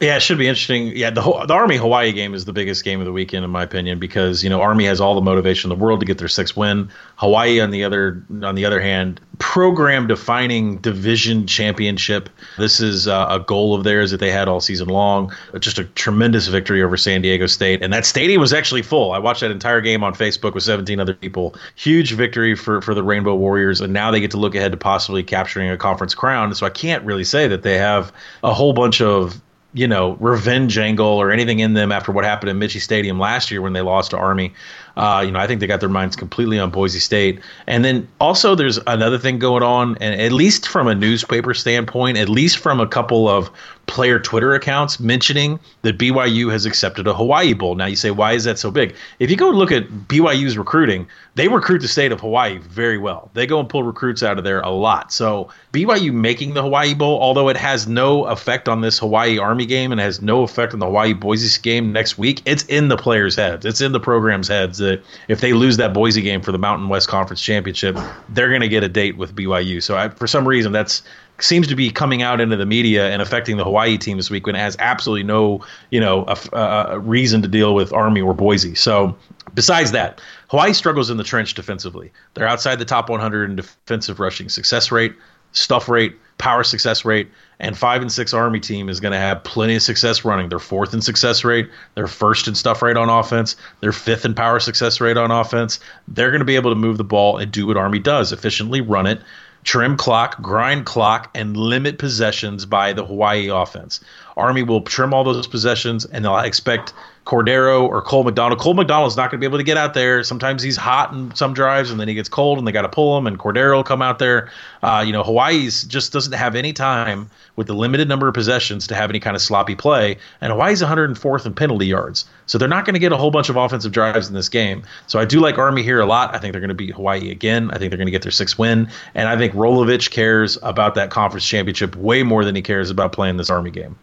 Yeah, 0.01 0.15
it 0.15 0.23
should 0.23 0.39
be 0.39 0.47
interesting. 0.47 0.87
Yeah, 0.97 1.11
the 1.11 1.21
the 1.21 1.53
Army 1.53 1.77
Hawaii 1.77 2.11
game 2.11 2.33
is 2.33 2.45
the 2.45 2.53
biggest 2.53 2.83
game 2.83 2.99
of 2.99 3.05
the 3.05 3.11
weekend, 3.11 3.45
in 3.45 3.51
my 3.51 3.61
opinion, 3.61 3.99
because 3.99 4.43
you 4.43 4.49
know 4.49 4.59
Army 4.59 4.85
has 4.85 4.99
all 4.99 5.13
the 5.13 5.21
motivation 5.21 5.71
in 5.71 5.77
the 5.77 5.83
world 5.83 5.99
to 5.99 6.07
get 6.07 6.17
their 6.17 6.27
sixth 6.27 6.57
win. 6.57 6.89
Hawaii, 7.17 7.59
on 7.59 7.69
the 7.69 7.83
other 7.83 8.23
on 8.41 8.55
the 8.55 8.65
other 8.65 8.81
hand, 8.81 9.21
program 9.37 10.07
defining 10.07 10.77
division 10.77 11.45
championship. 11.45 12.29
This 12.57 12.79
is 12.79 13.07
uh, 13.07 13.27
a 13.29 13.41
goal 13.41 13.75
of 13.75 13.83
theirs 13.83 14.09
that 14.09 14.19
they 14.19 14.31
had 14.31 14.47
all 14.47 14.59
season 14.59 14.87
long. 14.87 15.31
Just 15.59 15.77
a 15.77 15.83
tremendous 15.83 16.47
victory 16.47 16.81
over 16.81 16.97
San 16.97 17.21
Diego 17.21 17.45
State, 17.45 17.83
and 17.83 17.93
that 17.93 18.07
stadium 18.07 18.41
was 18.41 18.53
actually 18.53 18.81
full. 18.81 19.11
I 19.11 19.19
watched 19.19 19.41
that 19.41 19.51
entire 19.51 19.81
game 19.81 20.03
on 20.03 20.15
Facebook 20.15 20.55
with 20.55 20.63
17 20.63 20.99
other 20.99 21.13
people. 21.13 21.53
Huge 21.75 22.13
victory 22.13 22.55
for 22.55 22.81
for 22.81 22.95
the 22.95 23.03
Rainbow 23.03 23.35
Warriors, 23.35 23.81
and 23.81 23.93
now 23.93 24.09
they 24.09 24.19
get 24.19 24.31
to 24.31 24.37
look 24.37 24.55
ahead 24.55 24.71
to 24.71 24.79
possibly 24.79 25.21
capturing 25.21 25.69
a 25.69 25.77
conference 25.77 26.15
crown. 26.15 26.55
So 26.55 26.65
I 26.65 26.71
can't 26.71 27.05
really 27.05 27.23
say 27.23 27.47
that 27.49 27.61
they 27.61 27.77
have 27.77 28.11
a 28.43 28.51
whole 28.51 28.73
bunch 28.73 28.99
of 28.99 29.39
you 29.73 29.87
know, 29.87 30.13
revenge 30.19 30.77
angle 30.77 31.07
or 31.07 31.31
anything 31.31 31.59
in 31.59 31.73
them 31.73 31.91
after 31.91 32.11
what 32.11 32.25
happened 32.25 32.49
at 32.49 32.55
Michie 32.55 32.79
Stadium 32.79 33.19
last 33.19 33.49
year 33.49 33.61
when 33.61 33.73
they 33.73 33.81
lost 33.81 34.11
to 34.11 34.17
Army. 34.17 34.53
Uh, 34.97 35.23
you 35.25 35.31
know, 35.31 35.39
I 35.39 35.47
think 35.47 35.61
they 35.61 35.67
got 35.67 35.79
their 35.79 35.89
minds 35.89 36.17
completely 36.17 36.59
on 36.59 36.69
Boise 36.71 36.99
State. 36.99 37.39
And 37.67 37.85
then 37.85 38.07
also 38.19 38.53
there's 38.55 38.79
another 38.87 39.17
thing 39.17 39.39
going 39.39 39.63
on, 39.63 39.97
and 40.01 40.19
at 40.19 40.33
least 40.33 40.67
from 40.67 40.87
a 40.87 40.95
newspaper 40.95 41.53
standpoint, 41.53 42.17
at 42.17 42.27
least 42.27 42.57
from 42.57 42.81
a 42.81 42.87
couple 42.87 43.29
of 43.29 43.49
player 43.91 44.19
Twitter 44.19 44.53
accounts 44.53 45.01
mentioning 45.01 45.59
that 45.81 45.97
BYU 45.97 46.49
has 46.49 46.65
accepted 46.65 47.07
a 47.07 47.13
Hawaii 47.13 47.53
Bowl. 47.53 47.75
Now 47.75 47.87
you 47.87 47.97
say, 47.97 48.09
why 48.09 48.31
is 48.31 48.45
that 48.45 48.57
so 48.57 48.71
big? 48.71 48.95
If 49.19 49.29
you 49.29 49.35
go 49.35 49.49
look 49.49 49.69
at 49.69 49.87
BYU's 50.07 50.57
recruiting, 50.57 51.05
they 51.35 51.49
recruit 51.49 51.79
the 51.79 51.89
state 51.89 52.13
of 52.13 52.21
Hawaii 52.21 52.57
very 52.59 52.97
well. 52.97 53.29
They 53.33 53.45
go 53.45 53.59
and 53.59 53.67
pull 53.67 53.83
recruits 53.83 54.23
out 54.23 54.37
of 54.37 54.45
there 54.45 54.61
a 54.61 54.69
lot. 54.69 55.11
So 55.11 55.49
BYU 55.73 56.13
making 56.13 56.53
the 56.53 56.61
Hawaii 56.61 56.93
Bowl, 56.93 57.21
although 57.21 57.49
it 57.49 57.57
has 57.57 57.85
no 57.85 58.25
effect 58.25 58.69
on 58.69 58.79
this 58.79 58.97
Hawaii 58.97 59.37
Army 59.37 59.65
game 59.65 59.91
and 59.91 59.99
has 59.99 60.21
no 60.21 60.43
effect 60.43 60.73
on 60.73 60.79
the 60.79 60.85
Hawaii 60.85 61.11
Boise 61.11 61.61
game 61.61 61.91
next 61.91 62.17
week, 62.17 62.41
it's 62.45 62.63
in 62.65 62.87
the 62.87 62.97
players' 62.97 63.35
heads. 63.35 63.65
It's 63.65 63.81
in 63.81 63.91
the 63.91 63.99
program's 63.99 64.47
heads 64.47 64.77
that 64.77 65.03
if 65.27 65.41
they 65.41 65.51
lose 65.51 65.75
that 65.77 65.93
Boise 65.93 66.21
game 66.21 66.41
for 66.41 66.53
the 66.53 66.57
Mountain 66.57 66.87
West 66.87 67.09
Conference 67.09 67.41
Championship, 67.41 67.97
they're 68.29 68.49
going 68.49 68.61
to 68.61 68.69
get 68.69 68.83
a 68.83 68.89
date 68.89 69.17
with 69.17 69.35
BYU. 69.35 69.83
So 69.83 69.97
I, 69.97 70.07
for 70.07 70.27
some 70.27 70.47
reason, 70.47 70.71
that's 70.71 71.03
seems 71.43 71.67
to 71.67 71.75
be 71.75 71.89
coming 71.89 72.21
out 72.21 72.41
into 72.41 72.55
the 72.55 72.65
media 72.65 73.09
and 73.09 73.21
affecting 73.21 73.57
the 73.57 73.63
Hawaii 73.63 73.97
team 73.97 74.17
this 74.17 74.29
week 74.29 74.45
when 74.45 74.55
it 74.55 74.59
has 74.59 74.75
absolutely 74.79 75.23
no, 75.23 75.63
you 75.89 75.99
know, 75.99 76.25
a, 76.27 76.57
a 76.57 76.99
reason 76.99 77.41
to 77.41 77.47
deal 77.47 77.75
with 77.75 77.93
Army 77.93 78.21
or 78.21 78.33
Boise. 78.33 78.75
So 78.75 79.15
besides 79.53 79.91
that, 79.91 80.21
Hawaii 80.49 80.73
struggles 80.73 81.09
in 81.09 81.17
the 81.17 81.23
trench 81.23 81.53
defensively. 81.53 82.11
They're 82.33 82.47
outside 82.47 82.79
the 82.79 82.85
top 82.85 83.09
100 83.09 83.49
in 83.49 83.55
defensive 83.55 84.19
rushing 84.19 84.49
success 84.49 84.91
rate, 84.91 85.13
stuff 85.51 85.89
rate, 85.89 86.15
power 86.37 86.63
success 86.63 87.05
rate, 87.05 87.29
and 87.59 87.77
five 87.77 88.01
and 88.01 88.11
six 88.11 88.33
Army 88.33 88.59
team 88.59 88.89
is 88.89 88.99
going 88.99 89.11
to 89.11 89.19
have 89.19 89.43
plenty 89.43 89.75
of 89.75 89.81
success 89.83 90.25
running. 90.25 90.49
They're 90.49 90.59
fourth 90.59 90.93
in 90.93 91.01
success 91.01 91.43
rate. 91.43 91.69
They're 91.95 92.07
first 92.07 92.47
in 92.47 92.55
stuff 92.55 92.81
rate 92.81 92.97
on 92.97 93.09
offense. 93.09 93.55
They're 93.79 93.91
fifth 93.91 94.25
in 94.25 94.33
power 94.33 94.59
success 94.59 94.99
rate 94.99 95.17
on 95.17 95.29
offense. 95.29 95.79
They're 96.07 96.31
going 96.31 96.39
to 96.39 96.45
be 96.45 96.55
able 96.55 96.71
to 96.71 96.75
move 96.75 96.97
the 96.97 97.03
ball 97.03 97.37
and 97.37 97.51
do 97.51 97.67
what 97.67 97.77
Army 97.77 97.99
does 97.99 98.31
efficiently 98.31 98.81
run 98.81 99.05
it 99.05 99.21
trim 99.63 99.97
clock, 99.97 100.41
grind 100.41 100.85
clock, 100.85 101.29
and 101.35 101.55
limit 101.55 101.97
possessions 101.97 102.65
by 102.65 102.93
the 102.93 103.05
Hawaii 103.05 103.49
offense. 103.49 103.99
Army 104.37 104.63
will 104.63 104.81
trim 104.81 105.13
all 105.13 105.23
those 105.23 105.47
possessions, 105.47 106.05
and 106.05 106.23
they'll 106.25 106.37
expect 106.37 106.93
Cordeiro 107.25 107.83
or 107.83 108.01
Cole 108.01 108.23
McDonald. 108.23 108.59
Cole 108.59 108.73
McDonald's 108.73 109.15
not 109.15 109.29
going 109.29 109.39
to 109.39 109.41
be 109.41 109.45
able 109.45 109.59
to 109.59 109.63
get 109.63 109.77
out 109.77 109.93
there. 109.93 110.23
Sometimes 110.23 110.63
he's 110.63 110.75
hot 110.75 111.13
in 111.13 111.33
some 111.35 111.53
drives, 111.53 111.91
and 111.91 111.99
then 111.99 112.07
he 112.07 112.15
gets 112.15 112.27
cold, 112.27 112.57
and 112.57 112.67
they 112.67 112.71
got 112.71 112.81
to 112.81 112.89
pull 112.89 113.15
him. 113.17 113.27
And 113.27 113.37
Cordeiro 113.37 113.75
will 113.75 113.83
come 113.83 114.01
out 114.01 114.17
there. 114.17 114.49
Uh, 114.81 115.03
you 115.05 115.13
know, 115.13 115.23
Hawaii's 115.23 115.83
just 115.83 116.11
doesn't 116.11 116.33
have 116.33 116.55
any 116.55 116.73
time 116.73 117.29
with 117.55 117.67
the 117.67 117.75
limited 117.75 118.09
number 118.09 118.27
of 118.27 118.33
possessions 118.33 118.87
to 118.87 118.95
have 118.95 119.11
any 119.11 119.19
kind 119.19 119.35
of 119.35 119.41
sloppy 119.41 119.75
play. 119.75 120.17
And 120.41 120.51
Hawaii's 120.51 120.81
104th 120.81 121.45
in 121.45 121.53
penalty 121.53 121.85
yards, 121.85 122.25
so 122.47 122.57
they're 122.57 122.67
not 122.67 122.85
going 122.85 122.95
to 122.95 122.99
get 122.99 123.11
a 123.11 123.17
whole 123.17 123.31
bunch 123.31 123.49
of 123.49 123.55
offensive 123.55 123.91
drives 123.91 124.27
in 124.27 124.33
this 124.33 124.49
game. 124.49 124.83
So 125.05 125.19
I 125.19 125.25
do 125.25 125.39
like 125.39 125.59
Army 125.59 125.83
here 125.83 125.99
a 125.99 126.07
lot. 126.07 126.33
I 126.33 126.39
think 126.39 126.53
they're 126.53 126.61
going 126.61 126.69
to 126.69 126.75
beat 126.75 126.95
Hawaii 126.95 127.29
again. 127.29 127.69
I 127.69 127.77
think 127.77 127.91
they're 127.91 127.97
going 127.97 128.07
to 128.07 128.11
get 128.11 128.23
their 128.23 128.31
sixth 128.31 128.57
win, 128.57 128.89
and 129.13 129.29
I 129.29 129.37
think 129.37 129.53
Rolovich 129.53 130.09
cares 130.09 130.57
about 130.63 130.95
that 130.95 131.11
conference 131.11 131.47
championship 131.47 131.95
way 131.95 132.23
more 132.23 132.43
than 132.43 132.55
he 132.55 132.63
cares 132.63 132.89
about 132.89 133.11
playing 133.11 133.37
this 133.37 133.51
Army 133.51 133.69
game. 133.69 133.95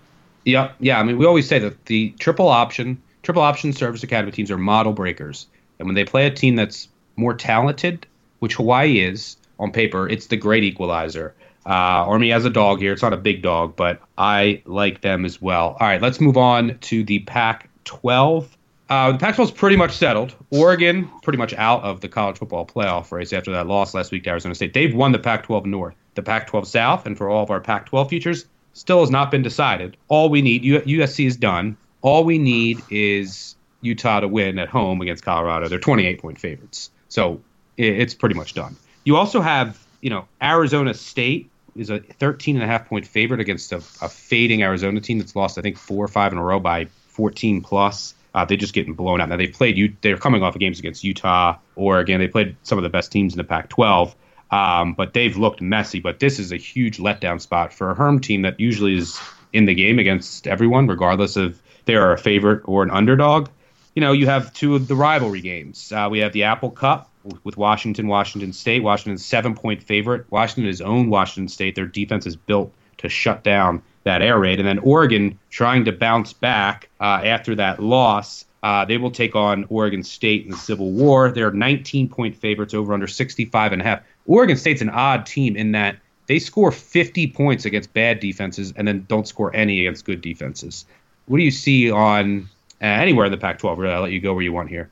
Yeah, 0.48 0.72
yeah. 0.80 0.98
I 0.98 1.02
mean, 1.02 1.18
we 1.18 1.26
always 1.26 1.46
say 1.46 1.58
that 1.58 1.84
the 1.84 2.10
triple 2.18 2.48
option 2.48 3.02
triple 3.22 3.42
option 3.42 3.74
service 3.74 4.02
academy 4.02 4.32
teams 4.32 4.50
are 4.50 4.56
model 4.56 4.94
breakers. 4.94 5.46
And 5.78 5.86
when 5.86 5.94
they 5.94 6.04
play 6.04 6.26
a 6.26 6.30
team 6.30 6.56
that's 6.56 6.88
more 7.16 7.34
talented, 7.34 8.06
which 8.38 8.54
Hawaii 8.54 9.00
is 9.00 9.36
on 9.58 9.72
paper, 9.72 10.08
it's 10.08 10.28
the 10.28 10.38
great 10.38 10.64
equalizer. 10.64 11.34
Uh, 11.66 12.08
Army 12.08 12.30
has 12.30 12.46
a 12.46 12.50
dog 12.50 12.78
here. 12.78 12.94
It's 12.94 13.02
not 13.02 13.12
a 13.12 13.18
big 13.18 13.42
dog, 13.42 13.76
but 13.76 14.00
I 14.16 14.62
like 14.64 15.02
them 15.02 15.26
as 15.26 15.42
well. 15.42 15.76
All 15.78 15.86
right, 15.86 16.00
let's 16.00 16.18
move 16.18 16.38
on 16.38 16.78
to 16.78 17.04
the 17.04 17.18
Pac 17.18 17.68
12. 17.84 18.56
Uh, 18.88 19.12
the 19.12 19.18
Pac 19.18 19.34
12 19.34 19.50
is 19.50 19.54
pretty 19.54 19.76
much 19.76 19.92
settled. 19.92 20.34
Oregon, 20.50 21.10
pretty 21.22 21.36
much 21.36 21.52
out 21.52 21.82
of 21.82 22.00
the 22.00 22.08
college 22.08 22.38
football 22.38 22.64
playoff 22.64 23.12
race 23.12 23.34
after 23.34 23.52
that 23.52 23.66
loss 23.66 23.92
last 23.92 24.12
week 24.12 24.24
to 24.24 24.30
Arizona 24.30 24.54
State. 24.54 24.72
They've 24.72 24.94
won 24.94 25.12
the 25.12 25.18
Pac 25.18 25.42
12 25.42 25.66
North. 25.66 25.94
The 26.14 26.22
Pac 26.22 26.46
12 26.46 26.66
South, 26.66 27.04
and 27.04 27.18
for 27.18 27.28
all 27.28 27.42
of 27.42 27.50
our 27.50 27.60
Pac 27.60 27.84
12 27.84 28.08
futures, 28.08 28.46
still 28.78 29.00
has 29.00 29.10
not 29.10 29.30
been 29.30 29.42
decided. 29.42 29.96
All 30.08 30.28
we 30.28 30.40
need, 30.40 30.62
USC 30.62 31.26
is 31.26 31.36
done. 31.36 31.76
All 32.00 32.24
we 32.24 32.38
need 32.38 32.80
is 32.90 33.56
Utah 33.80 34.20
to 34.20 34.28
win 34.28 34.58
at 34.58 34.68
home 34.68 35.00
against 35.00 35.24
Colorado. 35.24 35.68
They're 35.68 35.80
28 35.80 36.20
point 36.20 36.40
favorites. 36.40 36.90
So 37.08 37.40
it's 37.76 38.14
pretty 38.14 38.34
much 38.34 38.54
done. 38.54 38.76
You 39.04 39.16
also 39.16 39.40
have, 39.40 39.78
you 40.00 40.10
know, 40.10 40.26
Arizona 40.40 40.94
State 40.94 41.50
is 41.76 41.90
a 41.90 41.98
13 41.98 42.56
and 42.56 42.64
a 42.64 42.66
half 42.66 42.88
point 42.88 43.06
favorite 43.06 43.40
against 43.40 43.72
a, 43.72 43.76
a 43.76 44.08
fading 44.08 44.62
Arizona 44.62 45.00
team 45.00 45.18
that's 45.18 45.34
lost, 45.34 45.58
I 45.58 45.62
think, 45.62 45.76
four 45.76 46.04
or 46.04 46.08
five 46.08 46.32
in 46.32 46.38
a 46.38 46.42
row 46.42 46.60
by 46.60 46.86
14 47.08 47.62
plus. 47.62 48.14
Uh, 48.34 48.44
they're 48.44 48.56
just 48.56 48.74
getting 48.74 48.94
blown 48.94 49.20
out. 49.20 49.28
Now 49.28 49.36
they've 49.36 49.52
played. 49.52 49.96
They're 50.02 50.18
coming 50.18 50.42
off 50.42 50.54
of 50.54 50.60
games 50.60 50.78
against 50.78 51.02
Utah, 51.02 51.56
Oregon. 51.74 52.20
They 52.20 52.28
played 52.28 52.56
some 52.62 52.78
of 52.78 52.84
the 52.84 52.90
best 52.90 53.10
teams 53.10 53.32
in 53.32 53.38
the 53.38 53.44
Pac-12, 53.44 54.14
um, 54.50 54.94
but 54.94 55.12
they've 55.12 55.36
looked 55.36 55.60
messy. 55.60 56.00
But 56.00 56.20
this 56.20 56.38
is 56.38 56.52
a 56.52 56.56
huge 56.56 56.98
letdown 56.98 57.40
spot 57.40 57.72
for 57.72 57.90
a 57.90 57.94
Herm 57.94 58.20
team 58.20 58.42
that 58.42 58.58
usually 58.58 58.96
is 58.96 59.20
in 59.52 59.64
the 59.64 59.74
game 59.74 59.98
against 59.98 60.46
everyone, 60.46 60.86
regardless 60.86 61.36
of 61.36 61.60
they 61.84 61.96
are 61.96 62.12
a 62.12 62.18
favorite 62.18 62.62
or 62.64 62.82
an 62.82 62.90
underdog. 62.90 63.48
You 63.94 64.00
know, 64.00 64.12
you 64.12 64.26
have 64.26 64.52
two 64.52 64.76
of 64.76 64.88
the 64.88 64.94
rivalry 64.94 65.40
games. 65.40 65.90
Uh, 65.90 66.08
we 66.10 66.20
have 66.20 66.32
the 66.32 66.44
Apple 66.44 66.70
Cup 66.70 67.10
with 67.44 67.56
Washington, 67.56 68.06
Washington 68.06 68.52
State. 68.52 68.82
Washington's 68.82 69.24
seven 69.24 69.54
point 69.54 69.82
favorite. 69.82 70.30
Washington 70.30 70.68
is 70.68 70.80
own 70.80 71.10
Washington 71.10 71.48
State. 71.48 71.74
Their 71.74 71.86
defense 71.86 72.26
is 72.26 72.36
built 72.36 72.72
to 72.98 73.08
shut 73.08 73.42
down 73.42 73.82
that 74.04 74.22
air 74.22 74.38
raid. 74.38 74.58
And 74.58 74.68
then 74.68 74.78
Oregon 74.78 75.38
trying 75.50 75.84
to 75.86 75.92
bounce 75.92 76.32
back 76.32 76.88
uh, 77.00 77.20
after 77.24 77.54
that 77.56 77.82
loss. 77.82 78.44
Uh, 78.62 78.84
they 78.84 78.96
will 78.96 79.10
take 79.10 79.36
on 79.36 79.66
Oregon 79.68 80.02
State 80.02 80.44
in 80.44 80.50
the 80.50 80.56
Civil 80.56 80.90
War. 80.90 81.30
They're 81.30 81.52
19 81.52 82.08
point 82.08 82.36
favorites 82.36 82.74
over 82.74 82.92
under 82.92 83.06
65 83.06 83.72
and 83.72 83.82
a 83.82 83.84
half. 83.84 84.00
Oregon 84.28 84.56
State's 84.56 84.82
an 84.82 84.90
odd 84.90 85.26
team 85.26 85.56
in 85.56 85.72
that 85.72 85.96
they 86.28 86.38
score 86.38 86.70
50 86.70 87.32
points 87.32 87.64
against 87.64 87.92
bad 87.94 88.20
defenses 88.20 88.72
and 88.76 88.86
then 88.86 89.06
don't 89.08 89.26
score 89.26 89.54
any 89.56 89.80
against 89.80 90.04
good 90.04 90.20
defenses. 90.20 90.84
What 91.26 91.38
do 91.38 91.42
you 91.42 91.50
see 91.50 91.90
on 91.90 92.48
uh, 92.80 92.84
anywhere 92.84 93.26
in 93.26 93.32
the 93.32 93.38
Pac-12? 93.38 93.76
Really, 93.78 93.94
I'll 93.94 94.02
let 94.02 94.12
you 94.12 94.20
go 94.20 94.34
where 94.34 94.42
you 94.42 94.52
want 94.52 94.68
here. 94.68 94.90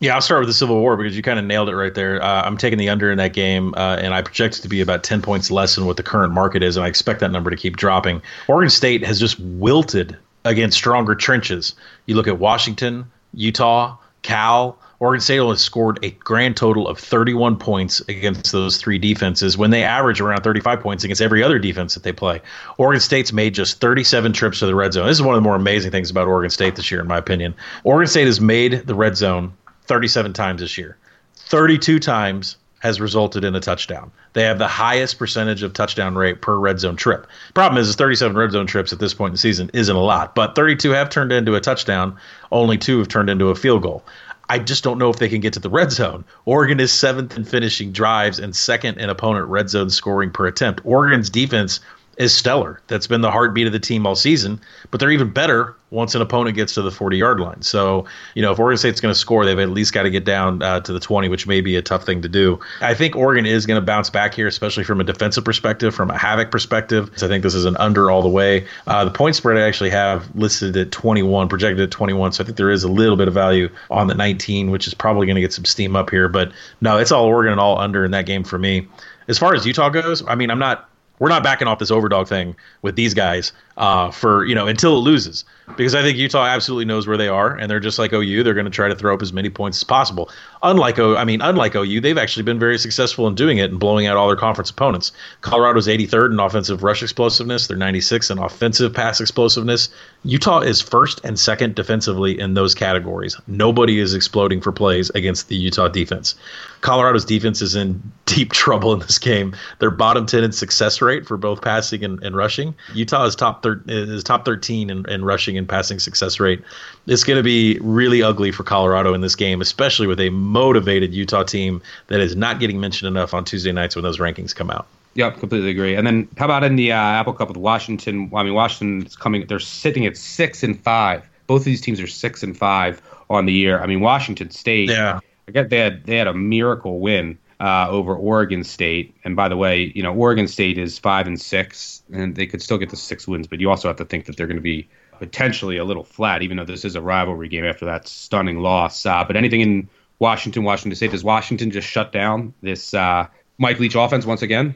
Yeah, 0.00 0.14
I'll 0.14 0.22
start 0.22 0.40
with 0.40 0.48
the 0.48 0.54
Civil 0.54 0.80
War 0.80 0.96
because 0.96 1.14
you 1.14 1.22
kind 1.22 1.38
of 1.38 1.44
nailed 1.44 1.68
it 1.68 1.76
right 1.76 1.94
there. 1.94 2.22
Uh, 2.22 2.42
I'm 2.42 2.56
taking 2.56 2.78
the 2.78 2.88
under 2.88 3.12
in 3.12 3.18
that 3.18 3.34
game, 3.34 3.74
uh, 3.76 3.98
and 4.00 4.14
I 4.14 4.22
project 4.22 4.58
it 4.58 4.62
to 4.62 4.68
be 4.68 4.80
about 4.80 5.04
10 5.04 5.20
points 5.20 5.50
less 5.50 5.74
than 5.74 5.84
what 5.84 5.98
the 5.98 6.02
current 6.02 6.32
market 6.32 6.62
is, 6.62 6.78
and 6.78 6.86
I 6.86 6.88
expect 6.88 7.20
that 7.20 7.30
number 7.30 7.50
to 7.50 7.56
keep 7.56 7.76
dropping. 7.76 8.22
Oregon 8.48 8.70
State 8.70 9.04
has 9.04 9.20
just 9.20 9.38
wilted 9.38 10.16
against 10.46 10.78
stronger 10.78 11.14
trenches. 11.14 11.74
You 12.06 12.14
look 12.14 12.28
at 12.28 12.38
Washington, 12.38 13.10
Utah, 13.34 13.98
Cal, 14.22 14.78
Oregon 15.00 15.22
State 15.22 15.40
has 15.40 15.62
scored 15.62 15.98
a 16.02 16.10
grand 16.10 16.58
total 16.58 16.86
of 16.86 16.98
31 16.98 17.56
points 17.56 18.00
against 18.00 18.52
those 18.52 18.76
three 18.76 18.98
defenses 18.98 19.56
when 19.56 19.70
they 19.70 19.82
average 19.82 20.20
around 20.20 20.42
35 20.42 20.80
points 20.80 21.04
against 21.04 21.22
every 21.22 21.42
other 21.42 21.58
defense 21.58 21.94
that 21.94 22.02
they 22.02 22.12
play. 22.12 22.42
Oregon 22.76 23.00
State's 23.00 23.32
made 23.32 23.54
just 23.54 23.80
37 23.80 24.34
trips 24.34 24.58
to 24.58 24.66
the 24.66 24.74
red 24.74 24.92
zone. 24.92 25.06
This 25.06 25.16
is 25.16 25.22
one 25.22 25.34
of 25.34 25.42
the 25.42 25.48
more 25.48 25.56
amazing 25.56 25.90
things 25.90 26.10
about 26.10 26.28
Oregon 26.28 26.50
State 26.50 26.76
this 26.76 26.90
year, 26.90 27.00
in 27.00 27.06
my 27.06 27.16
opinion. 27.16 27.54
Oregon 27.82 28.08
State 28.08 28.26
has 28.26 28.42
made 28.42 28.86
the 28.86 28.94
red 28.94 29.16
zone 29.16 29.54
37 29.86 30.34
times 30.34 30.60
this 30.60 30.76
year. 30.76 30.98
32 31.34 31.98
times 31.98 32.56
has 32.80 33.00
resulted 33.00 33.44
in 33.44 33.54
a 33.54 33.60
touchdown. 33.60 34.10
They 34.32 34.42
have 34.42 34.58
the 34.58 34.68
highest 34.68 35.18
percentage 35.18 35.62
of 35.62 35.72
touchdown 35.72 36.14
rate 36.14 36.40
per 36.40 36.56
red 36.56 36.78
zone 36.78 36.96
trip. 36.96 37.26
Problem 37.54 37.80
is, 37.80 37.88
is 37.88 37.96
37 37.96 38.36
red 38.36 38.52
zone 38.52 38.66
trips 38.66 38.92
at 38.92 38.98
this 38.98 39.14
point 39.14 39.30
in 39.30 39.34
the 39.34 39.38
season 39.38 39.70
isn't 39.72 39.94
a 39.94 40.00
lot, 40.00 40.34
but 40.34 40.54
32 40.54 40.90
have 40.90 41.10
turned 41.10 41.32
into 41.32 41.54
a 41.54 41.60
touchdown. 41.60 42.16
Only 42.52 42.78
two 42.78 42.98
have 42.98 43.08
turned 43.08 43.30
into 43.30 43.48
a 43.48 43.54
field 43.54 43.82
goal. 43.82 44.04
I 44.50 44.58
just 44.58 44.82
don't 44.82 44.98
know 44.98 45.10
if 45.10 45.20
they 45.20 45.28
can 45.28 45.40
get 45.40 45.52
to 45.52 45.60
the 45.60 45.70
red 45.70 45.92
zone. 45.92 46.24
Oregon 46.44 46.80
is 46.80 46.90
seventh 46.90 47.36
in 47.36 47.44
finishing 47.44 47.92
drives 47.92 48.40
and 48.40 48.56
second 48.56 48.98
in 48.98 49.08
opponent 49.08 49.46
red 49.46 49.70
zone 49.70 49.90
scoring 49.90 50.32
per 50.32 50.48
attempt. 50.48 50.80
Oregon's 50.82 51.30
defense 51.30 51.78
is 52.20 52.34
stellar. 52.34 52.82
That's 52.86 53.06
been 53.06 53.22
the 53.22 53.30
heartbeat 53.30 53.66
of 53.66 53.72
the 53.72 53.80
team 53.80 54.06
all 54.06 54.14
season, 54.14 54.60
but 54.90 55.00
they're 55.00 55.10
even 55.10 55.30
better 55.30 55.74
once 55.88 56.14
an 56.14 56.20
opponent 56.20 56.54
gets 56.54 56.74
to 56.74 56.82
the 56.82 56.90
40 56.90 57.16
yard 57.16 57.40
line. 57.40 57.62
So, 57.62 58.04
you 58.34 58.42
know, 58.42 58.52
if 58.52 58.58
Oregon 58.58 58.76
State's 58.76 59.00
going 59.00 59.12
to 59.12 59.18
score, 59.18 59.46
they've 59.46 59.58
at 59.58 59.70
least 59.70 59.94
got 59.94 60.02
to 60.02 60.10
get 60.10 60.26
down 60.26 60.62
uh, 60.62 60.80
to 60.80 60.92
the 60.92 61.00
20, 61.00 61.30
which 61.30 61.46
may 61.46 61.62
be 61.62 61.76
a 61.76 61.82
tough 61.82 62.04
thing 62.04 62.20
to 62.20 62.28
do. 62.28 62.60
I 62.82 62.92
think 62.92 63.16
Oregon 63.16 63.46
is 63.46 63.64
going 63.64 63.80
to 63.80 63.84
bounce 63.84 64.10
back 64.10 64.34
here, 64.34 64.46
especially 64.46 64.84
from 64.84 65.00
a 65.00 65.04
defensive 65.04 65.46
perspective, 65.46 65.94
from 65.94 66.10
a 66.10 66.18
havoc 66.18 66.50
perspective. 66.50 67.10
So 67.16 67.24
I 67.24 67.30
think 67.30 67.42
this 67.42 67.54
is 67.54 67.64
an 67.64 67.78
under 67.78 68.10
all 68.10 68.20
the 68.20 68.28
way. 68.28 68.66
Uh, 68.86 69.06
the 69.06 69.10
point 69.10 69.34
spread 69.34 69.56
I 69.56 69.62
actually 69.62 69.90
have 69.90 70.32
listed 70.36 70.76
at 70.76 70.92
21, 70.92 71.48
projected 71.48 71.80
at 71.80 71.90
21. 71.90 72.32
So 72.32 72.44
I 72.44 72.46
think 72.46 72.58
there 72.58 72.70
is 72.70 72.84
a 72.84 72.88
little 72.88 73.16
bit 73.16 73.28
of 73.28 73.34
value 73.34 73.70
on 73.90 74.08
the 74.08 74.14
19, 74.14 74.70
which 74.70 74.86
is 74.86 74.92
probably 74.92 75.26
going 75.26 75.36
to 75.36 75.40
get 75.42 75.54
some 75.54 75.64
steam 75.64 75.96
up 75.96 76.10
here. 76.10 76.28
But 76.28 76.52
no, 76.82 76.98
it's 76.98 77.12
all 77.12 77.24
Oregon 77.24 77.52
and 77.52 77.60
all 77.60 77.78
under 77.78 78.04
in 78.04 78.10
that 78.10 78.26
game 78.26 78.44
for 78.44 78.58
me. 78.58 78.86
As 79.26 79.38
far 79.38 79.54
as 79.54 79.64
Utah 79.64 79.88
goes, 79.88 80.26
I 80.26 80.34
mean, 80.34 80.50
I'm 80.50 80.58
not 80.58 80.90
we're 81.20 81.28
not 81.28 81.44
backing 81.44 81.68
off 81.68 81.78
this 81.78 81.92
overdog 81.92 82.26
thing 82.26 82.56
with 82.82 82.96
these 82.96 83.14
guys 83.14 83.52
uh, 83.80 84.10
for 84.10 84.44
you 84.44 84.54
know 84.54 84.66
until 84.66 84.98
it 84.98 85.00
loses 85.00 85.44
because 85.76 85.94
I 85.94 86.02
think 86.02 86.18
Utah 86.18 86.44
absolutely 86.44 86.84
knows 86.84 87.06
where 87.06 87.16
they 87.16 87.28
are 87.28 87.56
and 87.56 87.70
they're 87.70 87.80
just 87.80 87.98
like 87.98 88.12
OU 88.12 88.42
they're 88.42 88.54
going 88.54 88.66
to 88.66 88.70
try 88.70 88.88
to 88.88 88.94
throw 88.94 89.14
up 89.14 89.22
as 89.22 89.32
many 89.32 89.48
points 89.48 89.78
as 89.78 89.84
possible. 89.84 90.30
Unlike 90.62 90.98
O, 90.98 91.16
I 91.16 91.24
mean 91.24 91.40
unlike 91.40 91.74
OU 91.74 92.02
they've 92.02 92.18
actually 92.18 92.42
been 92.42 92.58
very 92.58 92.76
successful 92.76 93.26
in 93.26 93.34
doing 93.34 93.56
it 93.56 93.70
and 93.70 93.80
blowing 93.80 94.06
out 94.06 94.18
all 94.18 94.26
their 94.26 94.36
conference 94.36 94.68
opponents. 94.68 95.12
Colorado's 95.40 95.86
83rd 95.86 96.32
in 96.32 96.40
offensive 96.40 96.82
rush 96.82 97.02
explosiveness, 97.02 97.68
they're 97.68 97.76
96th 97.78 98.30
in 98.30 98.38
offensive 98.38 98.92
pass 98.92 99.18
explosiveness. 99.18 99.88
Utah 100.24 100.60
is 100.60 100.82
first 100.82 101.18
and 101.24 101.38
second 101.38 101.74
defensively 101.74 102.38
in 102.38 102.52
those 102.52 102.74
categories. 102.74 103.34
Nobody 103.46 103.98
is 103.98 104.12
exploding 104.12 104.60
for 104.60 104.72
plays 104.72 105.08
against 105.10 105.48
the 105.48 105.56
Utah 105.56 105.88
defense. 105.88 106.34
Colorado's 106.82 107.24
defense 107.24 107.62
is 107.62 107.74
in 107.74 108.02
deep 108.26 108.52
trouble 108.52 108.92
in 108.92 109.00
this 109.00 109.18
game. 109.18 109.56
They're 109.78 109.90
bottom 109.90 110.26
10 110.26 110.44
in 110.44 110.52
success 110.52 111.00
rate 111.00 111.26
for 111.26 111.36
both 111.36 111.62
passing 111.62 112.04
and, 112.04 112.22
and 112.22 112.36
rushing. 112.36 112.74
Utah 112.94 113.24
is 113.24 113.34
top 113.34 113.62
thir- 113.76 113.82
is 113.86 114.22
top 114.22 114.44
13 114.44 114.90
in, 114.90 115.08
in 115.08 115.24
rushing 115.24 115.56
and 115.58 115.68
passing 115.68 115.98
success 115.98 116.40
rate. 116.40 116.62
It's 117.06 117.24
going 117.24 117.36
to 117.36 117.42
be 117.42 117.78
really 117.80 118.22
ugly 118.22 118.52
for 118.52 118.62
Colorado 118.62 119.14
in 119.14 119.20
this 119.20 119.36
game, 119.36 119.60
especially 119.60 120.06
with 120.06 120.20
a 120.20 120.30
motivated 120.30 121.14
Utah 121.14 121.42
team 121.42 121.82
that 122.08 122.20
is 122.20 122.36
not 122.36 122.60
getting 122.60 122.80
mentioned 122.80 123.08
enough 123.08 123.34
on 123.34 123.44
Tuesday 123.44 123.72
nights 123.72 123.96
when 123.96 124.02
those 124.02 124.18
rankings 124.18 124.54
come 124.54 124.70
out. 124.70 124.86
Yep, 125.14 125.38
completely 125.38 125.70
agree. 125.70 125.94
And 125.94 126.06
then 126.06 126.28
how 126.36 126.44
about 126.44 126.62
in 126.62 126.76
the 126.76 126.92
uh, 126.92 126.96
Apple 126.96 127.32
Cup 127.32 127.48
with 127.48 127.56
Washington? 127.56 128.30
I 128.34 128.44
mean, 128.44 128.54
Washington's 128.54 129.16
coming; 129.16 129.44
they're 129.46 129.58
sitting 129.58 130.06
at 130.06 130.16
six 130.16 130.62
and 130.62 130.80
five. 130.80 131.28
Both 131.48 131.62
of 131.62 131.64
these 131.64 131.80
teams 131.80 132.00
are 132.00 132.06
six 132.06 132.44
and 132.44 132.56
five 132.56 133.02
on 133.28 133.46
the 133.46 133.52
year. 133.52 133.80
I 133.80 133.86
mean, 133.86 134.00
Washington 134.00 134.50
State. 134.50 134.88
Yeah. 134.88 135.18
I 135.48 135.52
get 135.52 135.68
they 135.68 135.78
had 135.78 136.04
they 136.04 136.16
had 136.16 136.28
a 136.28 136.34
miracle 136.34 137.00
win 137.00 137.36
uh, 137.60 137.88
over 137.90 138.16
Oregon 138.16 138.64
State. 138.64 139.14
And 139.22 139.36
by 139.36 139.48
the 139.48 139.56
way, 139.56 139.92
you 139.94 140.02
know, 140.02 140.14
Oregon 140.14 140.48
State 140.48 140.78
is 140.78 140.98
five 140.98 141.26
and 141.26 141.40
six, 141.40 142.02
and 142.12 142.34
they 142.34 142.46
could 142.46 142.62
still 142.62 142.78
get 142.78 142.88
the 142.88 142.96
six 142.96 143.28
wins. 143.28 143.46
But 143.46 143.60
you 143.60 143.70
also 143.70 143.88
have 143.88 143.98
to 143.98 144.04
think 144.04 144.24
that 144.24 144.36
they're 144.36 144.46
going 144.46 144.56
to 144.56 144.62
be 144.62 144.88
potentially 145.18 145.76
a 145.76 145.84
little 145.84 146.04
flat, 146.04 146.42
even 146.42 146.56
though 146.56 146.64
this 146.64 146.84
is 146.84 146.96
a 146.96 147.02
rivalry 147.02 147.48
game 147.48 147.64
after 147.64 147.84
that 147.84 148.08
stunning 148.08 148.58
loss. 148.60 149.04
Uh, 149.04 149.22
but 149.24 149.36
anything 149.36 149.60
in 149.60 149.88
Washington, 150.18 150.64
Washington 150.64 150.96
State, 150.96 151.10
does 151.10 151.22
Washington 151.22 151.70
just 151.70 151.86
shut 151.86 152.12
down 152.12 152.54
this 152.62 152.94
uh, 152.94 153.26
Mike 153.58 153.78
Leach 153.78 153.94
offense 153.94 154.24
once 154.24 154.40
again? 154.42 154.74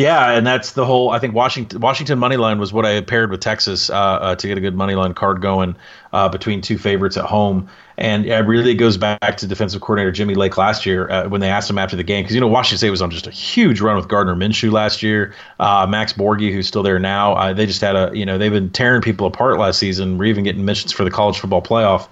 Yeah, 0.00 0.30
and 0.30 0.46
that's 0.46 0.72
the 0.72 0.86
whole. 0.86 1.10
I 1.10 1.18
think 1.18 1.34
Washington 1.34 1.78
Washington 1.78 2.18
money 2.18 2.38
line 2.38 2.58
was 2.58 2.72
what 2.72 2.86
I 2.86 3.02
paired 3.02 3.30
with 3.30 3.40
Texas 3.40 3.90
uh, 3.90 3.94
uh, 3.94 4.34
to 4.34 4.48
get 4.48 4.56
a 4.56 4.60
good 4.60 4.74
money 4.74 4.94
line 4.94 5.12
card 5.12 5.42
going 5.42 5.76
uh, 6.14 6.26
between 6.30 6.62
two 6.62 6.78
favorites 6.78 7.18
at 7.18 7.26
home. 7.26 7.68
And 7.98 8.24
it 8.24 8.46
really 8.46 8.74
goes 8.74 8.96
back 8.96 9.36
to 9.36 9.46
defensive 9.46 9.82
coordinator 9.82 10.10
Jimmy 10.10 10.34
Lake 10.34 10.56
last 10.56 10.86
year 10.86 11.10
uh, 11.10 11.28
when 11.28 11.42
they 11.42 11.50
asked 11.50 11.68
him 11.68 11.76
after 11.76 11.96
the 11.96 12.02
game 12.02 12.24
because 12.24 12.34
you 12.34 12.40
know 12.40 12.46
Washington 12.46 12.78
State 12.78 12.88
was 12.88 13.02
on 13.02 13.10
just 13.10 13.26
a 13.26 13.30
huge 13.30 13.82
run 13.82 13.94
with 13.96 14.08
Gardner 14.08 14.34
Minshew 14.34 14.72
last 14.72 15.02
year. 15.02 15.34
Uh, 15.58 15.86
Max 15.86 16.14
Borghi, 16.14 16.50
who's 16.50 16.66
still 16.66 16.82
there 16.82 16.98
now, 16.98 17.34
uh, 17.34 17.52
they 17.52 17.66
just 17.66 17.82
had 17.82 17.94
a 17.94 18.10
you 18.14 18.24
know 18.24 18.38
they've 18.38 18.50
been 18.50 18.70
tearing 18.70 19.02
people 19.02 19.26
apart 19.26 19.58
last 19.58 19.78
season. 19.78 20.16
We're 20.16 20.30
even 20.30 20.44
getting 20.44 20.64
mentions 20.64 20.92
for 20.92 21.04
the 21.04 21.10
college 21.10 21.38
football 21.38 21.60
playoff. 21.60 22.08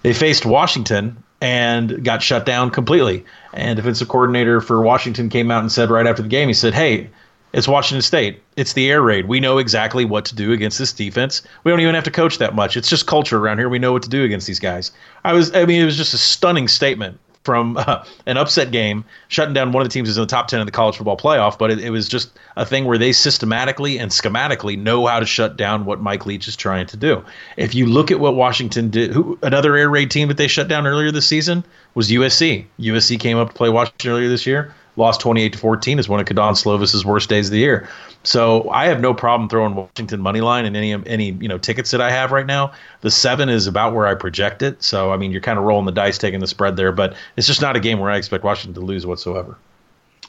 They 0.00 0.14
faced 0.14 0.46
Washington 0.46 1.22
and 1.42 2.02
got 2.02 2.22
shut 2.22 2.46
down 2.46 2.70
completely. 2.70 3.26
And 3.52 3.76
defensive 3.76 4.08
coordinator 4.08 4.62
for 4.62 4.80
Washington 4.80 5.28
came 5.28 5.50
out 5.50 5.60
and 5.60 5.70
said 5.70 5.90
right 5.90 6.06
after 6.06 6.22
the 6.22 6.28
game, 6.28 6.48
he 6.48 6.54
said, 6.54 6.72
"Hey, 6.72 7.10
it's 7.56 7.66
Washington 7.66 8.02
State. 8.02 8.42
It's 8.56 8.74
the 8.74 8.90
air 8.90 9.00
raid. 9.00 9.26
We 9.26 9.40
know 9.40 9.58
exactly 9.58 10.04
what 10.04 10.24
to 10.26 10.34
do 10.34 10.52
against 10.52 10.78
this 10.78 10.92
defense. 10.92 11.42
We 11.64 11.72
don't 11.72 11.80
even 11.80 11.94
have 11.94 12.04
to 12.04 12.10
coach 12.10 12.38
that 12.38 12.54
much. 12.54 12.76
It's 12.76 12.88
just 12.88 13.06
culture 13.06 13.38
around 13.38 13.58
here. 13.58 13.68
We 13.68 13.78
know 13.78 13.92
what 13.92 14.02
to 14.02 14.10
do 14.10 14.24
against 14.24 14.46
these 14.46 14.60
guys." 14.60 14.92
I 15.24 15.32
was, 15.32 15.54
I 15.54 15.64
mean, 15.64 15.80
it 15.80 15.86
was 15.86 15.96
just 15.96 16.14
a 16.14 16.18
stunning 16.18 16.68
statement 16.68 17.18
from 17.46 17.76
uh, 17.78 18.04
an 18.26 18.36
upset 18.36 18.72
game, 18.72 19.04
shutting 19.28 19.54
down 19.54 19.72
one 19.72 19.80
of 19.80 19.88
the 19.88 19.92
teams 19.92 20.08
who's 20.08 20.18
in 20.18 20.22
the 20.22 20.26
top 20.26 20.48
10 20.48 20.60
of 20.60 20.66
the 20.66 20.72
college 20.72 20.96
football 20.96 21.16
playoff. 21.16 21.58
But 21.58 21.70
it, 21.70 21.78
it, 21.78 21.90
was 21.90 22.08
just 22.08 22.38
a 22.56 22.66
thing 22.66 22.84
where 22.84 22.98
they 22.98 23.12
systematically 23.12 23.98
and 23.98 24.10
schematically 24.10 24.76
know 24.76 25.06
how 25.06 25.20
to 25.20 25.26
shut 25.26 25.56
down 25.56 25.86
what 25.86 26.02
Mike 26.02 26.26
Leach 26.26 26.46
is 26.48 26.56
trying 26.56 26.86
to 26.88 26.96
do. 26.98 27.24
If 27.56 27.74
you 27.74 27.86
look 27.86 28.10
at 28.10 28.20
what 28.20 28.34
Washington 28.34 28.90
did, 28.90 29.12
who 29.12 29.38
another 29.42 29.76
air 29.76 29.88
raid 29.88 30.10
team 30.10 30.28
that 30.28 30.36
they 30.36 30.48
shut 30.48 30.68
down 30.68 30.86
earlier 30.86 31.10
this 31.10 31.26
season 31.26 31.64
was 31.94 32.10
USC. 32.10 32.66
USC 32.80 33.18
came 33.18 33.38
up 33.38 33.48
to 33.48 33.54
play 33.54 33.70
Washington 33.70 34.10
earlier 34.10 34.28
this 34.28 34.46
year. 34.46 34.74
Lost 34.96 35.20
28 35.20 35.52
to 35.52 35.58
14 35.58 35.98
is 35.98 36.08
one 36.08 36.20
of 36.20 36.26
Kedon 36.26 36.54
Slovis's 36.54 37.04
worst 37.04 37.28
days 37.28 37.48
of 37.48 37.52
the 37.52 37.58
year. 37.58 37.88
So 38.22 38.68
I 38.70 38.86
have 38.86 39.00
no 39.00 39.14
problem 39.14 39.48
throwing 39.48 39.74
Washington 39.74 40.20
money 40.20 40.40
line 40.40 40.64
in 40.64 40.74
any 40.74 40.92
any 41.06 41.32
you 41.32 41.48
know 41.48 41.58
tickets 41.58 41.90
that 41.92 42.00
I 42.00 42.10
have 42.10 42.32
right 42.32 42.46
now. 42.46 42.72
The 43.02 43.10
seven 43.10 43.48
is 43.48 43.66
about 43.66 43.94
where 43.94 44.06
I 44.06 44.14
project 44.14 44.62
it. 44.62 44.82
So 44.82 45.12
I 45.12 45.16
mean 45.16 45.30
you're 45.30 45.40
kind 45.40 45.58
of 45.58 45.64
rolling 45.64 45.86
the 45.86 45.92
dice, 45.92 46.18
taking 46.18 46.40
the 46.40 46.46
spread 46.46 46.76
there, 46.76 46.92
but 46.92 47.14
it's 47.36 47.46
just 47.46 47.60
not 47.60 47.76
a 47.76 47.80
game 47.80 48.00
where 48.00 48.10
I 48.10 48.16
expect 48.16 48.42
Washington 48.42 48.80
to 48.80 48.86
lose 48.86 49.06
whatsoever. 49.06 49.56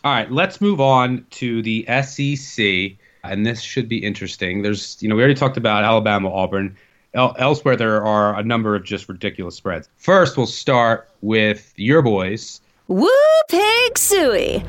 All 0.04 0.14
right, 0.14 0.32
let's 0.32 0.62
move 0.62 0.80
on 0.80 1.26
to 1.32 1.62
the 1.64 1.86
SEC, 2.04 2.98
and 3.24 3.46
this 3.46 3.62
should 3.62 3.90
be 3.90 3.98
interesting. 3.98 4.62
There's 4.62 5.02
you 5.02 5.10
know 5.10 5.16
we 5.16 5.22
already 5.22 5.36
talked 5.36 5.58
about 5.58 5.84
Alabama, 5.84 6.32
Auburn. 6.32 6.76
El- 7.14 7.36
elsewhere 7.40 7.76
there 7.76 8.06
are 8.06 8.38
a 8.38 8.44
number 8.44 8.76
of 8.76 8.84
just 8.84 9.10
ridiculous 9.10 9.56
spreads. 9.56 9.90
First, 9.96 10.38
we'll 10.38 10.46
start 10.46 11.10
with 11.22 11.74
your 11.78 12.02
boys. 12.02 12.62
Woo 12.88 13.10
pig 13.50 13.98
suey. 13.98 14.64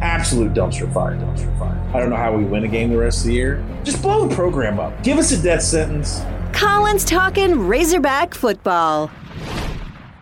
Absolute 0.00 0.54
dumpster 0.54 0.92
fire, 0.92 1.16
dumpster 1.16 1.58
fire. 1.58 1.76
I 1.92 1.98
don't 1.98 2.10
know 2.10 2.16
how 2.16 2.36
we 2.36 2.44
win 2.44 2.62
a 2.62 2.68
game 2.68 2.90
the 2.90 2.96
rest 2.98 3.22
of 3.22 3.26
the 3.28 3.34
year. 3.34 3.64
Just 3.82 4.00
blow 4.02 4.28
the 4.28 4.34
program 4.34 4.78
up. 4.78 5.02
Give 5.02 5.18
us 5.18 5.32
a 5.32 5.42
death 5.42 5.62
sentence. 5.62 6.20
Collin's 6.52 7.04
talking 7.04 7.66
Razorback 7.66 8.34
football. 8.34 9.10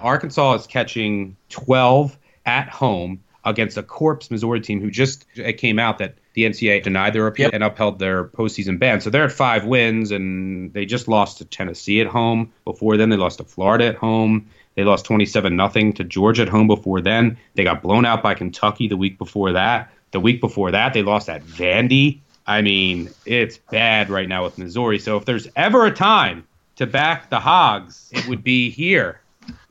Arkansas 0.01 0.55
is 0.55 0.67
catching 0.67 1.37
12 1.51 2.17
at 2.47 2.69
home 2.71 3.23
against 3.45 3.77
a 3.77 3.83
corpse 3.83 4.31
Missouri 4.31 4.61
team 4.61 4.81
who 4.81 4.91
just 4.91 5.27
it 5.35 5.55
came 5.55 5.79
out 5.79 5.99
that 5.99 6.15
the 6.35 6.45
NCAA 6.45 6.83
denied 6.83 7.13
their 7.13 7.27
appeal 7.27 7.45
Yep. 7.45 7.55
and 7.55 7.65
upheld 7.65 7.99
their 7.99 8.25
postseason 8.25 8.79
ban. 8.79 9.01
So 9.01 9.11
they're 9.11 9.25
at 9.25 9.33
five 9.33 9.65
wins, 9.65 10.11
and 10.11 10.73
they 10.73 10.85
just 10.87 11.09
lost 11.09 11.39
to 11.39 11.45
Tennessee 11.45 12.01
at 12.01 12.07
home. 12.07 12.53
Before 12.65 12.97
then, 12.97 13.11
they 13.11 13.17
lost 13.17 13.39
to 13.39 13.45
Florida 13.45 13.87
at 13.87 13.95
home. 13.97 14.47
They 14.77 14.85
lost 14.85 15.07
27 15.07 15.57
nothing 15.57 15.93
to 15.95 16.05
Georgia 16.05 16.43
at 16.43 16.49
home 16.49 16.68
before 16.68 17.01
then. 17.01 17.39
They 17.55 17.64
got 17.64 17.83
blown 17.83 18.05
out 18.05 18.22
by 18.22 18.35
Kentucky 18.35 18.87
the 18.87 18.97
week 18.97 19.18
before 19.18 19.53
that. 19.53 19.91
The 20.12 20.20
week 20.20 20.41
before 20.41 20.70
that, 20.70 20.93
they 20.93 21.03
lost 21.03 21.29
at 21.29 21.43
Vandy. 21.43 22.20
I 22.47 22.62
mean, 22.62 23.11
it's 23.24 23.59
bad 23.59 24.09
right 24.11 24.29
now 24.29 24.45
with 24.45 24.57
Missouri. 24.59 24.99
So 24.99 25.16
if 25.16 25.24
there's 25.24 25.49
ever 25.57 25.87
a 25.87 25.91
time 25.91 26.47
to 26.77 26.87
back 26.87 27.31
the 27.31 27.41
Hogs, 27.41 28.09
it 28.12 28.29
would 28.29 28.45
be 28.45 28.70
here. 28.70 29.20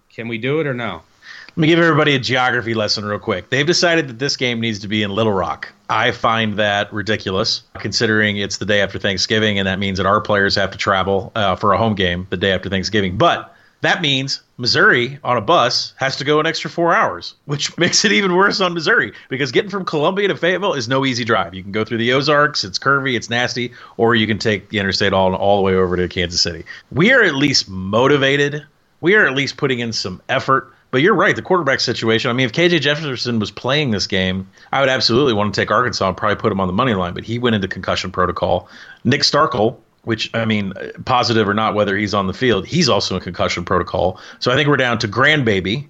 Can 0.09 0.27
we 0.27 0.37
do 0.37 0.59
it 0.59 0.67
or 0.67 0.73
no? 0.73 1.01
Let 1.49 1.61
me 1.61 1.67
give 1.67 1.79
everybody 1.79 2.15
a 2.15 2.19
geography 2.19 2.73
lesson 2.73 3.05
real 3.05 3.19
quick. 3.19 3.49
They've 3.49 3.65
decided 3.65 4.09
that 4.09 4.19
this 4.19 4.35
game 4.35 4.59
needs 4.59 4.79
to 4.79 4.89
be 4.89 5.03
in 5.03 5.11
Little 5.11 5.31
Rock. 5.31 5.71
I 5.89 6.11
find 6.11 6.57
that 6.57 6.91
ridiculous, 6.91 7.63
considering 7.75 8.35
it's 8.35 8.57
the 8.57 8.65
day 8.65 8.81
after 8.81 8.99
Thanksgiving, 8.99 9.57
and 9.57 9.65
that 9.65 9.79
means 9.79 9.97
that 9.97 10.05
our 10.05 10.19
players 10.19 10.55
have 10.55 10.71
to 10.71 10.77
travel 10.77 11.31
uh, 11.33 11.55
for 11.55 11.71
a 11.71 11.77
home 11.77 11.95
game 11.95 12.27
the 12.29 12.35
day 12.35 12.51
after 12.51 12.69
Thanksgiving. 12.69 13.17
But 13.17 13.54
that 13.85 14.01
means 14.01 14.41
Missouri 14.57 15.19
on 15.23 15.37
a 15.37 15.41
bus 15.41 15.93
has 15.97 16.15
to 16.17 16.23
go 16.23 16.39
an 16.39 16.45
extra 16.45 16.69
four 16.69 16.93
hours, 16.93 17.35
which 17.45 17.77
makes 17.77 18.05
it 18.05 18.11
even 18.11 18.35
worse 18.35 18.61
on 18.61 18.73
Missouri 18.73 19.13
because 19.29 19.51
getting 19.51 19.69
from 19.69 19.85
Columbia 19.85 20.27
to 20.27 20.35
Fayetteville 20.35 20.73
is 20.73 20.87
no 20.87 21.05
easy 21.05 21.25
drive. 21.25 21.53
You 21.53 21.63
can 21.63 21.71
go 21.71 21.83
through 21.83 21.97
the 21.97 22.13
Ozarks, 22.13 22.63
it's 22.63 22.79
curvy, 22.79 23.15
it's 23.15 23.29
nasty, 23.29 23.73
or 23.97 24.15
you 24.15 24.27
can 24.27 24.39
take 24.39 24.69
the 24.69 24.79
interstate 24.79 25.13
all, 25.13 25.33
all 25.35 25.57
the 25.57 25.63
way 25.63 25.75
over 25.75 25.95
to 25.97 26.07
Kansas 26.07 26.41
City. 26.41 26.63
We 26.91 27.11
are 27.11 27.23
at 27.23 27.35
least 27.35 27.69
motivated. 27.69 28.65
We 29.01 29.15
are 29.15 29.25
at 29.25 29.35
least 29.35 29.57
putting 29.57 29.79
in 29.79 29.93
some 29.93 30.21
effort. 30.29 30.71
But 30.91 31.01
you're 31.01 31.13
right, 31.15 31.35
the 31.35 31.41
quarterback 31.41 31.81
situation. 31.81 32.29
I 32.29 32.33
mean, 32.33 32.45
if 32.45 32.53
KJ 32.53 32.79
Jefferson 32.79 33.37
was 33.37 33.51
playing 33.51 33.91
this 33.91 34.07
game, 34.07 34.47
I 34.71 34.79
would 34.79 34.87
absolutely 34.87 35.33
want 35.33 35.53
to 35.53 35.59
take 35.59 35.69
Arkansas 35.69 36.07
and 36.07 36.15
probably 36.15 36.37
put 36.37 36.53
him 36.53 36.61
on 36.61 36.67
the 36.67 36.73
money 36.73 36.93
line. 36.93 37.13
But 37.13 37.25
he 37.25 37.37
went 37.37 37.53
into 37.53 37.67
concussion 37.67 38.11
protocol. 38.11 38.69
Nick 39.03 39.21
Starkel, 39.21 39.75
which 40.05 40.29
I 40.33 40.45
mean, 40.45 40.73
positive 41.03 41.47
or 41.47 41.53
not, 41.53 41.75
whether 41.75 41.97
he's 41.97 42.13
on 42.13 42.27
the 42.27 42.33
field, 42.33 42.65
he's 42.65 42.89
also 42.89 43.15
in 43.15 43.21
concussion 43.21 43.65
protocol. 43.65 44.19
So 44.39 44.51
I 44.51 44.55
think 44.55 44.69
we're 44.69 44.77
down 44.77 44.99
to 44.99 45.07
grandbaby. 45.07 45.87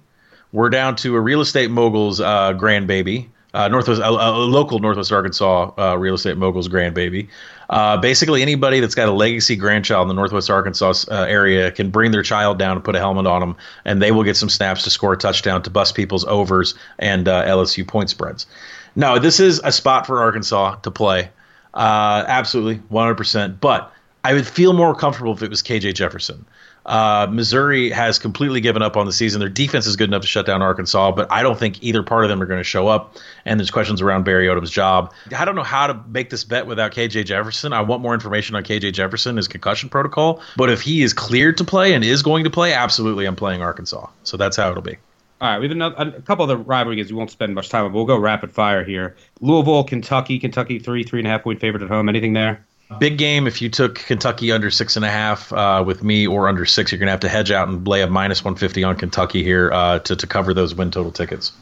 We're 0.52 0.70
down 0.70 0.96
to 0.96 1.14
a 1.16 1.20
real 1.20 1.40
estate 1.40 1.70
mogul's 1.70 2.20
uh, 2.20 2.52
grandbaby, 2.54 3.28
uh, 3.52 3.68
Northwest, 3.68 4.00
a, 4.00 4.08
a 4.08 4.32
local 4.38 4.78
Northwest 4.78 5.12
Arkansas 5.12 5.72
uh, 5.78 5.96
real 5.96 6.14
estate 6.14 6.36
mogul's 6.36 6.68
grandbaby. 6.68 7.28
Uh, 7.68 7.96
basically, 7.96 8.42
anybody 8.42 8.80
that's 8.80 8.94
got 8.94 9.08
a 9.08 9.12
legacy 9.12 9.56
grandchild 9.56 10.02
in 10.02 10.08
the 10.08 10.14
Northwest 10.14 10.50
Arkansas 10.50 10.94
uh, 11.10 11.26
area 11.28 11.70
can 11.70 11.90
bring 11.90 12.10
their 12.12 12.22
child 12.22 12.58
down 12.58 12.76
and 12.76 12.84
put 12.84 12.94
a 12.94 12.98
helmet 12.98 13.26
on 13.26 13.40
them, 13.40 13.56
and 13.84 14.00
they 14.00 14.12
will 14.12 14.24
get 14.24 14.36
some 14.36 14.48
snaps 14.48 14.84
to 14.84 14.90
score 14.90 15.14
a 15.14 15.16
touchdown 15.16 15.62
to 15.62 15.70
bust 15.70 15.94
people's 15.94 16.24
overs 16.26 16.74
and 16.98 17.28
uh, 17.28 17.44
LSU 17.44 17.86
point 17.86 18.08
spreads. 18.08 18.46
No, 18.94 19.18
this 19.18 19.40
is 19.40 19.60
a 19.64 19.72
spot 19.72 20.06
for 20.06 20.20
Arkansas 20.20 20.76
to 20.76 20.90
play. 20.90 21.30
Uh, 21.74 22.24
absolutely, 22.26 22.76
100%. 22.90 23.60
But 23.60 23.92
I 24.26 24.32
would 24.32 24.44
feel 24.44 24.72
more 24.72 24.92
comfortable 24.92 25.32
if 25.32 25.42
it 25.44 25.50
was 25.50 25.62
KJ 25.62 25.94
Jefferson. 25.94 26.44
Uh, 26.84 27.28
Missouri 27.30 27.90
has 27.90 28.18
completely 28.18 28.60
given 28.60 28.82
up 28.82 28.96
on 28.96 29.06
the 29.06 29.12
season. 29.12 29.38
Their 29.38 29.48
defense 29.48 29.86
is 29.86 29.94
good 29.94 30.08
enough 30.10 30.22
to 30.22 30.26
shut 30.26 30.46
down 30.46 30.62
Arkansas, 30.62 31.12
but 31.12 31.30
I 31.30 31.44
don't 31.44 31.56
think 31.56 31.80
either 31.80 32.02
part 32.02 32.24
of 32.24 32.28
them 32.28 32.42
are 32.42 32.46
going 32.46 32.58
to 32.58 32.64
show 32.64 32.88
up. 32.88 33.14
And 33.44 33.60
there's 33.60 33.70
questions 33.70 34.02
around 34.02 34.24
Barry 34.24 34.48
Odom's 34.48 34.72
job. 34.72 35.12
I 35.36 35.44
don't 35.44 35.54
know 35.54 35.62
how 35.62 35.86
to 35.86 36.00
make 36.08 36.30
this 36.30 36.42
bet 36.42 36.66
without 36.66 36.90
KJ 36.90 37.24
Jefferson. 37.26 37.72
I 37.72 37.82
want 37.82 38.02
more 38.02 38.14
information 38.14 38.56
on 38.56 38.64
KJ 38.64 38.94
Jefferson, 38.94 39.36
his 39.36 39.46
concussion 39.46 39.90
protocol. 39.90 40.40
But 40.56 40.70
if 40.70 40.80
he 40.80 41.04
is 41.04 41.12
cleared 41.12 41.56
to 41.58 41.64
play 41.64 41.94
and 41.94 42.02
is 42.02 42.24
going 42.24 42.42
to 42.42 42.50
play, 42.50 42.72
absolutely, 42.72 43.26
I'm 43.26 43.36
playing 43.36 43.62
Arkansas. 43.62 44.08
So 44.24 44.36
that's 44.36 44.56
how 44.56 44.72
it'll 44.72 44.82
be. 44.82 44.96
All 45.40 45.50
right, 45.50 45.58
we 45.60 45.66
have 45.66 45.72
another, 45.72 46.16
a 46.16 46.22
couple 46.22 46.42
of 46.42 46.48
the 46.48 46.56
rivalry 46.56 46.96
games 46.96 47.12
we 47.12 47.16
won't 47.16 47.30
spend 47.30 47.54
much 47.54 47.68
time 47.68 47.84
on, 47.84 47.92
but 47.92 47.96
we'll 47.96 48.06
go 48.06 48.18
rapid 48.18 48.50
fire 48.50 48.82
here. 48.82 49.14
Louisville, 49.40 49.84
Kentucky, 49.84 50.40
Kentucky 50.40 50.80
three, 50.80 51.04
three 51.04 51.20
and 51.20 51.28
a 51.28 51.30
half 51.30 51.44
point 51.44 51.60
favorite 51.60 51.84
at 51.84 51.88
home. 51.88 52.08
Anything 52.08 52.32
there? 52.32 52.66
Big 52.98 53.18
game. 53.18 53.46
If 53.46 53.60
you 53.60 53.68
took 53.68 53.96
Kentucky 53.96 54.52
under 54.52 54.70
six 54.70 54.96
and 54.96 55.04
a 55.04 55.10
half 55.10 55.52
uh, 55.52 55.82
with 55.84 56.04
me 56.04 56.26
or 56.26 56.48
under 56.48 56.64
six, 56.64 56.92
you're 56.92 56.98
going 56.98 57.08
to 57.08 57.12
have 57.12 57.20
to 57.20 57.28
hedge 57.28 57.50
out 57.50 57.68
and 57.68 57.86
lay 57.86 58.02
a 58.02 58.06
minus 58.06 58.44
150 58.44 58.84
on 58.84 58.96
Kentucky 58.96 59.42
here 59.42 59.72
uh, 59.72 59.98
to, 60.00 60.14
to 60.14 60.26
cover 60.26 60.54
those 60.54 60.74
win 60.74 60.90
total 60.90 61.10
tickets. 61.10 61.52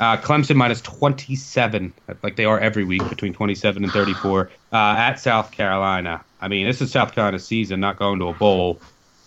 Uh, 0.00 0.16
Clemson 0.16 0.56
minus 0.56 0.80
27, 0.80 1.92
like 2.22 2.36
they 2.36 2.46
are 2.46 2.58
every 2.58 2.84
week, 2.84 3.06
between 3.10 3.34
27 3.34 3.84
and 3.84 3.92
34 3.92 4.50
uh, 4.72 4.76
at 4.76 5.16
South 5.16 5.50
Carolina. 5.50 6.24
I 6.40 6.48
mean, 6.48 6.66
this 6.66 6.80
is 6.80 6.90
South 6.90 7.12
Carolina 7.12 7.38
season, 7.38 7.80
not 7.80 7.98
going 7.98 8.18
to 8.20 8.28
a 8.28 8.32
bowl. 8.32 8.80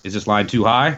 Is 0.03 0.15
this 0.15 0.25
line 0.25 0.47
too 0.47 0.63
high? 0.63 0.97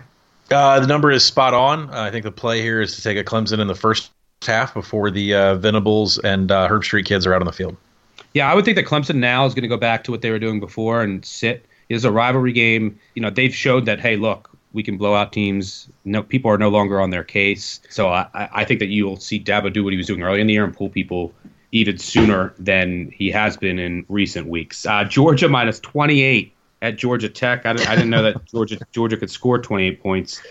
Uh, 0.50 0.80
the 0.80 0.88
number 0.88 1.12
is 1.12 1.26
spot 1.26 1.54
on. 1.54 1.90
Uh, 1.90 2.04
I 2.04 2.12
think 2.12 2.24
the 2.24 2.32
play 2.32 2.62
here 2.62 2.82
is 2.82 2.96
to 2.96 3.02
take 3.02 3.18
a 3.18 3.24
Clemson 3.24 3.60
in 3.60 3.68
the 3.68 3.76
first 3.76 4.12
half 4.44 4.74
before 4.74 5.12
the 5.12 5.34
uh, 5.34 5.56
Venables 5.56 6.20
and 6.20 6.52
uh, 6.52 6.70
Herbstreit 6.70 7.06
kids 7.06 7.28
are 7.28 7.34
out 7.34 7.42
on 7.42 7.48
the 7.48 7.54
field. 7.54 7.76
Yeah, 8.36 8.52
I 8.52 8.54
would 8.54 8.66
think 8.66 8.76
that 8.76 8.86
Clemson 8.86 9.16
now 9.16 9.46
is 9.46 9.54
going 9.54 9.64
to 9.64 9.70
go 9.70 9.78
back 9.78 10.04
to 10.04 10.12
what 10.12 10.22
they 10.22 10.30
were 10.30 10.40
doing 10.40 10.60
before 10.60 11.02
and 11.02 11.24
sit. 11.24 11.66
It's 11.88 12.04
a 12.04 12.12
rivalry 12.12 12.52
game. 12.52 13.00
You 13.14 13.22
know, 13.22 13.30
they've 13.30 13.56
showed 13.56 13.86
that 13.86 14.02
hey, 14.02 14.18
look, 14.18 14.50
we 14.74 14.84
can 14.84 14.98
blow 14.98 15.16
out 15.16 15.32
teams. 15.32 15.88
No, 16.04 16.22
people 16.22 16.52
are 16.52 16.58
no 16.58 16.68
longer 16.68 17.00
on 17.00 17.12
their 17.12 17.24
case. 17.24 17.80
So 17.90 18.10
I, 18.10 18.28
I 18.34 18.66
think 18.66 18.82
that 18.82 18.88
you'll 18.88 19.16
see 19.18 19.40
Dabo 19.42 19.72
do 19.72 19.86
what 19.86 19.94
he 19.94 19.98
was 19.98 20.06
doing 20.06 20.22
early 20.22 20.42
in 20.42 20.48
the 20.48 20.54
year 20.54 20.66
and 20.66 20.76
pull 20.76 20.90
people 20.90 21.34
even 21.72 21.98
sooner 21.98 22.54
than 22.60 23.10
he 23.12 23.32
has 23.32 23.56
been 23.56 23.80
in 23.80 24.06
recent 24.10 24.48
weeks. 24.48 24.86
Uh, 24.86 25.06
Georgia 25.06 25.48
minus 25.48 25.80
28 25.80 26.54
at 26.82 26.98
Georgia 26.98 27.30
Tech. 27.30 27.66
I 27.66 27.72
didn't, 27.72 27.90
I 27.90 27.96
didn't 27.96 28.10
know 28.10 28.24
that 28.24 28.46
Georgia 28.52 28.78
Georgia 28.92 29.16
could 29.16 29.32
score 29.32 29.60
28 29.60 30.04
points. 30.04 30.42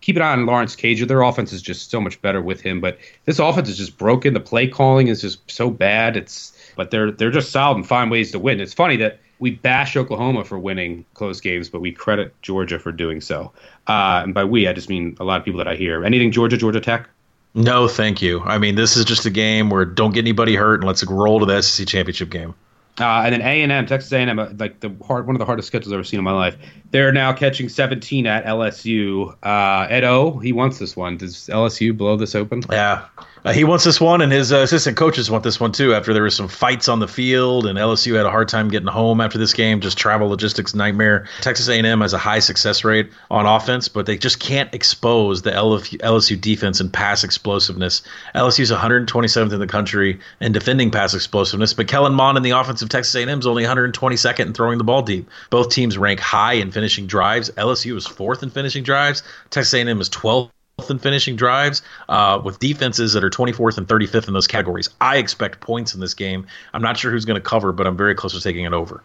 Keep 0.00 0.16
an 0.16 0.22
eye 0.22 0.32
on 0.32 0.46
Lawrence 0.46 0.74
Cager. 0.74 1.06
Their 1.06 1.20
offense 1.20 1.52
is 1.52 1.60
just 1.60 1.90
so 1.90 2.00
much 2.00 2.22
better 2.22 2.40
with 2.40 2.62
him, 2.62 2.80
but 2.80 2.96
this 3.26 3.38
offense 3.38 3.68
is 3.68 3.76
just 3.76 3.98
broken. 3.98 4.32
The 4.32 4.40
play 4.40 4.66
calling 4.66 5.08
is 5.08 5.20
just 5.20 5.50
so 5.50 5.68
bad. 5.68 6.16
It's 6.16 6.56
but 6.76 6.90
they're 6.90 7.10
they're 7.10 7.30
just 7.30 7.50
solid 7.50 7.76
and 7.76 7.86
find 7.86 8.10
ways 8.10 8.32
to 8.32 8.38
win. 8.38 8.60
It's 8.60 8.74
funny 8.74 8.96
that 8.98 9.20
we 9.38 9.50
bash 9.50 9.96
Oklahoma 9.96 10.44
for 10.44 10.58
winning 10.58 11.04
close 11.14 11.40
games, 11.40 11.68
but 11.68 11.80
we 11.80 11.90
credit 11.90 12.32
Georgia 12.42 12.78
for 12.78 12.92
doing 12.92 13.20
so. 13.20 13.52
Uh, 13.88 14.20
and 14.22 14.34
by 14.34 14.44
we, 14.44 14.68
I 14.68 14.72
just 14.72 14.88
mean 14.88 15.16
a 15.18 15.24
lot 15.24 15.40
of 15.40 15.44
people 15.44 15.58
that 15.58 15.66
I 15.68 15.74
hear. 15.74 16.04
Anything 16.04 16.30
Georgia, 16.30 16.56
Georgia 16.56 16.80
Tech? 16.80 17.08
No, 17.54 17.88
thank 17.88 18.22
you. 18.22 18.40
I 18.40 18.58
mean, 18.58 18.76
this 18.76 18.96
is 18.96 19.04
just 19.04 19.26
a 19.26 19.30
game 19.30 19.68
where 19.68 19.84
don't 19.84 20.14
get 20.14 20.20
anybody 20.20 20.54
hurt 20.54 20.76
and 20.76 20.84
let's 20.84 21.04
roll 21.04 21.40
to 21.40 21.46
the 21.46 21.60
SEC 21.60 21.86
championship 21.86 22.30
game. 22.30 22.54
Uh, 23.00 23.22
and 23.24 23.32
then 23.32 23.42
A 23.42 23.62
and 23.62 23.72
M, 23.72 23.86
Texas 23.86 24.12
A 24.12 24.18
and 24.18 24.30
M, 24.30 24.38
uh, 24.38 24.48
like 24.58 24.80
the 24.80 24.94
hard, 25.04 25.26
one 25.26 25.34
of 25.34 25.40
the 25.40 25.46
hardest 25.46 25.66
schedules 25.66 25.92
I've 25.92 25.96
ever 25.96 26.04
seen 26.04 26.18
in 26.18 26.24
my 26.24 26.32
life. 26.32 26.56
They're 26.92 27.12
now 27.12 27.32
catching 27.32 27.68
17 27.68 28.26
at 28.26 28.44
LSU. 28.44 29.34
Uh, 29.42 29.86
Ed 29.88 30.04
O, 30.04 30.38
he 30.38 30.52
wants 30.52 30.78
this 30.78 30.94
one. 30.94 31.16
Does 31.16 31.48
LSU 31.50 31.96
blow 31.96 32.16
this 32.16 32.34
open? 32.34 32.62
Yeah, 32.70 33.06
uh, 33.44 33.52
he 33.52 33.64
wants 33.64 33.82
this 33.82 34.00
one, 34.00 34.20
and 34.20 34.30
his 34.30 34.52
uh, 34.52 34.58
assistant 34.58 34.96
coaches 34.96 35.28
want 35.28 35.42
this 35.42 35.58
one 35.58 35.72
too. 35.72 35.94
After 35.94 36.12
there 36.12 36.22
was 36.22 36.36
some 36.36 36.46
fights 36.46 36.88
on 36.88 37.00
the 37.00 37.08
field, 37.08 37.66
and 37.66 37.76
LSU 37.76 38.14
had 38.14 38.24
a 38.24 38.30
hard 38.30 38.48
time 38.48 38.68
getting 38.68 38.88
home 38.88 39.20
after 39.20 39.36
this 39.36 39.52
game, 39.52 39.80
just 39.80 39.98
travel 39.98 40.28
logistics 40.28 40.74
nightmare. 40.74 41.26
Texas 41.40 41.68
A&M 41.68 42.00
has 42.02 42.12
a 42.12 42.18
high 42.18 42.38
success 42.38 42.84
rate 42.84 43.10
on 43.30 43.44
offense, 43.44 43.88
but 43.88 44.06
they 44.06 44.16
just 44.16 44.38
can't 44.38 44.72
expose 44.72 45.42
the 45.42 45.50
LSU 45.50 46.40
defense 46.40 46.78
and 46.78 46.92
pass 46.92 47.24
explosiveness. 47.24 48.02
LSU's 48.36 48.70
127th 48.70 49.52
in 49.52 49.58
the 49.58 49.66
country 49.66 50.20
in 50.40 50.52
defending 50.52 50.90
pass 50.92 51.12
explosiveness, 51.12 51.74
but 51.74 51.88
Kellen 51.88 52.14
Mond 52.14 52.36
in 52.36 52.44
the 52.44 52.50
offense 52.50 52.80
of 52.80 52.90
Texas 52.90 53.14
A&M 53.16 53.40
is 53.40 53.46
only 53.46 53.64
122nd 53.64 54.46
in 54.46 54.52
throwing 54.52 54.78
the 54.78 54.84
ball 54.84 55.02
deep. 55.02 55.28
Both 55.50 55.70
teams 55.70 55.98
rank 55.98 56.20
high 56.20 56.54
in 56.54 56.70
finishing 56.82 57.06
drives. 57.06 57.48
LSU 57.50 57.96
is 57.96 58.08
fourth 58.08 58.42
in 58.42 58.50
finishing 58.50 58.82
drives. 58.82 59.22
Texas 59.50 59.72
A&M 59.72 60.00
is 60.00 60.10
12th 60.10 60.50
in 60.90 60.98
finishing 60.98 61.36
drives 61.36 61.80
uh, 62.08 62.42
with 62.44 62.58
defenses 62.58 63.12
that 63.12 63.22
are 63.22 63.30
24th 63.30 63.78
and 63.78 63.86
35th 63.86 64.26
in 64.26 64.34
those 64.34 64.48
categories. 64.48 64.90
I 65.00 65.18
expect 65.18 65.60
points 65.60 65.94
in 65.94 66.00
this 66.00 66.12
game. 66.12 66.44
I'm 66.74 66.82
not 66.82 66.96
sure 66.96 67.12
who's 67.12 67.24
going 67.24 67.40
to 67.40 67.48
cover, 67.48 67.70
but 67.70 67.86
I'm 67.86 67.96
very 67.96 68.16
close 68.16 68.32
to 68.32 68.40
taking 68.40 68.64
it 68.64 68.72
over. 68.72 69.00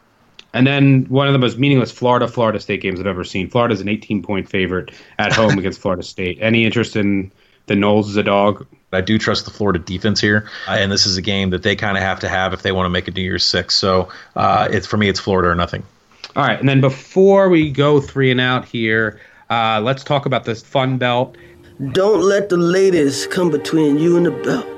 And 0.55 0.65
then 0.65 1.05
one 1.07 1.27
of 1.27 1.33
the 1.33 1.39
most 1.39 1.59
meaningless 1.59 1.91
Florida 1.91 2.27
Florida 2.27 2.59
State 2.59 2.81
games 2.81 2.99
I've 2.99 3.05
ever 3.05 3.23
seen. 3.23 3.47
Florida's 3.47 3.79
an 3.79 3.89
18 3.89 4.23
point 4.23 4.49
favorite 4.49 4.89
at 5.19 5.31
home 5.33 5.59
against 5.59 5.79
Florida 5.79 6.01
State. 6.01 6.39
Any 6.41 6.65
interest 6.65 6.95
in 6.95 7.31
the 7.67 7.75
Noles 7.75 8.09
as 8.09 8.15
a 8.15 8.23
dog? 8.23 8.65
I 8.91 9.01
do 9.01 9.19
trust 9.19 9.45
the 9.45 9.51
Florida 9.51 9.77
defense 9.77 10.19
here, 10.19 10.49
uh, 10.67 10.77
and 10.79 10.91
this 10.91 11.05
is 11.05 11.15
a 11.15 11.21
game 11.21 11.51
that 11.51 11.61
they 11.61 11.75
kind 11.75 11.95
of 11.95 12.01
have 12.01 12.19
to 12.21 12.29
have 12.29 12.53
if 12.53 12.63
they 12.63 12.71
want 12.71 12.85
to 12.87 12.89
make 12.89 13.07
a 13.07 13.11
New 13.11 13.21
Year's 13.21 13.43
Six. 13.43 13.75
So 13.75 14.09
uh, 14.35 14.67
it's 14.71 14.87
for 14.87 14.97
me, 14.97 15.09
it's 15.09 15.19
Florida 15.19 15.49
or 15.49 15.55
nothing. 15.55 15.83
All 16.37 16.45
right, 16.45 16.59
and 16.59 16.69
then 16.69 16.79
before 16.79 17.49
we 17.49 17.69
go 17.69 17.99
three 17.99 18.31
and 18.31 18.39
out 18.39 18.63
here, 18.63 19.19
uh, 19.49 19.81
let's 19.83 20.03
talk 20.03 20.25
about 20.25 20.45
this 20.45 20.61
Fun 20.61 20.97
Belt 20.97 21.35
don't 21.91 22.23
let 22.23 22.49
the 22.49 22.57
ladies 22.57 23.27
come 23.27 23.51
between 23.51 23.99
you 23.99 24.17
and 24.17 24.25
the 24.25 24.31
belt. 24.31 24.76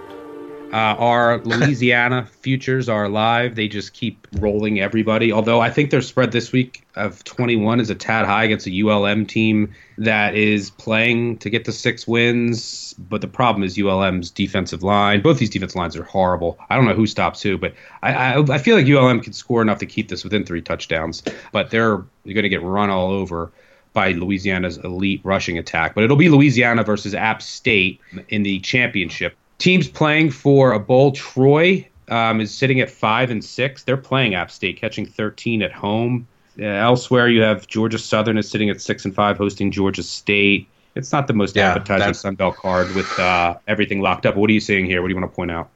Uh, 0.72 0.96
our 1.00 1.40
Louisiana 1.40 2.28
futures 2.42 2.88
are 2.88 3.10
live. 3.10 3.56
They 3.56 3.68
just 3.68 3.94
keep 3.94 4.28
rolling 4.38 4.80
everybody. 4.80 5.32
Although 5.32 5.62
I 5.62 5.72
think 5.72 5.90
their 5.90 6.02
spread 6.02 6.32
this 6.32 6.52
week 6.52 6.86
of 6.96 7.24
21 7.24 7.80
is 7.80 7.90
a 7.90 7.96
tad 7.96 8.26
high 8.26 8.44
against 8.44 8.68
a 8.68 8.82
ULM 8.84 9.26
team 9.26 9.74
that 9.98 10.36
is 10.36 10.70
playing 10.70 11.38
to 11.40 11.50
get 11.50 11.66
the 11.66 11.72
six 11.72 12.08
wins. 12.08 12.94
But 13.00 13.22
the 13.22 13.28
problem 13.28 13.64
is 13.64 13.80
ULM's 13.80 14.30
defensive 14.30 14.84
line. 14.84 15.22
Both 15.22 15.40
these 15.40 15.50
defensive 15.50 15.78
lines 15.78 15.96
are 15.96 16.04
horrible. 16.04 16.60
I 16.70 16.76
don't 16.76 16.86
know 16.86 16.94
who 16.94 17.08
stops 17.08 17.42
who, 17.42 17.58
but 17.58 17.74
I, 18.04 18.14
I, 18.14 18.54
I 18.54 18.58
feel 18.60 18.78
like 18.78 18.88
ULM 18.88 19.22
can 19.22 19.34
score 19.34 19.64
enough 19.64 19.80
to 19.80 19.88
keep 19.88 20.10
this 20.10 20.24
within 20.24 20.46
three 20.46 20.62
touchdowns. 20.62 21.24
But 21.52 21.72
they're, 21.72 22.04
they're 22.26 22.36
going 22.36 22.44
to 22.44 22.50
get 22.50 22.62
run 22.62 22.92
all 22.92 23.10
over 23.10 23.52
by 23.94 24.12
Louisiana's 24.12 24.78
elite 24.78 25.22
rushing 25.24 25.58
attack. 25.58 25.96
But 25.96 26.04
it'll 26.04 26.16
be 26.16 26.30
Louisiana 26.30 26.84
versus 26.84 27.16
App 27.16 27.42
State 27.42 28.00
in 28.28 28.44
the 28.44 28.60
championship. 28.60 29.36
Teams 29.60 29.88
playing 29.88 30.32
for 30.32 30.72
a 30.72 30.80
bowl. 30.80 31.12
Troy 31.12 31.88
um, 32.08 32.42
is 32.42 32.54
sitting 32.54 32.80
at 32.80 32.90
five 32.90 33.30
and 33.30 33.44
six. 33.44 33.84
They're 33.84 33.98
playing 33.98 34.34
App 34.34 34.52
State, 34.52 34.78
catching 34.78 35.06
13 35.06 35.62
at 35.62 35.72
home. 35.72 36.28
Uh, 36.60 36.66
elsewhere, 36.66 37.30
you 37.30 37.42
have 37.42 37.68
Georgia 37.68 38.00
Southern 38.00 38.38
is 38.38 38.50
sitting 38.50 38.70
at 38.70 38.82
six 38.82 39.06
and 39.06 39.14
five, 39.14 39.38
hosting 39.38 39.72
Georgia 39.72 40.04
State. 40.04 40.68
It's 40.96 41.12
not 41.12 41.28
the 41.28 41.34
most 41.34 41.56
yeah, 41.56 41.70
appetizing 41.72 42.14
Sun 42.14 42.36
Belt 42.36 42.56
card 42.58 42.94
with 42.96 43.20
uh, 43.20 43.58
everything 43.68 44.02
locked 44.02 44.26
up. 44.26 44.36
What 44.36 44.50
are 44.50 44.54
you 44.54 44.60
seeing 44.60 44.86
here? 44.86 45.02
What 45.02 45.08
do 45.08 45.14
you 45.14 45.20
want 45.20 45.32
to 45.32 45.36
point 45.36 45.52
out? 45.52 45.70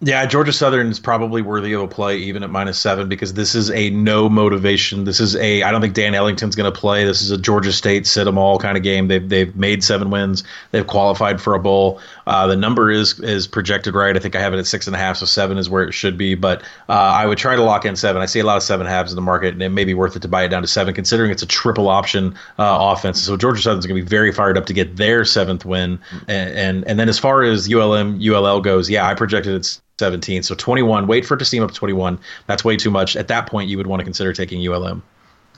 Yeah, 0.00 0.24
Georgia 0.26 0.52
Southern 0.52 0.86
is 0.86 1.00
probably 1.00 1.42
worthy 1.42 1.72
of 1.72 1.82
a 1.82 1.88
play 1.88 2.18
even 2.18 2.44
at 2.44 2.50
minus 2.50 2.78
seven 2.78 3.08
because 3.08 3.34
this 3.34 3.56
is 3.56 3.68
a 3.72 3.90
no 3.90 4.28
motivation. 4.28 5.02
This 5.02 5.18
is 5.18 5.34
a 5.34 5.64
I 5.64 5.72
don't 5.72 5.80
think 5.80 5.94
Dan 5.94 6.14
Ellington's 6.14 6.54
going 6.54 6.72
to 6.72 6.80
play. 6.80 7.04
This 7.04 7.20
is 7.20 7.32
a 7.32 7.36
Georgia 7.36 7.72
State 7.72 8.06
sit 8.06 8.22
them 8.22 8.38
all 8.38 8.60
kind 8.60 8.76
of 8.76 8.84
game. 8.84 9.08
They've 9.08 9.28
they've 9.28 9.54
made 9.56 9.82
seven 9.82 10.10
wins. 10.10 10.44
They've 10.70 10.86
qualified 10.86 11.40
for 11.40 11.54
a 11.54 11.58
bowl. 11.58 12.00
Uh, 12.28 12.46
the 12.46 12.56
number 12.56 12.92
is 12.92 13.18
is 13.18 13.48
projected 13.48 13.96
right. 13.96 14.16
I 14.16 14.20
think 14.20 14.36
I 14.36 14.40
have 14.40 14.54
it 14.54 14.60
at 14.60 14.68
six 14.68 14.86
and 14.86 14.94
a 14.94 15.00
half, 15.00 15.16
so 15.16 15.26
seven 15.26 15.58
is 15.58 15.68
where 15.68 15.82
it 15.82 15.92
should 15.92 16.16
be. 16.16 16.36
But 16.36 16.62
uh, 16.88 16.92
I 16.92 17.26
would 17.26 17.38
try 17.38 17.56
to 17.56 17.62
lock 17.64 17.84
in 17.84 17.96
seven. 17.96 18.22
I 18.22 18.26
see 18.26 18.38
a 18.38 18.44
lot 18.44 18.56
of 18.56 18.62
seven 18.62 18.86
halves 18.86 19.10
in 19.10 19.16
the 19.16 19.22
market, 19.22 19.52
and 19.52 19.62
it 19.64 19.70
may 19.70 19.84
be 19.84 19.94
worth 19.94 20.14
it 20.14 20.22
to 20.22 20.28
buy 20.28 20.44
it 20.44 20.48
down 20.48 20.62
to 20.62 20.68
seven, 20.68 20.94
considering 20.94 21.32
it's 21.32 21.42
a 21.42 21.46
triple 21.46 21.88
option 21.88 22.36
uh, 22.60 22.92
offense. 22.94 23.20
So 23.20 23.36
Georgia 23.36 23.62
Southern's 23.62 23.84
going 23.84 23.98
to 23.98 24.04
be 24.04 24.08
very 24.08 24.30
fired 24.30 24.56
up 24.56 24.66
to 24.66 24.72
get 24.72 24.94
their 24.94 25.24
seventh 25.24 25.64
win. 25.64 25.98
And, 26.28 26.50
and 26.50 26.84
and 26.86 27.00
then 27.00 27.08
as 27.08 27.18
far 27.18 27.42
as 27.42 27.68
ULM 27.68 28.20
ULL 28.22 28.60
goes, 28.60 28.88
yeah, 28.88 29.04
I 29.04 29.14
projected 29.14 29.56
it's 29.56 29.80
17. 29.98 30.42
So 30.42 30.54
21. 30.54 31.06
Wait 31.06 31.26
for 31.26 31.34
it 31.34 31.38
to 31.38 31.44
steam 31.44 31.62
up 31.62 31.70
to 31.70 31.76
21. 31.76 32.18
That's 32.46 32.64
way 32.64 32.76
too 32.76 32.90
much. 32.90 33.16
At 33.16 33.28
that 33.28 33.46
point, 33.46 33.68
you 33.68 33.76
would 33.76 33.86
want 33.86 34.00
to 34.00 34.04
consider 34.04 34.32
taking 34.32 34.66
ULM. 34.66 35.02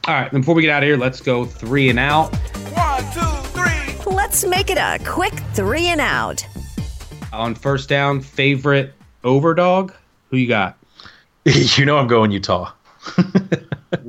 All 0.07 0.15
right. 0.15 0.31
Then 0.31 0.41
before 0.41 0.55
we 0.55 0.63
get 0.63 0.71
out 0.71 0.83
of 0.83 0.87
here, 0.87 0.97
let's 0.97 1.21
go 1.21 1.45
three 1.45 1.91
and 1.91 1.99
out. 1.99 2.35
One, 2.75 3.03
two, 3.13 3.49
three. 3.51 4.13
Let's 4.13 4.45
make 4.45 4.71
it 4.71 4.79
a 4.79 4.99
quick 5.05 5.35
three 5.53 5.87
and 5.87 6.01
out. 6.01 6.45
On 7.33 7.55
first 7.55 7.89
down, 7.89 8.21
favorite 8.21 8.95
overdog. 9.23 9.93
Who 10.31 10.37
you 10.37 10.49
got? 10.49 10.79
you 11.45 11.85
know 11.85 11.99
I'm 11.99 12.09
going 12.09 12.31
Utah. 12.31 12.73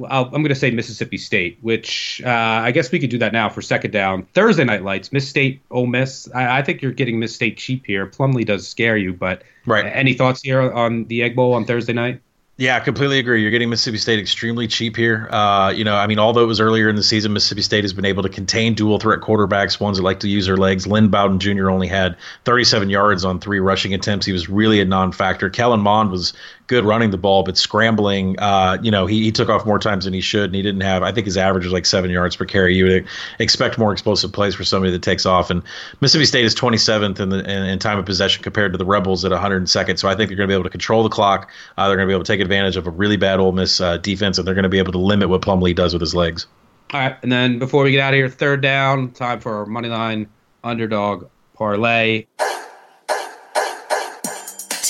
I 0.09 0.21
am 0.21 0.29
going 0.29 0.49
to 0.49 0.55
say 0.55 0.71
Mississippi 0.71 1.17
State, 1.17 1.57
which 1.61 2.21
uh, 2.25 2.29
I 2.29 2.71
guess 2.71 2.91
we 2.91 2.99
could 2.99 3.09
do 3.09 3.17
that 3.19 3.33
now 3.33 3.49
for 3.49 3.61
second 3.61 3.91
down. 3.91 4.23
Thursday 4.33 4.63
night 4.63 4.83
lights, 4.83 5.11
Miss 5.11 5.27
State, 5.27 5.61
Ole 5.71 5.87
Miss. 5.87 6.29
I, 6.33 6.59
I 6.59 6.61
think 6.61 6.81
you're 6.81 6.91
getting 6.91 7.19
Miss 7.19 7.33
State 7.33 7.57
cheap 7.57 7.85
here. 7.85 8.05
Plumlee 8.07 8.45
does 8.45 8.67
scare 8.67 8.97
you, 8.97 9.13
but 9.13 9.43
right. 9.65 9.85
Any 9.85 10.13
thoughts 10.13 10.41
here 10.41 10.61
on 10.61 11.05
the 11.05 11.23
Egg 11.23 11.35
Bowl 11.35 11.53
on 11.53 11.65
Thursday 11.65 11.93
night? 11.93 12.21
Yeah, 12.61 12.75
I 12.75 12.79
completely 12.79 13.17
agree. 13.17 13.41
You're 13.41 13.49
getting 13.49 13.71
Mississippi 13.71 13.97
State 13.97 14.19
extremely 14.19 14.67
cheap 14.67 14.95
here. 14.95 15.27
Uh, 15.31 15.71
you 15.71 15.83
know, 15.83 15.95
I 15.95 16.05
mean, 16.05 16.19
although 16.19 16.43
it 16.43 16.47
was 16.47 16.59
earlier 16.59 16.89
in 16.89 16.95
the 16.95 17.01
season, 17.01 17.33
Mississippi 17.33 17.63
State 17.63 17.83
has 17.83 17.91
been 17.91 18.05
able 18.05 18.21
to 18.21 18.29
contain 18.29 18.75
dual 18.75 18.99
threat 18.99 19.21
quarterbacks, 19.21 19.79
ones 19.79 19.97
that 19.97 20.03
like 20.03 20.19
to 20.19 20.27
use 20.27 20.45
their 20.45 20.57
legs. 20.57 20.85
Lynn 20.85 21.07
Bowden 21.07 21.39
Jr. 21.39 21.71
only 21.71 21.87
had 21.87 22.17
37 22.45 22.91
yards 22.91 23.25
on 23.25 23.39
three 23.39 23.59
rushing 23.59 23.95
attempts. 23.95 24.27
He 24.27 24.31
was 24.31 24.47
really 24.47 24.79
a 24.79 24.85
non-factor. 24.85 25.49
Kellen 25.49 25.79
Mond 25.79 26.11
was 26.11 26.33
good 26.71 26.85
running 26.85 27.11
the 27.11 27.17
ball, 27.17 27.43
but 27.43 27.57
scrambling, 27.57 28.39
uh, 28.39 28.77
you 28.81 28.89
know, 28.89 29.05
he, 29.05 29.23
he 29.23 29.31
took 29.31 29.49
off 29.49 29.65
more 29.65 29.77
times 29.77 30.05
than 30.05 30.13
he 30.13 30.21
should, 30.21 30.45
and 30.45 30.55
he 30.55 30.61
didn't 30.61 30.81
have. 30.81 31.03
I 31.03 31.11
think 31.11 31.25
his 31.25 31.35
average 31.35 31.65
was 31.65 31.73
like 31.73 31.85
seven 31.85 32.09
yards 32.09 32.37
per 32.37 32.45
carry. 32.45 32.77
You 32.77 32.85
would 32.85 33.07
expect 33.39 33.77
more 33.77 33.91
explosive 33.91 34.31
plays 34.31 34.55
for 34.55 34.63
somebody 34.63 34.93
that 34.93 35.03
takes 35.03 35.25
off. 35.25 35.49
And 35.49 35.61
Mississippi 35.99 36.23
State 36.23 36.45
is 36.45 36.55
27th 36.55 37.19
in 37.19 37.27
the 37.27 37.39
in, 37.39 37.63
in 37.65 37.77
time 37.77 37.99
of 37.99 38.05
possession 38.05 38.41
compared 38.41 38.71
to 38.71 38.77
the 38.77 38.85
Rebels 38.85 39.25
at 39.25 39.33
102nd. 39.33 39.99
So 39.99 40.07
I 40.07 40.15
think 40.15 40.29
they're 40.29 40.37
going 40.37 40.47
to 40.47 40.51
be 40.51 40.55
able 40.55 40.63
to 40.63 40.69
control 40.69 41.03
the 41.03 41.09
clock. 41.09 41.51
Uh, 41.77 41.89
they're 41.89 41.97
going 41.97 42.07
to 42.07 42.11
be 42.11 42.15
able 42.15 42.23
to 42.23 42.31
take 42.31 42.39
advantage 42.39 42.77
of 42.77 42.87
a 42.87 42.91
really 42.91 43.17
bad 43.17 43.41
Ole 43.41 43.51
Miss 43.51 43.81
uh, 43.81 43.97
defense, 43.97 44.37
and 44.37 44.47
they're 44.47 44.55
going 44.55 44.63
to 44.63 44.69
be 44.69 44.79
able 44.79 44.93
to 44.93 44.97
limit 44.97 45.27
what 45.27 45.41
Plumlee 45.41 45.75
does 45.75 45.91
with 45.91 46.01
his 46.01 46.15
legs. 46.15 46.47
All 46.93 47.01
right, 47.01 47.17
and 47.21 47.29
then 47.31 47.59
before 47.59 47.83
we 47.83 47.91
get 47.91 47.99
out 47.99 48.13
of 48.13 48.17
here, 48.17 48.29
third 48.29 48.61
down, 48.61 49.11
time 49.11 49.41
for 49.41 49.55
our 49.55 49.65
money 49.65 49.89
line 49.89 50.29
underdog 50.63 51.27
parlay 51.53 52.27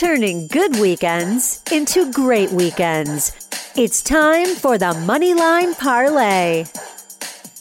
turning 0.01 0.47
good 0.47 0.75
weekends 0.77 1.61
into 1.71 2.11
great 2.11 2.49
weekends. 2.51 3.47
It's 3.77 4.01
time 4.01 4.47
for 4.47 4.75
the 4.75 4.93
Moneyline 5.05 5.77
Parlay. 5.77 6.65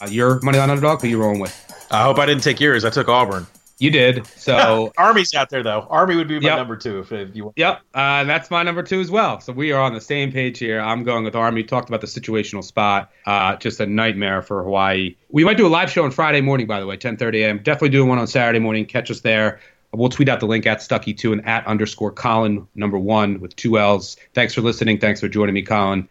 Uh, 0.01 0.09
your 0.11 0.41
Moneyline 0.41 0.71
underdog, 0.71 1.03
who 1.03 1.09
you 1.09 1.21
rolling 1.21 1.41
with? 1.41 1.87
I 1.91 2.03
hope 2.03 2.19
I 2.19 2.25
didn't 2.25 2.43
take 2.43 2.59
yours. 2.59 2.83
I 2.87 2.89
took 2.89 3.09
Auburn. 3.09 3.47
You 3.79 3.91
did. 3.91 4.27
So 4.27 4.91
Army's 4.97 5.35
out 5.35 5.51
there 5.51 5.63
though. 5.63 5.87
Army 5.91 6.17
would 6.17 6.29
be 6.29 6.41
my 6.41 6.49
Yep. 6.49 6.57
number 6.57 6.77
two 6.79 7.01
if, 7.01 7.13
if 7.13 7.37
you 7.37 7.45
want. 7.45 7.59
Yep, 7.59 7.83
uh, 7.95 7.99
and 7.99 8.31
that's 8.31 8.51
my 8.51 8.63
number 8.63 8.83
two 8.83 9.01
as 9.01 9.11
well. 9.11 9.39
So 9.43 9.53
we 9.53 9.73
are 9.73 9.83
on 9.83 9.93
the 9.93 10.01
same 10.01 10.33
page 10.33 10.59
here. 10.59 10.81
I'm 10.81 11.05
going 11.05 11.25
with 11.25 11.37
Army. 11.37 11.63
Talked 11.63 11.91
about 11.91 12.01
the 12.01 12.07
situational 12.07 12.65
spot. 12.65 13.11
Uh, 13.27 13.57
just 13.57 13.81
a 13.81 13.87
nightmare 13.87 14.41
for 14.41 14.65
Hawaii. 14.65 15.15
We 15.29 15.45
might 15.45 15.59
do 15.59 15.67
a 15.67 15.69
live 15.69 15.91
show 15.91 16.05
on 16.05 16.11
Friday 16.11 16.41
morning, 16.41 16.67
by 16.67 16.81
the 16.81 16.87
way, 16.87 16.97
10:30 16.97 17.35
a.m. 17.43 17.59
Definitely 17.59 17.91
doing 17.91 18.09
one 18.09 18.19
on 18.19 18.27
Saturday 18.27 18.61
morning. 18.61 18.87
Catch 18.87 19.11
us 19.11 19.21
there. 19.21 19.61
We'll 19.93 20.09
tweet 20.09 20.29
out 20.29 20.39
the 20.39 20.47
link 20.47 20.67
at 20.67 20.79
Stuckey2 20.79 21.33
and 21.33 21.47
at 21.47 21.67
underscore 21.67 22.13
Collin 22.13 22.67
number 22.75 22.99
one 22.99 23.41
with 23.41 23.57
two 23.57 23.79
L's. 23.79 24.17
Thanks 24.35 24.55
for 24.55 24.61
listening. 24.61 24.99
Thanks 24.99 25.21
for 25.21 25.29
joining 25.29 25.55
me, 25.55 25.63
Collin. 25.63 26.09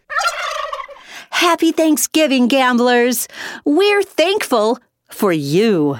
Happy 1.30 1.72
Thanksgiving, 1.72 2.48
gamblers. 2.48 3.26
We're 3.64 4.02
thankful 4.02 4.78
for 5.10 5.32
you. 5.32 5.98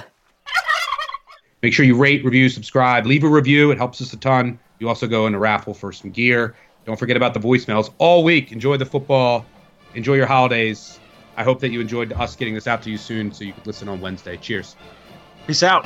Make 1.63 1.73
sure 1.73 1.85
you 1.85 1.95
rate, 1.95 2.23
review, 2.23 2.49
subscribe, 2.49 3.05
leave 3.05 3.23
a 3.23 3.27
review. 3.27 3.71
It 3.71 3.77
helps 3.77 4.01
us 4.01 4.13
a 4.13 4.17
ton. 4.17 4.59
You 4.79 4.87
also 4.87 5.07
go 5.07 5.27
in 5.27 5.35
a 5.35 5.39
raffle 5.39 5.73
for 5.73 5.91
some 5.91 6.11
gear. 6.11 6.55
Don't 6.85 6.97
forget 6.97 7.17
about 7.17 7.33
the 7.33 7.39
voicemails 7.39 7.91
all 7.97 8.23
week. 8.23 8.51
Enjoy 8.51 8.77
the 8.77 8.85
football. 8.85 9.45
Enjoy 9.93 10.15
your 10.15 10.25
holidays. 10.25 10.99
I 11.37 11.43
hope 11.43 11.59
that 11.61 11.69
you 11.69 11.79
enjoyed 11.79 12.13
us 12.13 12.35
getting 12.35 12.53
this 12.53 12.67
out 12.67 12.81
to 12.83 12.91
you 12.91 12.97
soon 12.97 13.31
so 13.31 13.43
you 13.43 13.53
could 13.53 13.65
listen 13.67 13.87
on 13.87 14.01
Wednesday. 14.01 14.37
Cheers. 14.37 14.75
Peace 15.47 15.63
out. 15.63 15.85